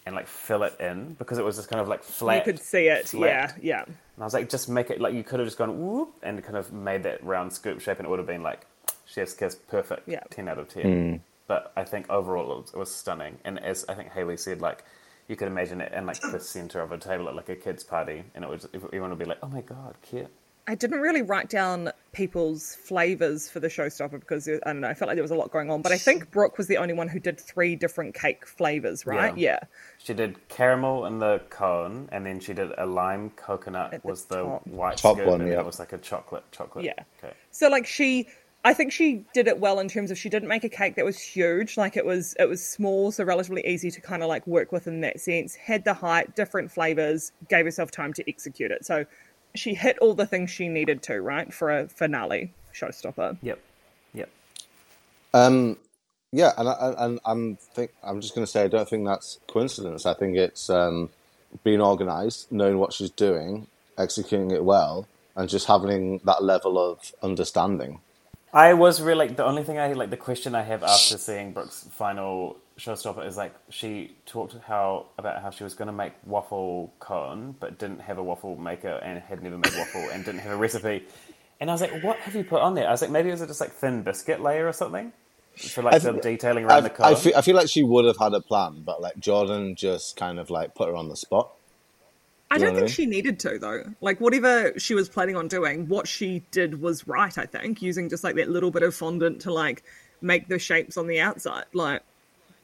and 0.06 0.14
like 0.14 0.26
fill 0.28 0.62
it 0.62 0.78
in 0.80 1.14
because 1.14 1.38
it 1.38 1.44
was 1.44 1.56
just 1.56 1.68
kind 1.68 1.80
of 1.80 1.88
like 1.88 2.02
flat. 2.02 2.38
you 2.46 2.52
could 2.52 2.60
see 2.62 2.88
it. 2.88 3.08
flat. 3.08 3.54
Yeah, 3.60 3.76
yeah. 3.78 3.82
And 3.84 3.96
I 4.18 4.24
was 4.24 4.34
like, 4.34 4.48
just 4.48 4.68
make 4.68 4.90
it 4.90 5.00
like 5.00 5.14
you 5.14 5.22
could 5.24 5.40
have 5.40 5.46
just 5.46 5.58
gone 5.58 5.78
whoop 5.80 6.14
and 6.22 6.42
kind 6.42 6.56
of 6.56 6.72
made 6.72 7.02
that 7.02 7.22
round 7.24 7.52
scoop 7.52 7.80
shape, 7.80 7.98
and 7.98 8.06
it 8.06 8.10
would 8.10 8.18
have 8.18 8.26
been 8.28 8.42
like 8.42 8.66
chef's 9.06 9.34
kiss, 9.34 9.54
perfect, 9.54 10.08
Yeah. 10.08 10.20
ten 10.30 10.48
out 10.48 10.58
of 10.58 10.68
ten. 10.68 11.10
Hmm. 11.10 11.16
But 11.46 11.72
I 11.76 11.82
think 11.84 12.08
overall 12.08 12.52
it 12.52 12.56
was, 12.60 12.70
it 12.74 12.78
was 12.78 12.94
stunning, 12.94 13.38
and 13.44 13.58
as 13.58 13.84
I 13.88 13.94
think 13.94 14.10
Hayley 14.12 14.36
said, 14.36 14.60
like 14.60 14.84
you 15.30 15.36
could 15.36 15.46
imagine 15.48 15.80
it 15.80 15.92
in 15.92 16.06
like 16.06 16.20
the 16.20 16.40
center 16.54 16.80
of 16.80 16.90
a 16.90 16.98
table 16.98 17.28
at 17.28 17.36
like 17.36 17.48
a 17.48 17.56
kids' 17.56 17.84
party, 17.84 18.24
and 18.34 18.44
it 18.44 18.50
would 18.50 18.66
everyone 18.74 19.10
would 19.10 19.18
be 19.18 19.24
like, 19.24 19.38
oh 19.42 19.48
my 19.48 19.60
god, 19.60 19.94
cute. 20.02 20.26
I 20.66 20.74
didn't 20.74 21.00
really 21.00 21.22
write 21.22 21.48
down 21.48 21.90
people's 22.12 22.76
flavors 22.76 23.48
for 23.48 23.58
the 23.60 23.68
showstopper 23.68 24.20
because 24.20 24.46
uh, 24.46 24.58
I 24.64 24.72
don't 24.72 24.82
know. 24.82 24.88
I 24.88 24.94
felt 24.94 25.08
like 25.08 25.16
there 25.16 25.22
was 25.22 25.30
a 25.30 25.36
lot 25.36 25.50
going 25.50 25.70
on, 25.70 25.82
but 25.82 25.90
I 25.90 25.98
think 25.98 26.30
Brooke 26.30 26.58
was 26.58 26.66
the 26.66 26.76
only 26.76 26.94
one 26.94 27.08
who 27.08 27.18
did 27.18 27.40
three 27.40 27.74
different 27.76 28.14
cake 28.14 28.46
flavors, 28.46 29.06
right? 29.06 29.36
Yeah. 29.36 29.52
Yeah. 29.52 29.58
She 29.98 30.14
did 30.14 30.48
caramel 30.48 31.06
in 31.06 31.18
the 31.18 31.40
cone, 31.50 32.08
and 32.12 32.26
then 32.26 32.40
she 32.40 32.52
did 32.52 32.72
a 32.76 32.86
lime 32.86 33.30
coconut 33.30 33.94
At 33.94 34.02
the 34.02 34.08
was 34.08 34.24
the 34.24 34.42
top. 34.44 34.66
white 34.66 34.96
Top 34.96 35.16
scoop, 35.16 35.28
one, 35.28 35.46
yeah. 35.46 35.60
it 35.60 35.66
was 35.66 35.78
like 35.78 35.92
a 35.92 35.98
chocolate 35.98 36.44
chocolate. 36.52 36.84
Yeah. 36.84 36.94
Okay. 37.22 37.34
So 37.50 37.68
like 37.68 37.86
she 37.86 38.28
I 38.62 38.74
think 38.74 38.92
she 38.92 39.24
did 39.32 39.48
it 39.48 39.58
well 39.58 39.80
in 39.80 39.88
terms 39.88 40.10
of 40.10 40.18
she 40.18 40.28
didn't 40.28 40.48
make 40.48 40.64
a 40.64 40.68
cake 40.68 40.96
that 40.96 41.04
was 41.04 41.18
huge. 41.18 41.76
Like 41.78 41.96
it 41.96 42.04
was 42.04 42.34
it 42.38 42.48
was 42.48 42.64
small, 42.64 43.10
so 43.10 43.24
relatively 43.24 43.66
easy 43.66 43.90
to 43.90 44.00
kind 44.00 44.22
of 44.22 44.28
like 44.28 44.46
work 44.46 44.70
with 44.70 44.86
in 44.86 45.00
that 45.00 45.20
sense. 45.20 45.54
Had 45.54 45.84
the 45.84 45.94
height, 45.94 46.36
different 46.36 46.70
flavors, 46.70 47.32
gave 47.48 47.64
herself 47.64 47.90
time 47.90 48.12
to 48.14 48.28
execute 48.28 48.70
it. 48.70 48.84
So 48.84 49.06
she 49.54 49.74
hit 49.74 49.98
all 49.98 50.14
the 50.14 50.26
things 50.26 50.50
she 50.50 50.68
needed 50.68 51.02
to, 51.04 51.20
right, 51.20 51.52
for 51.52 51.70
a 51.70 51.88
finale 51.88 52.52
showstopper. 52.74 53.38
Yep. 53.42 53.58
Yep. 54.14 54.30
Um, 55.32 55.76
Yeah, 56.32 56.52
and 56.56 56.68
I, 56.68 56.94
and 56.98 57.20
I'm 57.24 57.56
think 57.56 57.92
I'm 58.02 58.20
just 58.20 58.34
going 58.34 58.44
to 58.44 58.50
say 58.50 58.62
I 58.62 58.68
don't 58.68 58.88
think 58.88 59.06
that's 59.06 59.38
coincidence. 59.48 60.06
I 60.06 60.14
think 60.14 60.36
it's 60.36 60.70
um, 60.70 61.10
being 61.64 61.80
organised, 61.80 62.52
knowing 62.52 62.78
what 62.78 62.92
she's 62.92 63.10
doing, 63.10 63.66
executing 63.98 64.52
it 64.52 64.64
well, 64.64 65.08
and 65.34 65.48
just 65.48 65.66
having 65.66 66.20
that 66.24 66.44
level 66.44 66.78
of 66.78 67.12
understanding. 67.22 68.00
I 68.52 68.74
was 68.74 69.00
really 69.00 69.28
like 69.28 69.36
the 69.36 69.44
only 69.44 69.62
thing 69.62 69.78
I 69.78 69.92
like 69.92 70.10
the 70.10 70.16
question 70.16 70.54
I 70.54 70.62
have 70.62 70.82
after 70.82 71.18
seeing 71.18 71.52
Brooke's 71.52 71.86
final 71.92 72.56
showstopper 72.78 73.24
is 73.26 73.36
like 73.36 73.54
she 73.68 74.16
talked 74.26 74.56
how 74.66 75.06
about 75.18 75.42
how 75.42 75.50
she 75.50 75.62
was 75.62 75.74
going 75.74 75.86
to 75.86 75.92
make 75.92 76.12
waffle 76.24 76.92
cone 76.98 77.54
but 77.60 77.78
didn't 77.78 78.00
have 78.00 78.18
a 78.18 78.22
waffle 78.22 78.56
maker 78.56 78.98
and 79.02 79.20
had 79.20 79.42
never 79.42 79.58
made 79.58 79.72
waffle 79.76 80.08
and 80.12 80.24
didn't 80.24 80.40
have 80.40 80.52
a 80.52 80.56
recipe. 80.56 81.04
And 81.60 81.70
I 81.70 81.74
was 81.74 81.80
like, 81.82 82.02
what 82.02 82.16
have 82.18 82.34
you 82.34 82.42
put 82.42 82.62
on 82.62 82.74
there? 82.74 82.88
I 82.88 82.90
was 82.90 83.02
like, 83.02 83.10
maybe 83.10 83.28
it 83.28 83.32
was 83.32 83.40
just 83.40 83.60
like 83.60 83.72
thin 83.72 84.02
biscuit 84.02 84.40
layer 84.40 84.66
or 84.66 84.72
something 84.72 85.12
for 85.56 85.82
like 85.82 85.94
I 85.94 85.98
the 85.98 86.12
detailing 86.12 86.64
I, 86.64 86.68
around 86.68 86.84
the 86.84 86.90
cone. 86.90 87.06
I 87.06 87.14
feel, 87.14 87.32
I 87.36 87.42
feel 87.42 87.54
like 87.54 87.68
she 87.68 87.82
would 87.82 88.04
have 88.06 88.16
had 88.16 88.34
a 88.34 88.40
plan, 88.40 88.82
but 88.84 89.00
like 89.00 89.18
Jordan 89.20 89.76
just 89.76 90.16
kind 90.16 90.40
of 90.40 90.50
like 90.50 90.74
put 90.74 90.88
her 90.88 90.96
on 90.96 91.08
the 91.08 91.16
spot. 91.16 91.52
I 92.50 92.58
Do 92.58 92.64
you 92.64 92.70
don't 92.70 92.76
think 92.78 92.88
she 92.88 93.06
needed 93.06 93.38
to 93.40 93.58
though. 93.58 93.84
Like 94.00 94.20
whatever 94.20 94.72
she 94.78 94.94
was 94.94 95.08
planning 95.08 95.36
on 95.36 95.46
doing, 95.48 95.86
what 95.88 96.08
she 96.08 96.42
did 96.50 96.80
was 96.80 97.06
right. 97.06 97.36
I 97.38 97.46
think 97.46 97.80
using 97.80 98.08
just 98.08 98.24
like 98.24 98.34
that 98.36 98.48
little 98.50 98.70
bit 98.70 98.82
of 98.82 98.94
fondant 98.94 99.40
to 99.42 99.52
like 99.52 99.84
make 100.20 100.48
the 100.48 100.58
shapes 100.58 100.96
on 100.96 101.06
the 101.06 101.20
outside. 101.20 101.64
Like, 101.72 102.02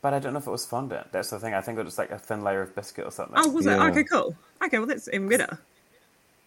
But 0.03 0.13
I 0.13 0.19
don't 0.19 0.33
know 0.33 0.41
if 0.41 0.47
it 0.47 0.51
was 0.51 0.67
fondant. 0.67 1.13
That's 1.13 1.31
the 1.31 1.39
thing. 1.39 1.55
I 1.55 1.61
think 1.61 1.79
it 1.79 1.85
was 1.85 1.95
just 1.95 1.99
like 1.99 2.11
a 2.11 2.19
thin 2.19 2.43
layer 2.43 2.63
of 2.63 2.75
biscuit 2.75 3.07
or 3.07 3.11
something. 3.13 3.37
oh, 3.39 3.49
was 3.51 3.67
Yeah. 3.67 3.87
it? 3.87 3.91
Okay, 3.91 4.05
cool. 4.05 4.37
Okay, 4.63 4.79
well 4.79 4.87
that's 4.89 5.09
even 5.09 5.29
better. 5.29 5.59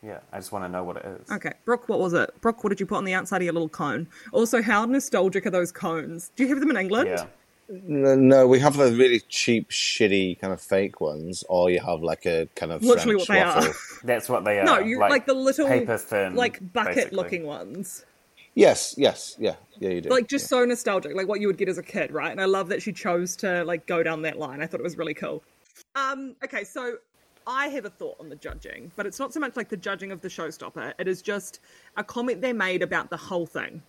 Yeah, 0.02 0.20
I 0.32 0.38
just 0.38 0.52
want 0.52 0.64
to 0.66 0.70
know 0.70 0.84
what 0.84 0.98
it 0.98 1.06
is. 1.06 1.32
Okay, 1.32 1.54
Brooke, 1.66 1.90
what 1.90 2.00
was 2.00 2.14
it? 2.14 2.30
Brooke, 2.42 2.64
what 2.64 2.70
did 2.70 2.80
you 2.80 2.86
put 2.86 2.96
on 2.98 3.04
the 3.06 3.14
outside 3.14 3.38
of 3.38 3.44
your 3.44 3.54
little 3.54 3.68
cone? 3.70 4.08
Also, 4.32 4.62
how 4.62 4.86
nostalgic 4.86 5.46
are 5.46 5.50
those 5.50 5.72
cones? 5.74 6.32
Do 6.36 6.44
you 6.44 6.50
have 6.50 6.60
them 6.62 6.70
in 6.70 6.78
England? 6.78 7.10
Yeah. 7.10 7.26
No, 7.72 8.16
no, 8.16 8.48
we 8.48 8.60
have 8.60 8.78
the 8.78 8.92
really 8.92 9.20
cheap, 9.30 9.70
shitty 9.70 10.40
kind 10.40 10.52
of 10.52 10.60
fake 10.60 11.00
ones, 11.00 11.44
or 11.48 11.70
you 11.70 11.80
have 11.80 12.02
like 12.02 12.26
a 12.26 12.48
kind 12.56 12.72
of 12.72 12.82
Literally 12.82 13.24
French 13.24 13.30
what 13.30 13.36
they 13.36 13.62
waffle. 13.62 13.72
are. 13.72 13.76
That's 14.04 14.28
what 14.28 14.44
they 14.44 14.60
are. 14.60 14.66
No, 14.66 14.80
you 14.80 14.98
like, 15.00 15.28
the 15.28 15.36
little 15.36 15.68
paper 15.68 15.98
thin, 15.98 16.36
like 16.36 16.74
bucket-looking 16.74 17.46
ones. 17.46 18.06
Yes, 18.56 18.96
yes, 18.98 19.36
yeah, 19.38 19.56
yeah, 19.78 19.90
you 19.90 20.02
do. 20.02 20.10
Like 20.10 20.28
just 20.28 20.48
so 20.48 20.66
nostalgic, 20.66 21.16
like 21.16 21.28
what 21.28 21.42
you 21.42 21.48
would 21.48 21.58
get 21.58 21.70
as 21.70 21.78
a 21.78 21.84
kid, 21.84 22.12
right? 22.12 22.32
And 22.32 22.42
I 22.42 22.46
love 22.46 22.70
that 22.70 22.82
she 22.82 22.92
chose 22.92 23.36
to 23.38 23.64
like 23.64 23.86
go 23.86 24.02
down 24.02 24.24
that 24.24 24.40
line. 24.40 24.62
I 24.62 24.66
thought 24.66 24.80
it 24.80 24.84
was 24.84 24.98
really 24.98 25.14
cool. 25.14 25.44
Um, 25.96 26.36
okay, 26.44 26.64
so 26.64 26.98
I 27.46 27.68
have 27.68 27.86
a 27.86 27.90
thought 27.90 28.18
on 28.20 28.30
the 28.30 28.36
judging, 28.36 28.92
but 28.96 29.06
it's 29.06 29.20
not 29.20 29.32
so 29.32 29.40
much 29.40 29.56
like 29.56 29.70
the 29.70 29.78
judging 29.78 30.12
of 30.12 30.22
the 30.22 30.28
showstopper. 30.28 30.94
It 30.98 31.08
is 31.08 31.22
just 31.22 31.60
a 31.96 32.04
comment 32.04 32.42
they 32.42 32.54
made 32.54 32.82
about 32.82 33.12
the 33.12 33.18
whole 33.18 33.46
thing. 33.46 33.84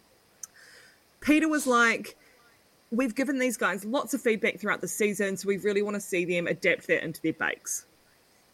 Peter 1.21 1.49
was 1.49 1.66
like, 1.66 2.16
We've 2.92 3.14
given 3.14 3.38
these 3.38 3.57
guys 3.57 3.85
lots 3.85 4.14
of 4.14 4.20
feedback 4.20 4.59
throughout 4.59 4.81
the 4.81 4.88
season, 4.88 5.37
so 5.37 5.46
we 5.46 5.59
really 5.59 5.83
want 5.83 5.94
to 5.94 6.00
see 6.00 6.24
them 6.24 6.46
adapt 6.46 6.88
that 6.88 7.05
into 7.05 7.22
their 7.22 7.33
bakes. 7.33 7.87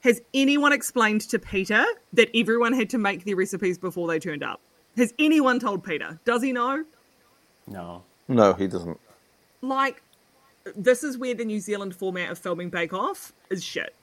Has 0.01 0.21
anyone 0.35 0.73
explained 0.73 1.23
to 1.23 1.39
Peter 1.39 1.85
that 2.13 2.29
everyone 2.35 2.73
had 2.75 2.91
to 2.91 2.99
make 2.99 3.25
their 3.25 3.35
recipes 3.37 3.79
before 3.79 4.07
they 4.09 4.19
turned 4.19 4.43
up? 4.43 4.61
Has 4.97 5.15
anyone 5.19 5.59
told 5.59 5.83
Peter? 5.85 6.21
Does 6.25 6.43
he 6.43 6.53
know? 6.53 6.85
No. 7.67 8.03
no, 8.29 8.53
he 8.53 8.67
doesn't. 8.69 9.01
like 9.63 10.03
this 10.77 11.03
is 11.03 11.17
where 11.17 11.35
the 11.35 11.45
New 11.45 11.61
Zealand 11.61 11.95
format 11.95 12.31
of 12.31 12.39
filming 12.39 12.71
Bake 12.71 12.93
Off 12.93 13.33
is 13.51 13.65
shit. 13.65 13.95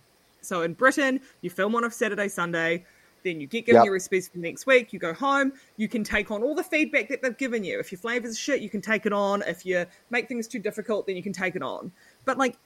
So 0.41 0.61
in 0.61 0.73
Britain, 0.73 1.21
you 1.41 1.49
film 1.49 1.75
on 1.75 1.83
a 1.83 1.91
Saturday, 1.91 2.27
Sunday, 2.27 2.85
then 3.23 3.39
you 3.41 3.47
get 3.47 3.65
given 3.65 3.79
Yep. 3.79 3.86
your 3.86 3.93
recipes 3.93 4.27
for 4.27 4.38
the 4.38 4.43
next 4.43 4.65
week, 4.65 4.93
you 4.93 4.99
go 4.99 5.13
home, 5.13 5.53
you 5.77 5.88
can 5.88 6.03
take 6.03 6.31
on 6.31 6.43
all 6.43 6.55
the 6.55 6.63
feedback 6.63 7.09
that 7.09 7.21
they've 7.21 7.38
given 7.38 7.63
you. 7.63 7.79
If 7.79 7.91
your 7.91 7.99
flavor's 7.99 8.38
shit, 8.38 8.62
you 8.62 8.69
can 8.69 8.81
take 8.81 9.05
it 9.05 9.13
on. 9.13 9.41
If 9.43 9.65
you 9.65 9.86
make 10.09 10.27
things 10.27 10.47
too 10.47 10.59
difficult, 10.59 11.07
then 11.07 11.15
you 11.15 11.23
can 11.23 11.33
take 11.33 11.55
it 11.55 11.63
on. 11.63 11.91
But 12.25 12.38
like 12.38 12.57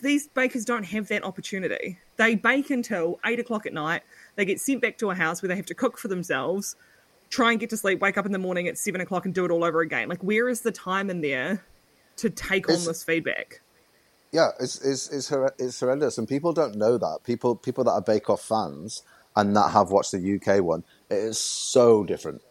these 0.00 0.26
bakers 0.28 0.64
don't 0.64 0.84
have 0.84 1.08
that 1.08 1.22
opportunity. 1.24 1.98
They 2.16 2.34
bake 2.34 2.70
until 2.70 3.20
eight 3.24 3.38
o'clock 3.38 3.66
at 3.66 3.72
night. 3.72 4.02
They 4.36 4.44
get 4.44 4.60
sent 4.60 4.80
back 4.80 4.98
to 4.98 5.10
a 5.10 5.14
house 5.14 5.42
where 5.42 5.48
they 5.48 5.56
have 5.56 5.66
to 5.66 5.74
cook 5.74 5.98
for 5.98 6.08
themselves, 6.08 6.76
try 7.30 7.50
and 7.50 7.60
get 7.60 7.70
to 7.70 7.76
sleep, 7.76 8.00
wake 8.00 8.16
up 8.16 8.26
in 8.26 8.32
the 8.32 8.38
morning 8.38 8.68
at 8.68 8.78
seven 8.78 9.00
o'clock 9.00 9.24
and 9.26 9.34
do 9.34 9.44
it 9.44 9.50
all 9.50 9.64
over 9.64 9.80
again. 9.80 10.08
Like, 10.08 10.22
where 10.22 10.48
is 10.48 10.62
the 10.62 10.72
time 10.72 11.10
in 11.10 11.20
there 11.20 11.64
to 12.16 12.30
take 12.30 12.68
on 12.68 12.84
this 12.84 13.04
feedback? 13.04 13.60
Yeah, 14.32 14.48
it's 14.58 14.80
it's 14.80 15.10
it's, 15.10 15.30
it's 15.58 15.78
horrendous, 15.78 16.18
and 16.18 16.26
people 16.26 16.52
don't 16.52 16.74
know 16.74 16.98
that. 16.98 17.20
People 17.24 17.54
people 17.54 17.84
that 17.84 17.92
are 17.92 18.02
Bake 18.02 18.28
Off 18.28 18.42
fans 18.42 19.02
and 19.36 19.56
that 19.56 19.70
have 19.72 19.90
watched 19.90 20.12
the 20.12 20.36
UK 20.40 20.62
one, 20.62 20.84
it 21.10 21.18
is 21.18 21.38
so 21.38 22.04
different. 22.04 22.42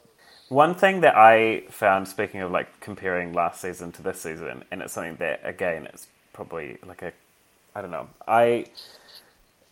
One 0.48 0.74
thing 0.74 1.00
that 1.00 1.16
I 1.16 1.64
found, 1.70 2.06
speaking 2.08 2.40
of 2.40 2.50
like 2.50 2.80
comparing 2.80 3.32
last 3.32 3.60
season 3.60 3.92
to 3.92 4.02
this 4.02 4.20
season, 4.20 4.64
and 4.70 4.82
it's 4.82 4.92
something 4.92 5.16
that 5.16 5.40
again 5.44 5.86
it's 5.86 6.06
probably 6.32 6.78
like 6.86 7.02
a, 7.02 7.12
I 7.74 7.82
don't 7.82 7.90
know, 7.90 8.08
I, 8.28 8.66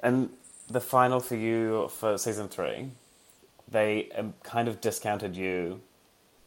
and 0.00 0.30
the 0.68 0.80
final 0.80 1.20
for 1.20 1.36
you 1.36 1.88
for 1.88 2.18
season 2.18 2.48
three, 2.48 2.90
they 3.68 4.10
um, 4.16 4.34
kind 4.42 4.68
of 4.68 4.80
discounted 4.80 5.36
you 5.36 5.80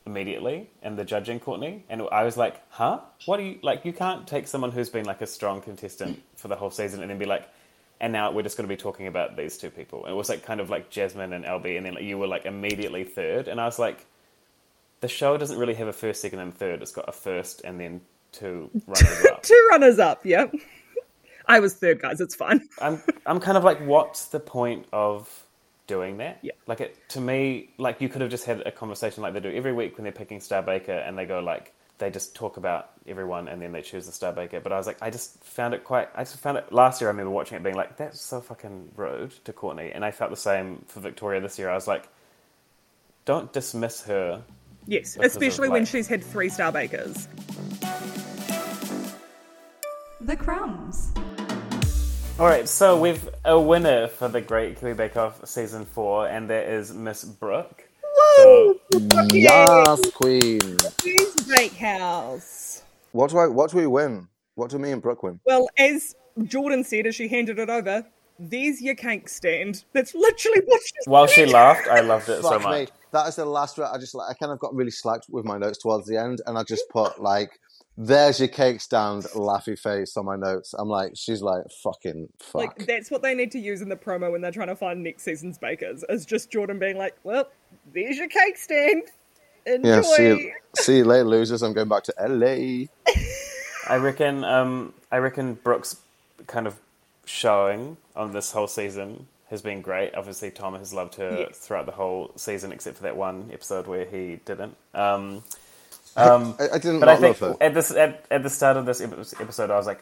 immediately 0.06 0.70
in 0.84 0.96
the 0.96 1.06
judging, 1.06 1.40
Courtney, 1.40 1.84
and 1.90 2.02
I 2.12 2.24
was 2.24 2.38
like, 2.38 2.62
huh? 2.70 3.00
What 3.26 3.38
do 3.38 3.44
you 3.44 3.60
like? 3.64 3.86
You 3.86 3.94
can't 3.94 4.28
take 4.28 4.48
someone 4.48 4.72
who's 4.72 4.90
been 4.90 5.06
like 5.06 5.22
a 5.22 5.28
strong 5.28 5.62
contestant 5.62 6.22
for 6.36 6.48
the 6.48 6.56
whole 6.56 6.72
season 6.72 7.02
and 7.02 7.10
then 7.10 7.18
be 7.18 7.26
like. 7.26 7.48
And 8.02 8.12
now 8.12 8.32
we're 8.32 8.44
just 8.44 8.58
going 8.58 8.68
to 8.68 8.74
be 8.74 8.80
talking 8.80 9.08
about 9.08 9.38
these 9.38 9.58
two 9.58 9.70
people. 9.70 10.04
And 10.04 10.14
it 10.14 10.16
was 10.16 10.30
like 10.30 10.44
kind 10.44 10.60
of 10.60 10.70
like 10.70 10.90
Jasmine 10.90 11.34
and 11.34 11.46
LB, 11.46 11.78
and 11.78 11.86
then 11.86 11.96
like, 11.96 12.04
you 12.04 12.18
were 12.18 12.28
like 12.28 12.46
immediately 12.46 13.04
third. 13.04 13.48
And 13.48 13.60
I 13.60 13.66
was 13.66 13.80
like, 13.80 14.06
the 15.02 15.08
show 15.08 15.38
doesn't 15.38 15.58
really 15.58 15.76
have 15.76 15.88
a 15.88 15.94
first, 15.94 16.22
second, 16.22 16.40
and 16.40 16.54
third. 16.54 16.82
It's 16.82 16.92
got 16.92 17.08
a 17.08 17.12
first 17.12 17.62
and 17.64 17.80
then 17.80 18.02
two 18.32 18.70
runners 18.88 19.26
up. 19.32 19.44
Two 19.44 19.68
runners 19.72 20.00
up, 20.00 20.26
yep. 20.26 20.54
I 21.48 21.60
was 21.60 21.76
third, 21.76 22.02
guys. 22.02 22.22
It's 22.22 22.36
fine. 22.36 22.68
I'm 22.82 23.02
I'm 23.26 23.40
kind 23.40 23.58
of 23.58 23.64
like, 23.64 23.80
what's 23.86 24.26
the 24.26 24.40
point 24.40 24.88
of 24.92 25.46
doing 25.88 26.18
that? 26.18 26.40
Yeah. 26.42 26.54
Like 26.68 26.82
it 26.82 26.98
to 27.10 27.22
me, 27.22 27.70
like 27.78 28.02
you 28.02 28.10
could 28.10 28.22
have 28.22 28.32
just 28.32 28.46
had 28.46 28.62
a 28.66 28.72
conversation 28.72 29.22
like 29.22 29.34
they 29.34 29.40
do 29.40 29.52
every 29.52 29.74
week 29.74 29.98
when 29.98 30.04
they're 30.04 30.12
picking 30.12 30.40
Star 30.40 30.62
Baker, 30.62 30.94
and 30.94 31.18
they 31.18 31.26
go 31.26 31.40
like 31.40 31.74
they 31.98 32.10
just 32.10 32.36
talk 32.36 32.58
about 32.58 32.92
everyone 33.08 33.48
and 33.48 33.62
then 33.62 33.72
they 33.72 33.82
choose 33.82 34.06
the 34.06 34.12
Star 34.12 34.34
Baker. 34.34 34.60
But 34.60 34.72
I 34.72 34.78
was 34.78 34.88
like, 34.88 34.98
I 35.02 35.10
just 35.10 35.44
found 35.44 35.74
it 35.74 35.84
quite. 35.84 36.10
I 36.16 36.24
just 36.24 36.40
found 36.40 36.58
it 36.58 36.72
last 36.72 37.02
year. 37.02 37.10
I 37.10 37.12
remember 37.12 37.32
watching 37.32 37.58
it 37.58 37.64
being 37.64 37.76
like, 37.76 37.98
that's 37.98 38.22
so 38.22 38.42
fucking 38.42 38.92
rude 38.96 39.32
to 39.46 39.54
Courtney, 39.54 39.92
and 39.94 40.04
I 40.04 40.12
felt 40.12 40.32
the 40.32 40.38
same 40.38 40.84
for 40.88 41.00
Victoria 41.00 41.42
this 41.42 41.58
year. 41.58 41.70
I 41.70 41.76
was 41.76 41.88
like, 41.88 42.08
don't 43.26 43.52
dismiss 43.54 44.04
her 44.04 44.44
Yes, 44.88 45.16
Because 45.16 45.36
of, 45.36 45.42
especially 45.42 45.70
when 45.70 45.86
she's 45.86 46.08
had 46.08 46.24
three 46.24 46.50
star 46.50 46.72
bakers. 46.72 47.28
The 50.22 50.36
crumbs. 50.36 51.12
All 52.38 52.46
right, 52.46 52.68
so 52.68 53.00
we've 53.00 53.30
a 53.46 53.60
winner 53.60 54.08
for 54.08 54.28
the 54.28 54.42
Great 54.42 54.80
Kiwi 54.80 54.94
Bake 54.94 55.16
Off 55.16 55.46
season 55.48 55.86
four, 55.86 56.28
and 56.28 56.50
that 56.50 56.68
is 56.68 56.94
Miss 56.94 57.24
Brooke. 57.24 57.88
So, 58.36 58.80
Yes, 59.32 60.12
Queen. 60.12 60.78
Queen's 61.46 61.60
Bakehouse. 61.60 62.84
What 63.12 63.32
do 63.32 63.38
I? 63.38 63.48
What 63.48 63.72
do 63.72 63.78
we 63.78 63.88
win? 63.88 64.28
What 64.56 64.70
do 64.70 64.80
me 64.80 64.92
and 64.92 65.02
Brooke 65.02 65.24
win? 65.24 65.40
Well, 65.46 65.68
as 65.78 66.16
Jordan 66.44 66.84
said 66.84 67.08
as 67.08 67.16
she 67.16 67.28
handed 67.28 67.60
it 67.60 67.70
over, 67.70 68.06
there's 68.40 68.82
your 68.82 68.96
cake 68.96 69.30
stand. 69.30 69.84
That's 69.94 70.14
literally 70.14 70.62
what 70.66 70.82
she 70.82 71.10
while 71.10 71.28
she 71.28 71.46
laughed, 71.46 71.88
I 71.88 72.02
loved 72.02 72.30
it 72.30 72.42
so 72.42 72.52
Fuck 72.52 72.62
much. 72.64 72.80
me. 72.80 72.88
That 73.12 73.28
is 73.28 73.36
the 73.36 73.46
last. 73.46 73.80
I 73.80 73.98
just 73.98 74.16
like 74.16 74.30
I 74.30 74.34
kind 74.34 74.52
of 74.52 74.60
got 74.60 74.74
really 74.76 74.92
slacked 74.92 75.28
with 75.30 75.46
my 75.46 75.58
notes 75.58 75.78
towards 75.78 76.08
the 76.08 76.18
end, 76.18 76.42
and 76.46 76.58
I 76.58 76.64
just 76.64 76.90
put 76.90 77.22
like, 77.22 77.52
"There's 77.98 78.40
your 78.40 78.50
cake 78.50 78.82
stand," 78.82 79.24
laughy 79.34 79.80
face 79.80 80.18
on 80.18 80.26
my 80.26 80.36
notes. 80.36 80.74
I'm 80.74 80.90
like, 80.90 81.14
she's 81.16 81.42
like, 81.42 81.64
"Fucking 81.84 82.28
fuck." 82.40 82.56
Like 82.56 82.86
that's 82.86 83.10
what 83.10 83.22
they 83.22 83.34
need 83.34 83.52
to 83.52 83.60
use 83.60 83.82
in 83.82 83.90
the 83.90 83.96
promo 83.96 84.32
when 84.32 84.42
they're 84.42 84.52
trying 84.52 84.68
to 84.68 84.76
find 84.76 85.04
next 85.04 85.24
season's 85.24 85.58
bakers. 85.58 86.04
Is 86.10 86.26
just 86.26 86.52
Jordan 86.52 86.80
being 86.80 86.98
like, 86.98 87.16
"Well, 87.24 87.50
there's 87.94 88.18
your 88.18 88.28
cake 88.28 88.58
stand. 88.58 89.04
Enjoy." 89.66 89.88
yeah, 89.90 90.02
see 90.02 90.28
you, 90.28 90.52
see 90.76 90.98
you 90.98 91.06
later, 91.06 91.26
losers. 91.26 91.62
I'm 91.62 91.74
going 91.74 91.90
back 91.90 92.04
to 92.04 92.14
LA. 92.20 92.86
I 93.88 93.98
reckon. 93.98 94.44
Um, 94.44 94.94
I 95.12 95.18
reckon 95.18 95.54
Brooke's 95.56 95.98
kind 96.48 96.68
of 96.68 96.76
showing 97.26 97.98
on 98.16 98.32
this 98.34 98.52
whole 98.52 98.68
season 98.68 99.28
has 99.50 99.62
been 99.62 99.82
great. 99.82 100.16
Obviously, 100.16 100.50
Tom 100.52 100.74
has 100.76 100.94
loved 100.94 101.16
her 101.16 101.46
Yes. 101.48 101.58
throughout 101.60 101.86
the 101.86 101.92
whole 101.92 102.32
season, 102.36 102.72
except 102.72 102.98
for 102.98 103.04
that 103.04 103.16
one 103.16 103.50
episode 103.54 103.86
where 103.88 104.06
he 104.06 104.40
didn't. 104.46 104.76
Um, 104.94 105.44
um, 106.18 106.56
I, 106.60 106.70
I 106.76 106.78
didn't 106.80 107.00
but 107.02 107.10
I 107.10 107.18
think 107.18 107.40
love 107.42 107.60
her. 107.60 107.64
at 107.66 107.74
this 107.74 107.92
at, 107.92 108.26
at 108.32 108.42
the 108.44 108.50
start 108.50 108.78
of 108.78 108.86
this 108.86 109.02
episode, 109.02 109.70
I 109.70 109.76
was 109.78 109.86
like, 109.86 110.02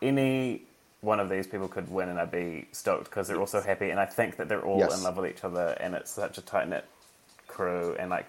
any 0.00 0.62
one 1.00 1.20
of 1.20 1.28
these 1.28 1.46
people 1.46 1.68
could 1.68 1.90
win, 1.90 2.08
and 2.08 2.18
I'd 2.18 2.30
be 2.30 2.66
stoked 2.72 3.04
because 3.04 3.28
they're 3.28 3.38
all 3.38 3.46
so 3.46 3.60
happy, 3.60 3.90
and 3.90 4.00
I 4.00 4.06
think 4.06 4.36
that 4.36 4.48
they're 4.48 4.64
all 4.64 4.78
Yes. 4.78 4.96
in 4.96 5.04
love 5.04 5.16
with 5.16 5.30
each 5.30 5.44
other, 5.44 5.76
and 5.80 5.94
it's 5.94 6.10
such 6.10 6.38
a 6.38 6.42
tight 6.42 6.68
knit 6.68 6.84
crew, 7.46 7.94
and 7.98 8.08
like 8.10 8.26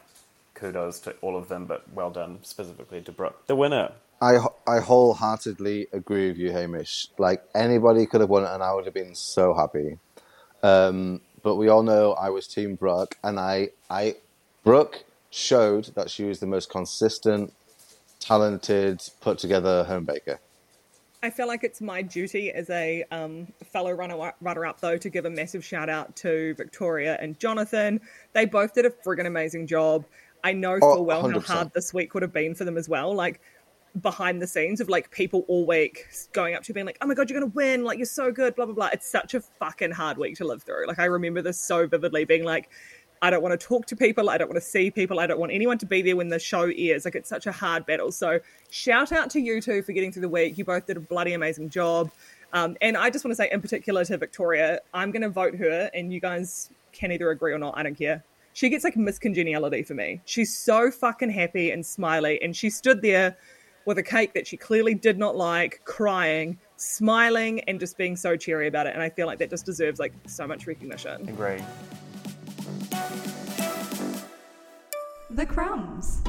kudos 0.59 0.99
to 1.01 1.15
all 1.21 1.37
of 1.37 1.47
them, 1.47 1.65
but 1.65 1.91
well 1.93 2.09
done 2.09 2.39
specifically 2.41 3.01
to 3.01 3.11
Brooke, 3.11 3.47
the 3.47 3.55
winner. 3.55 3.91
I 4.21 4.39
I 4.67 4.79
wholeheartedly 4.79 5.87
agree 5.93 6.27
with 6.27 6.37
you, 6.37 6.51
Hamish. 6.51 7.07
Like 7.17 7.43
anybody 7.55 8.05
could 8.05 8.21
have 8.21 8.29
won 8.29 8.43
it, 8.43 8.49
and 8.49 8.61
I 8.61 8.73
would 8.73 8.85
have 8.85 8.93
been 8.93 9.15
so 9.15 9.53
happy. 9.53 9.97
Um, 10.61 11.21
but 11.41 11.55
we 11.55 11.69
all 11.69 11.83
know 11.83 12.13
I 12.13 12.29
was 12.29 12.47
Team 12.47 12.75
Brooke, 12.75 13.17
and 13.23 13.39
I 13.39 13.69
I 13.89 14.15
Brooke 14.63 15.05
showed 15.29 15.85
that 15.95 16.09
she 16.09 16.23
was 16.23 16.39
the 16.39 16.47
most 16.47 16.69
consistent 16.69 17.53
talented, 18.19 19.01
put 19.21 19.37
together 19.37 19.83
home 19.85 20.05
baker. 20.05 20.39
I 21.21 21.29
feel 21.29 21.47
like 21.47 21.65
it's 21.65 21.81
my 21.81 22.01
duty 22.01 22.51
as 22.51 22.69
a 22.69 23.03
um, 23.11 23.47
fellow 23.71 23.91
runner 23.91 24.33
runner 24.39 24.65
up 24.65 24.79
though 24.79 24.97
to 24.97 25.09
give 25.09 25.25
a 25.25 25.29
massive 25.29 25.65
shout 25.65 25.89
out 25.89 26.15
to 26.17 26.53
Victoria 26.55 27.17
and 27.19 27.37
Jonathan. 27.39 27.99
They 28.33 28.45
both 28.45 28.73
did 28.73 28.85
a 28.85 28.89
friggin' 28.89 29.25
amazing 29.25 29.67
job. 29.67 30.05
I 30.43 30.53
know 30.53 30.77
Oh, 30.81 30.95
full 30.95 31.05
well 31.05 31.21
how 31.21 31.27
100%. 31.39 31.45
hard 31.45 31.73
this 31.73 31.93
week 31.93 32.13
would 32.13 32.23
have 32.23 32.33
been 32.33 32.55
for 32.55 32.63
them 32.65 32.77
as 32.77 32.87
well. 32.89 33.13
Like 33.13 33.41
behind 34.01 34.41
the 34.41 34.47
scenes 34.47 34.79
of 34.79 34.87
like 34.87 35.09
people 35.11 35.45
all 35.47 35.65
week 35.65 36.05
going 36.31 36.53
up 36.55 36.63
to 36.63 36.69
you 36.69 36.73
being 36.73 36.85
like, 36.85 36.97
"Oh 37.01 37.07
my 37.07 37.13
god, 37.15 37.29
you're 37.29 37.39
gonna 37.39 37.51
win! 37.53 37.83
Like 37.83 37.97
you're 37.97 38.05
so 38.05 38.31
good!" 38.31 38.55
Blah 38.55 38.65
blah 38.65 38.75
blah. 38.75 38.89
It's 38.93 39.09
such 39.09 39.33
a 39.33 39.41
fucking 39.41 39.91
hard 39.91 40.17
week 40.17 40.35
to 40.37 40.45
live 40.45 40.63
through. 40.63 40.87
Like 40.87 40.99
I 40.99 41.05
remember 41.05 41.41
this 41.41 41.59
so 41.59 41.87
vividly, 41.87 42.23
being 42.25 42.43
like, 42.45 42.69
I 43.21 43.29
don't 43.31 43.41
want 43.41 43.59
to 43.59 43.67
talk 43.67 43.85
to 43.87 43.95
people. 43.95 44.29
I 44.29 44.37
don't 44.37 44.47
want 44.47 44.61
to 44.61 44.67
see 44.69 44.91
people. 44.91 45.19
I 45.19 45.27
don't 45.27 45.39
want 45.39 45.51
anyone 45.51 45.77
to 45.79 45.85
be 45.85 46.01
there 46.01 46.15
when 46.15 46.29
the 46.29 46.39
show 46.39 46.71
airs. 46.75 47.03
Like 47.03 47.15
it's 47.15 47.27
such 47.29 47.47
a 47.47 47.51
hard 47.51 47.85
battle. 47.85 48.11
So 48.11 48.39
shout 48.69 49.11
out 49.11 49.29
to 49.31 49.41
you 49.41 49.59
two 49.59 49.81
for 49.81 49.91
getting 49.91 50.11
through 50.11 50.21
the 50.21 50.29
week. 50.29 50.57
You 50.57 50.63
both 50.65 50.85
did 50.85 50.95
a 50.97 51.01
bloody 51.01 51.33
amazing 51.33 51.69
job. 51.69 52.11
Um, 52.53 52.77
and 52.81 52.95
I 52.95 53.09
just 53.09 53.25
want 53.25 53.31
to 53.33 53.35
say, 53.35 53.49
in 53.51 53.61
particular 53.61 54.03
to 54.05 54.17
Victoria, 54.17 54.79
I'm 54.93 55.11
going 55.11 55.21
to 55.21 55.29
vote 55.29 55.53
her, 55.55 55.89
and 55.93 56.11
you 56.11 56.19
guys 56.19 56.71
can 56.93 57.11
either 57.11 57.29
agree 57.29 57.53
or 57.53 57.59
not. 57.59 57.77
I 57.77 57.83
don't 57.83 57.93
care. 57.95 58.23
She 58.53 58.69
gets 58.69 58.83
like 58.83 58.97
Miss 58.97 59.19
Congeniality 59.19 59.83
for 59.83 59.93
me. 59.93 60.21
She's 60.25 60.57
so 60.57 60.91
fucking 60.91 61.29
happy 61.29 61.71
and 61.71 61.85
smiley, 61.85 62.41
and 62.41 62.55
she 62.55 62.69
stood 62.69 63.01
there 63.01 63.37
with 63.85 63.97
a 63.97 64.03
cake 64.03 64.33
that 64.33 64.45
she 64.45 64.57
clearly 64.57 64.93
did 64.93 65.17
not 65.17 65.35
like, 65.35 65.81
crying, 65.85 66.59
smiling, 66.75 67.61
and 67.61 67.79
just 67.79 67.97
being 67.97 68.15
so 68.15 68.35
cheery 68.35 68.67
about 68.67 68.87
it. 68.87 68.93
And 68.93 69.01
I 69.01 69.09
feel 69.09 69.27
like 69.27 69.39
that 69.39 69.49
just 69.49 69.65
deserves 69.65 69.99
like 69.99 70.13
so 70.27 70.45
much 70.45 70.67
recognition. 70.67 71.27
Agree. 71.29 71.63
The 75.31 75.45
crumbs. 75.45 76.21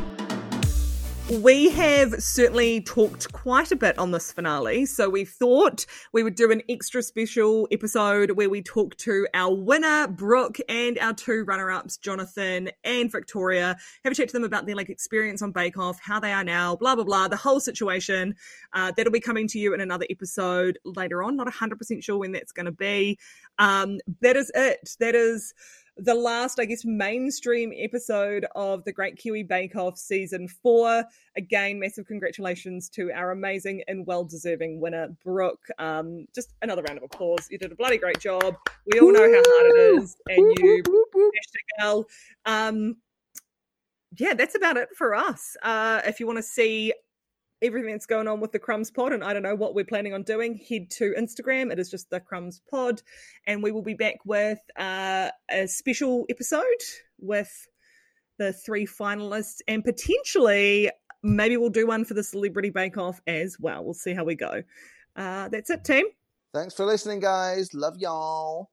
We 1.31 1.71
have 1.71 2.21
certainly 2.21 2.81
talked 2.81 3.33
quite 3.33 3.71
a 3.71 3.77
bit 3.77 3.97
on 4.01 4.11
this 4.11 4.33
finale, 4.33 4.85
so 4.85 5.09
we 5.09 5.25
thought 5.25 5.87
we 6.13 6.25
would 6.25 6.35
do 6.35 6.51
an 6.51 6.61
extra 6.69 7.05
special 7.05 7.69
episode 7.71 8.33
where 8.33 8.51
we 8.51 8.63
talk 8.63 8.97
to 8.97 9.29
our 9.33 9.55
winner, 9.55 10.09
Brooke, 10.09 10.59
and 10.69 10.99
our 10.99 11.15
two 11.15 11.45
runner-ups, 11.45 11.99
Jonathan 11.99 12.71
and 12.83 13.13
Victoria. 13.13 13.77
Have 14.03 14.13
a 14.13 14.17
chat 14.17 14.27
to 14.31 14.33
them 14.33 14.43
about 14.43 14.67
their 14.67 14.75
like 14.75 14.91
experience 14.91 15.41
on 15.41 15.53
Bake 15.53 15.79
Off, 15.79 16.01
how 16.01 16.19
they 16.19 16.33
are 16.33 16.43
now, 16.43 16.75
blah 16.75 16.97
blah 16.97 17.05
blah, 17.05 17.29
the 17.29 17.37
whole 17.37 17.61
situation. 17.61 18.35
Uh, 18.73 18.91
that'll 18.97 19.13
be 19.13 19.21
coming 19.21 19.47
to 19.49 19.59
you 19.61 19.73
in 19.73 19.81
another 19.81 20.07
episode 20.11 20.81
later 20.85 21.23
on. 21.23 21.37
Not 21.37 21.49
hundred 21.49 21.79
percent 21.79 22.03
sure 22.03 22.19
when 22.19 22.33
that's 22.33 22.51
going 22.51 22.67
to 22.67 22.73
be. 22.73 23.21
Um, 23.61 24.01
that 24.21 24.35
is 24.35 24.51
it. 24.57 24.97
That 24.99 25.15
is 25.15 25.55
the 26.01 26.15
last, 26.15 26.59
I 26.59 26.65
guess, 26.65 26.85
mainstream 26.85 27.73
episode 27.77 28.47
of 28.55 28.85
the 28.85 28.93
Great 28.93 29.17
Kiwi 29.17 29.43
Bake 29.43 29.77
Off 29.77 29.99
season 29.99 30.49
four. 30.49 31.05
Again, 31.37 31.79
massive 31.79 32.07
congratulations 32.07 32.89
to 32.91 33.13
our 33.13 33.33
amazing 33.33 33.83
and 33.87 34.07
well 34.07 34.25
deserving 34.25 34.81
winner, 34.81 35.09
Brooke. 35.23 35.67
Um, 35.79 36.27
just 36.35 36.55
another 36.63 36.83
round 36.83 36.99
of 36.99 37.05
applause. 37.05 37.49
You 37.51 37.59
did 37.59 37.73
a 37.73 37.77
bloody 37.77 37.99
great 37.99 38.19
job. 38.19 38.57
We 38.87 39.01
all 39.01 39.13
know 39.13 39.21
how 39.21 39.43
hard 39.45 39.67
it 39.67 40.03
is, 40.03 40.17
and 40.29 40.59
you 40.59 40.83
smashed 40.85 41.55
it, 41.55 41.81
girl. 41.81 42.07
Um, 42.47 42.97
yeah, 44.17 44.35
that's 44.35 44.57
about 44.57 44.77
it 44.77 44.89
for 44.97 45.15
us. 45.15 45.57
Uh, 45.63 46.01
if 46.07 46.19
you 46.19 46.27
want 46.27 46.39
to 46.39 46.43
see 46.43 46.95
everything 47.63 47.93
that's 47.93 48.07
going 48.07 48.29
on 48.29 48.41
with 48.41 48.53
the 48.53 48.59
Crumbs 48.59 48.91
Pod, 48.91 49.13
and 49.13 49.23
I 49.23 49.33
don't 49.33 49.43
know 49.43 49.55
what 49.55 49.75
we're 49.75 49.85
planning 49.85 50.15
on 50.15 50.23
doing, 50.23 50.61
head 50.69 50.91
to 50.93 51.15
Instagram. 51.19 51.73
It 51.73 51.79
is 51.79 51.91
just 51.91 52.11
the 52.11 52.21
Crumbs 52.21 52.61
Pod, 52.71 53.03
and 53.47 53.63
we 53.63 53.73
will 53.73 53.83
be 53.83 53.95
back 53.95 54.17
with 54.25 54.59
uh, 54.77 55.31
a 55.51 55.67
special 55.67 56.27
episode 56.29 56.65
with 57.19 57.67
the 58.39 58.53
three 58.53 58.87
finalists, 58.87 59.61
and 59.69 59.85
potentially 59.85 60.91
maybe 61.23 61.57
we'll 61.57 61.71
do 61.71 61.87
one 61.87 62.05
for 62.05 62.15
the 62.15 62.25
Celebrity 62.25 62.71
Bake 62.71 62.97
Off 62.97 63.21
as 63.27 63.57
well. 63.61 63.85
We'll 63.85 63.95
see 63.95 64.15
how 64.15 64.25
we 64.25 64.35
go. 64.35 64.63
Uh, 65.17 65.49
that's 65.49 65.71
it, 65.71 65.85
team. 65.85 66.07
Thanks 66.55 66.75
for 66.75 66.85
listening, 66.87 67.21
guys. 67.21 67.75
Love 67.75 67.97
y'all. 67.99 68.71